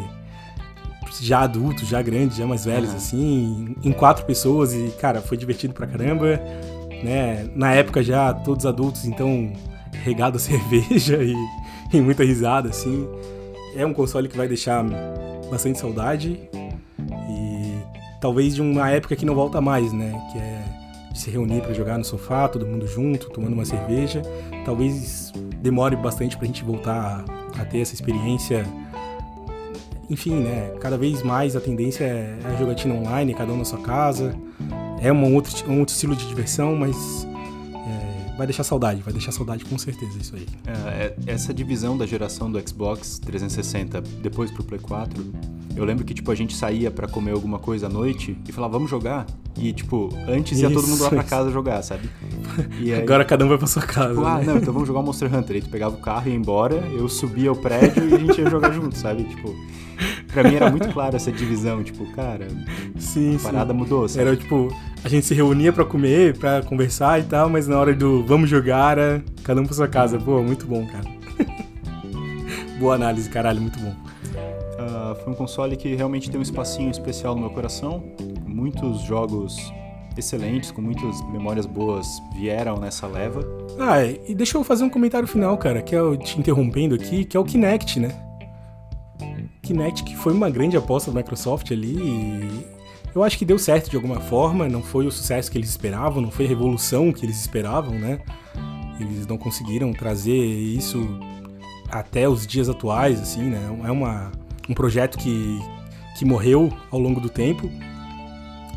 já 1.20 1.42
adultos, 1.42 1.88
já 1.88 2.02
grandes, 2.02 2.38
já 2.38 2.48
mais 2.48 2.66
velhos, 2.66 2.92
uhum. 2.92 2.96
assim, 2.96 3.76
em 3.84 3.92
quatro 3.92 4.26
pessoas 4.26 4.74
e, 4.74 4.92
cara, 5.00 5.22
foi 5.22 5.38
divertido 5.38 5.74
pra 5.74 5.86
caramba, 5.86 6.42
né? 7.04 7.50
Na 7.56 7.74
época 7.74 8.02
já 8.04 8.34
todos 8.34 8.66
adultos, 8.66 9.06
então, 9.06 9.52
regado 10.04 10.38
a 10.38 10.40
cerveja 10.42 11.22
e, 11.24 11.36
e 11.94 12.02
muita 12.02 12.24
risada, 12.24 12.70
assim. 12.70 13.08
É 13.76 13.86
um 13.86 13.94
console 13.94 14.28
que 14.28 14.38
vai 14.38 14.48
deixar 14.48 14.84
bastante 15.50 15.80
saudade 15.80 16.40
e 17.30 17.82
talvez 18.20 18.56
de 18.56 18.62
uma 18.62 18.90
época 18.90 19.16
que 19.16 19.26
não 19.26 19.36
volta 19.36 19.62
mais, 19.62 19.92
né? 19.94 20.12
Que 20.32 20.38
é 20.38 20.61
se 21.22 21.30
reunir 21.30 21.62
para 21.62 21.74
jogar 21.74 21.98
no 21.98 22.04
sofá, 22.04 22.48
todo 22.48 22.66
mundo 22.66 22.88
junto, 22.88 23.30
tomando 23.30 23.54
uma 23.54 23.66
cerveja. 23.66 24.22
Talvez 24.66 25.32
demore 25.62 25.96
bastante 25.96 26.36
para 26.36 26.46
a 26.46 26.48
gente 26.48 26.64
voltar 26.64 27.26
a, 27.56 27.62
a, 27.62 27.66
ter 27.66 27.80
essa 27.80 27.94
experiência. 27.94 28.66
Enfim, 30.10 30.42
né? 30.42 30.74
Cada 30.80 30.98
vez 30.98 31.22
mais 31.24 31.56
a 31.56 31.62
tendência 31.62 32.04
é 32.04 32.38
a 32.44 32.56
jogatina 32.56 32.96
online, 32.96 33.34
cada 33.34 33.54
um 33.54 33.58
na 33.58 33.66
sua 33.66 33.80
casa. 33.80 34.36
É 35.02 35.12
um 35.12 35.34
outro, 35.34 35.54
um 35.70 35.80
outro 35.80 35.94
estilo 35.94 36.16
de 36.16 36.28
diversão, 36.28 36.76
mas 36.76 37.26
é, 37.26 38.36
vai 38.38 38.46
deixar 38.46 38.64
saudade, 38.64 39.02
vai 39.02 39.14
deixar 39.14 39.32
saudade 39.32 39.64
com 39.66 39.78
certeza 39.78 40.18
isso 40.20 40.36
aí. 40.36 40.48
É, 40.68 41.14
essa 41.26 41.54
divisão 41.54 41.98
da 41.98 42.06
geração 42.06 42.52
do 42.52 42.60
Xbox 42.68 43.20
360 43.20 44.02
depois 44.22 44.52
pro 44.52 44.64
Play 44.64 44.80
4, 44.80 45.24
eu 45.76 45.86
lembro 45.86 46.04
que 46.04 46.14
tipo 46.14 46.32
a 46.32 46.36
gente 46.36 46.56
saía 46.56 46.92
para 46.92 47.08
comer 47.08 47.32
alguma 47.32 47.60
coisa 47.60 47.88
à 47.88 47.90
noite 47.90 48.38
e 48.48 48.52
falava 48.52 48.74
vamos 48.74 48.90
jogar 48.90 49.26
e 49.58 49.72
tipo 49.74 50.10
antes 50.28 50.60
ia 50.60 50.68
isso, 50.68 50.76
todo 50.76 50.88
mundo 50.88 51.04
lá 51.04 51.10
pra 51.10 51.24
casa 51.24 51.52
jogar, 51.52 51.82
sabe? 51.82 52.10
E 52.80 52.94
aí, 52.94 53.02
Agora 53.02 53.24
cada 53.24 53.46
um 53.46 53.48
vai 53.48 53.58
pra 53.58 53.68
sua 53.68 53.82
casa. 53.82 54.10
Tipo, 54.10 54.26
ah, 54.26 54.36
né? 54.36 54.42
ah, 54.42 54.46
não, 54.46 54.58
então 54.58 54.74
vamos 54.74 54.88
jogar 54.88 55.02
Monster 55.02 55.34
Hunter. 55.34 55.56
Aí 55.56 55.62
tu 55.62 55.70
pegava 55.70 55.96
o 55.96 56.00
carro 56.00 56.28
e 56.28 56.32
ia 56.32 56.36
embora, 56.36 56.76
eu 56.94 57.08
subia 57.08 57.52
o 57.52 57.56
prédio 57.56 58.10
e 58.10 58.14
a 58.14 58.18
gente 58.18 58.42
ia 58.42 58.50
jogar 58.50 58.72
junto, 58.72 58.98
sabe? 58.98 59.24
Tipo, 59.24 59.56
pra 60.28 60.44
mim 60.44 60.56
era 60.56 60.70
muito 60.70 60.90
claro 60.90 61.16
essa 61.16 61.32
divisão, 61.32 61.84
tipo, 61.84 62.06
cara, 62.14 62.48
sim, 62.98 63.36
a 63.36 63.40
parada 63.40 63.74
sim. 63.74 63.80
mudou. 63.80 64.08
Sabe? 64.08 64.28
Era 64.28 64.36
tipo, 64.36 64.76
a 65.04 65.10
gente 65.10 65.26
se 65.26 65.34
reunia 65.34 65.72
pra 65.72 65.86
comer, 65.86 66.38
pra 66.38 66.62
conversar 66.62 67.20
e 67.20 67.24
tal, 67.24 67.50
mas 67.50 67.68
na 67.68 67.78
hora 67.78 67.94
do 67.94 68.24
vamos 68.24 68.50
jogar, 68.50 68.98
era 68.98 69.24
cada 69.44 69.62
um 69.62 69.66
pra 69.66 69.74
sua 69.74 69.88
casa. 69.88 70.18
Pô, 70.18 70.42
muito 70.42 70.66
bom, 70.66 70.86
cara. 70.88 71.06
Boa 72.80 72.96
análise, 72.96 73.30
caralho, 73.30 73.62
muito 73.62 73.80
bom. 73.80 74.11
Uh, 74.92 75.16
foi 75.24 75.32
um 75.32 75.36
console 75.36 75.78
que 75.78 75.96
realmente 75.96 76.30
tem 76.30 76.40
um 76.40 76.44
espacinho 76.44 76.92
especial 76.92 77.34
no 77.34 77.42
meu 77.42 77.50
coração. 77.50 78.04
Muitos 78.46 79.02
jogos 79.02 79.58
excelentes, 80.18 80.72
com 80.72 80.82
muitas 80.82 81.22
memórias 81.30 81.66
boas, 81.66 82.06
vieram 82.36 82.78
nessa 82.78 83.08
leva. 83.08 83.42
Ah, 83.80 84.04
e 84.04 84.36
deixa 84.36 84.58
eu 84.58 84.64
fazer 84.64 84.84
um 84.84 84.90
comentário 84.90 85.28
final, 85.28 85.58
cara, 85.58 85.82
que 85.82 85.96
é 85.96 86.00
eu 86.00 86.18
te 86.18 86.38
interrompendo 86.38 86.96
aqui, 86.96 87.24
que 87.24 87.38
é 87.38 87.40
o 87.40 87.44
Kinect, 87.46 88.00
né? 88.00 88.10
Kinect 89.62 90.04
que 90.04 90.16
foi 90.18 90.34
uma 90.34 90.50
grande 90.50 90.76
aposta 90.76 91.12
da 91.12 91.18
Microsoft 91.18 91.72
ali 91.72 91.96
e 91.96 92.66
eu 93.14 93.24
acho 93.24 93.38
que 93.38 93.46
deu 93.46 93.60
certo 93.60 93.90
de 93.90 93.96
alguma 93.96 94.20
forma, 94.20 94.68
não 94.68 94.82
foi 94.82 95.06
o 95.06 95.12
sucesso 95.12 95.52
que 95.52 95.58
eles 95.58 95.70
esperavam, 95.70 96.22
não 96.22 96.32
foi 96.32 96.46
a 96.46 96.50
revolução 96.50 97.12
que 97.12 97.26
eles 97.26 97.40
esperavam, 97.40 97.94
né? 97.94 98.20
Eles 99.00 99.26
não 99.28 99.38
conseguiram 99.38 99.92
trazer 99.94 100.36
isso 100.36 101.08
até 101.90 102.28
os 102.28 102.48
dias 102.48 102.70
atuais, 102.70 103.20
assim, 103.20 103.44
né? 103.44 103.60
É 103.84 103.92
uma, 103.92 104.32
um 104.70 104.74
projeto 104.74 105.18
que, 105.18 105.60
que 106.18 106.26
morreu 106.26 106.72
ao 106.90 107.00
longo 107.00 107.20
do 107.20 107.30
tempo, 107.30 107.70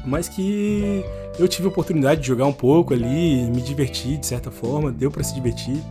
mas 0.05 0.29
que 0.29 1.05
eu 1.39 1.49
tive 1.49 1.67
a 1.67 1.71
oportunidade 1.71 2.21
de 2.21 2.27
jogar 2.27 2.47
um 2.47 2.53
pouco 2.53 2.95
ali, 2.95 3.45
me 3.45 3.61
divertir 3.61 4.19
de 4.19 4.27
certa 4.27 4.51
forma, 4.51 4.93
deu 4.93 5.11
para 5.11 5.23
se 5.23 5.35
divertir. 5.35 5.83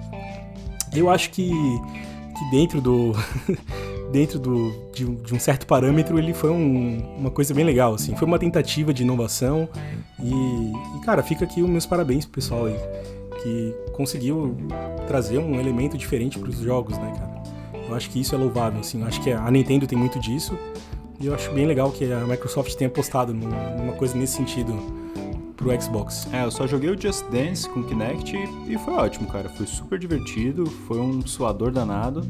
Eu 0.93 1.09
acho 1.09 1.31
que, 1.31 1.49
que 1.49 2.51
dentro 2.51 2.79
do 2.79 3.13
dentro 4.13 4.37
do, 4.37 4.71
de, 4.93 5.03
de, 5.03 5.33
um 5.33 5.39
certo 5.39 5.65
parâmetro, 5.65 6.19
ele 6.19 6.35
foi 6.35 6.51
um, 6.51 7.17
uma 7.17 7.31
coisa 7.31 7.51
bem 7.51 7.65
legal, 7.65 7.95
assim. 7.95 8.15
Foi 8.15 8.27
uma 8.27 8.37
tentativa 8.37 8.93
de 8.93 9.01
inovação 9.01 9.67
e, 10.21 10.31
e, 10.31 11.01
cara, 11.03 11.23
fica 11.23 11.45
aqui 11.45 11.63
os 11.63 11.69
meus 11.69 11.87
parabéns 11.87 12.23
pro 12.23 12.35
pessoal 12.35 12.65
aí, 12.65 12.75
que 13.41 13.75
conseguiu 13.91 14.55
trazer 15.07 15.39
um 15.39 15.59
elemento 15.59 15.97
diferente 15.97 16.37
para 16.37 16.47
os 16.47 16.59
jogos, 16.59 16.95
né, 16.99 17.11
cara? 17.17 17.42
Eu 17.87 17.95
acho 17.95 18.09
que 18.09 18.19
isso 18.19 18.33
é 18.33 18.37
louvável, 18.37 18.79
assim. 18.79 19.01
Eu 19.01 19.07
acho 19.07 19.21
que 19.21 19.31
a 19.31 19.49
Nintendo 19.51 19.85
tem 19.85 19.97
muito 19.97 20.19
disso 20.19 20.57
e 21.19 21.27
eu 21.27 21.33
acho 21.33 21.51
bem 21.51 21.65
legal 21.65 21.91
que 21.91 22.11
a 22.11 22.19
Microsoft 22.25 22.73
tenha 22.75 22.89
apostado 22.89 23.33
numa 23.33 23.93
coisa 23.93 24.17
nesse 24.17 24.35
sentido 24.35 24.73
pro 25.55 25.69
Xbox. 25.81 26.27
É, 26.33 26.43
eu 26.43 26.51
só 26.51 26.67
joguei 26.67 26.89
o 26.89 26.99
Just 26.99 27.23
Dance 27.29 27.69
com 27.69 27.83
Kinect 27.83 28.35
e 28.67 28.77
foi 28.77 28.93
ótimo, 28.93 29.27
cara. 29.27 29.47
Foi 29.49 29.65
super 29.65 29.97
divertido, 29.97 30.65
foi 30.65 30.99
um 30.99 31.25
suador 31.25 31.71
danado. 31.71 32.27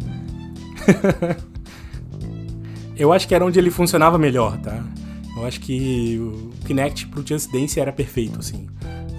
eu 2.95 3.11
acho 3.11 3.27
que 3.27 3.33
era 3.33 3.45
onde 3.45 3.57
ele 3.57 3.71
funcionava 3.71 4.17
melhor, 4.17 4.57
tá? 4.59 4.83
Eu 5.35 5.45
acho 5.45 5.59
que 5.59 6.19
o 6.19 6.51
Kinect 6.65 7.07
pro 7.07 7.25
Just 7.25 7.51
Dance 7.51 7.79
era 7.79 7.91
perfeito, 7.91 8.39
assim. 8.39 8.67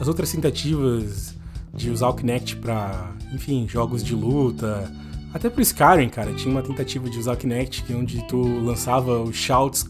As 0.01 0.07
outras 0.07 0.31
tentativas 0.31 1.35
de 1.73 1.91
usar 1.91 2.09
o 2.09 2.15
Kinect 2.15 2.57
para, 2.57 3.13
enfim, 3.33 3.67
jogos 3.69 4.05
de 4.05 4.15
luta, 4.15 4.89
até 5.35 5.51
pro 5.51 5.61
Skyrim, 5.61 6.09
cara, 6.09 6.33
tinha 6.33 6.51
uma 6.55 6.63
tentativa 6.63 7.11
de 7.11 7.19
usar 7.19 7.35
Kinect 7.35 7.93
onde 7.93 8.25
tu 8.29 8.41
lançava 8.61 9.21
os 9.21 9.35
shouts 9.35 9.85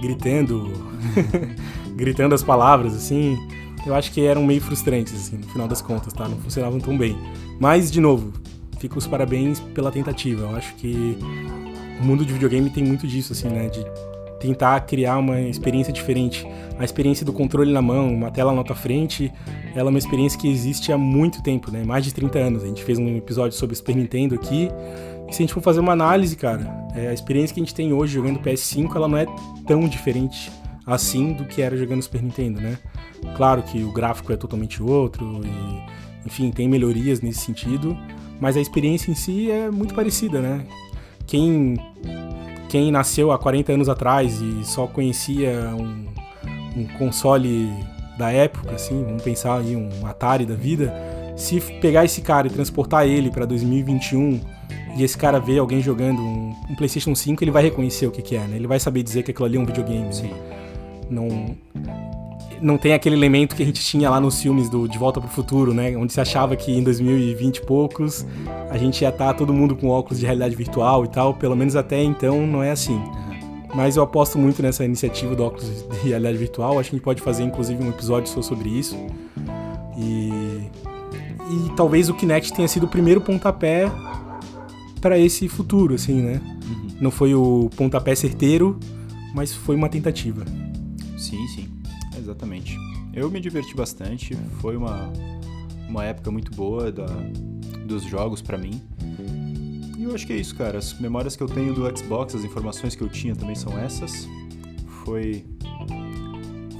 gritando, 0.00 0.72
gritando 1.94 2.34
as 2.34 2.42
palavras, 2.42 2.92
assim. 2.94 3.38
Eu 3.86 3.94
acho 3.94 4.10
que 4.10 4.26
eram 4.26 4.44
meio 4.44 4.60
frustrantes, 4.60 5.14
assim, 5.14 5.36
no 5.36 5.46
final 5.48 5.68
das 5.68 5.80
contas, 5.80 6.12
tá? 6.12 6.28
Não 6.28 6.36
funcionavam 6.38 6.80
tão 6.80 6.98
bem. 6.98 7.16
Mas, 7.60 7.88
de 7.88 8.00
novo, 8.00 8.32
fico 8.80 8.98
os 8.98 9.06
parabéns 9.06 9.60
pela 9.60 9.92
tentativa. 9.92 10.42
Eu 10.42 10.56
acho 10.56 10.74
que 10.74 11.16
o 12.00 12.04
mundo 12.04 12.24
de 12.24 12.32
videogame 12.32 12.68
tem 12.68 12.84
muito 12.84 13.06
disso, 13.06 13.32
assim, 13.32 13.48
né? 13.48 13.68
De 13.68 13.86
tentar 14.40 14.80
criar 14.80 15.18
uma 15.18 15.40
experiência 15.40 15.92
diferente. 15.92 16.46
A 16.78 16.84
experiência 16.84 17.24
do 17.24 17.32
controle 17.32 17.72
na 17.72 17.82
mão, 17.82 18.12
uma 18.12 18.30
tela 18.30 18.52
na 18.52 18.64
tua 18.64 18.74
frente, 18.74 19.30
ela 19.74 19.88
é 19.88 19.90
uma 19.90 19.98
experiência 19.98 20.40
que 20.40 20.48
existe 20.48 20.90
há 20.90 20.98
muito 20.98 21.42
tempo, 21.42 21.70
né? 21.70 21.84
Mais 21.84 22.04
de 22.04 22.12
30 22.12 22.38
anos. 22.38 22.64
A 22.64 22.66
gente 22.66 22.82
fez 22.82 22.98
um 22.98 23.16
episódio 23.16 23.56
sobre 23.56 23.76
Super 23.76 23.94
Nintendo 23.94 24.34
aqui. 24.34 24.68
E 25.28 25.32
se 25.32 25.42
a 25.42 25.46
gente 25.46 25.54
for 25.54 25.62
fazer 25.62 25.80
uma 25.80 25.92
análise, 25.92 26.34
cara, 26.34 26.88
é, 26.96 27.08
a 27.08 27.12
experiência 27.12 27.54
que 27.54 27.60
a 27.60 27.64
gente 27.64 27.74
tem 27.74 27.92
hoje 27.92 28.14
jogando 28.14 28.40
PS5, 28.40 28.96
ela 28.96 29.06
não 29.06 29.18
é 29.18 29.26
tão 29.66 29.86
diferente 29.86 30.50
assim 30.86 31.34
do 31.34 31.44
que 31.44 31.62
era 31.62 31.76
jogando 31.76 32.02
Super 32.02 32.22
Nintendo, 32.22 32.60
né? 32.60 32.78
Claro 33.36 33.62
que 33.62 33.82
o 33.82 33.92
gráfico 33.92 34.32
é 34.32 34.36
totalmente 34.36 34.82
outro 34.82 35.42
e, 35.44 36.26
enfim, 36.26 36.50
tem 36.50 36.68
melhorias 36.68 37.20
nesse 37.20 37.40
sentido, 37.40 37.96
mas 38.40 38.56
a 38.56 38.60
experiência 38.60 39.10
em 39.10 39.14
si 39.14 39.50
é 39.50 39.70
muito 39.70 39.94
parecida, 39.94 40.40
né? 40.40 40.64
Quem, 41.26 41.76
quem 42.70 42.92
nasceu 42.92 43.32
há 43.32 43.38
40 43.38 43.72
anos 43.72 43.88
atrás 43.88 44.40
e 44.40 44.64
só 44.64 44.86
conhecia 44.86 45.74
um, 45.76 46.06
um 46.76 46.86
console 46.96 47.68
da 48.16 48.30
época, 48.30 48.76
assim, 48.76 49.02
vamos 49.02 49.22
pensar 49.22 49.58
aí 49.58 49.74
um 49.74 50.06
Atari 50.06 50.46
da 50.46 50.54
vida, 50.54 50.94
se 51.36 51.60
pegar 51.80 52.04
esse 52.04 52.20
cara 52.20 52.46
e 52.46 52.50
transportar 52.50 53.08
ele 53.08 53.28
para 53.28 53.44
2021 53.44 54.40
e 54.96 55.02
esse 55.02 55.18
cara 55.18 55.40
ver 55.40 55.58
alguém 55.58 55.80
jogando 55.80 56.22
um, 56.22 56.54
um, 56.70 56.76
PlayStation 56.76 57.12
5, 57.12 57.42
ele 57.42 57.50
vai 57.50 57.64
reconhecer 57.64 58.06
o 58.06 58.10
que, 58.12 58.22
que 58.22 58.36
é, 58.36 58.46
né? 58.46 58.54
Ele 58.54 58.68
vai 58.68 58.78
saber 58.78 59.02
dizer 59.02 59.24
que 59.24 59.32
aquilo 59.32 59.46
ali 59.46 59.56
é 59.56 59.60
um 59.60 59.66
videogame. 59.66 60.12
Sim. 60.14 60.28
Né? 60.28 60.36
Não, 61.10 61.56
não 62.60 62.76
tem 62.76 62.92
aquele 62.92 63.16
elemento 63.16 63.56
que 63.56 63.62
a 63.62 63.66
gente 63.66 63.82
tinha 63.82 64.10
lá 64.10 64.20
nos 64.20 64.40
filmes 64.40 64.68
do 64.68 64.86
De 64.86 64.98
Volta 64.98 65.20
para 65.20 65.28
o 65.28 65.30
Futuro, 65.30 65.72
né? 65.72 65.96
Onde 65.96 66.12
se 66.12 66.20
achava 66.20 66.54
que 66.56 66.72
em 66.72 66.82
2020 66.82 67.56
e 67.56 67.62
poucos 67.62 68.26
a 68.70 68.76
gente 68.76 69.02
ia 69.02 69.08
estar 69.08 69.28
tá 69.28 69.34
todo 69.34 69.52
mundo 69.52 69.74
com 69.74 69.88
óculos 69.88 70.18
de 70.18 70.26
realidade 70.26 70.54
virtual 70.54 71.04
e 71.04 71.08
tal. 71.08 71.34
Pelo 71.34 71.56
menos 71.56 71.76
até 71.76 72.02
então 72.02 72.46
não 72.46 72.62
é 72.62 72.70
assim. 72.70 73.00
Mas 73.74 73.96
eu 73.96 74.02
aposto 74.02 74.38
muito 74.38 74.62
nessa 74.62 74.84
iniciativa 74.84 75.34
do 75.34 75.44
óculos 75.44 75.86
de 76.02 76.08
realidade 76.08 76.36
virtual. 76.36 76.78
Acho 76.78 76.90
que 76.90 76.96
a 76.96 76.98
gente 76.98 77.04
pode 77.04 77.22
fazer 77.22 77.44
inclusive 77.44 77.82
um 77.82 77.88
episódio 77.88 78.28
só 78.30 78.42
sobre 78.42 78.68
isso. 78.68 78.96
E, 79.96 80.30
e 81.50 81.76
talvez 81.76 82.08
o 82.08 82.14
Kinect 82.14 82.52
tenha 82.52 82.68
sido 82.68 82.84
o 82.84 82.88
primeiro 82.88 83.20
pontapé 83.20 83.90
para 85.00 85.18
esse 85.18 85.48
futuro, 85.48 85.94
assim, 85.94 86.20
né? 86.20 86.40
Uhum. 86.68 86.88
Não 87.00 87.10
foi 87.10 87.34
o 87.34 87.70
pontapé 87.76 88.14
certeiro, 88.14 88.78
mas 89.34 89.54
foi 89.54 89.76
uma 89.76 89.88
tentativa. 89.88 90.44
Sim, 91.16 91.46
sim. 91.48 91.69
Eu 93.12 93.30
me 93.30 93.40
diverti 93.40 93.74
bastante, 93.74 94.36
foi 94.60 94.76
uma, 94.76 95.12
uma 95.88 96.04
época 96.04 96.30
muito 96.30 96.52
boa 96.52 96.92
da, 96.92 97.06
dos 97.84 98.04
jogos 98.04 98.40
para 98.40 98.56
mim. 98.56 98.80
E 99.98 100.04
eu 100.04 100.14
acho 100.14 100.26
que 100.26 100.32
é 100.32 100.36
isso, 100.36 100.54
cara. 100.54 100.78
As 100.78 100.98
memórias 100.98 101.36
que 101.36 101.42
eu 101.42 101.48
tenho 101.48 101.74
do 101.74 101.96
Xbox, 101.96 102.34
as 102.34 102.44
informações 102.44 102.94
que 102.94 103.02
eu 103.02 103.08
tinha 103.08 103.34
também 103.34 103.54
são 103.54 103.78
essas. 103.78 104.28
Foi 105.04 105.44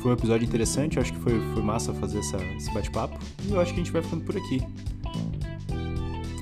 foi 0.01 0.13
um 0.13 0.15
episódio 0.15 0.47
interessante, 0.47 0.97
eu 0.97 1.03
acho 1.03 1.13
que 1.13 1.19
foi, 1.19 1.39
foi 1.53 1.63
massa 1.63 1.93
fazer 1.93 2.21
essa, 2.21 2.39
esse 2.57 2.73
bate-papo. 2.73 3.19
E 3.47 3.53
eu 3.53 3.61
acho 3.61 3.75
que 3.75 3.81
a 3.81 3.85
gente 3.85 3.93
vai 3.93 4.03
ficando 4.03 4.25
por 4.25 4.35
aqui. 4.35 4.63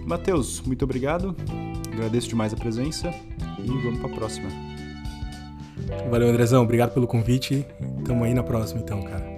Matheus, 0.06 0.60
muito 0.60 0.84
obrigado. 0.84 1.34
Agradeço 1.92 2.28
demais 2.28 2.52
a 2.52 2.56
presença 2.56 3.12
e 3.58 3.66
vamos 3.66 3.98
para 3.98 4.10
a 4.10 4.14
próxima. 4.14 4.48
Valeu, 6.08 6.28
Andrezão. 6.28 6.62
Obrigado 6.62 6.94
pelo 6.94 7.06
convite. 7.06 7.66
Tamo 8.04 8.22
aí 8.22 8.32
na 8.32 8.44
próxima, 8.44 8.80
então, 8.80 9.02
cara. 9.02 9.37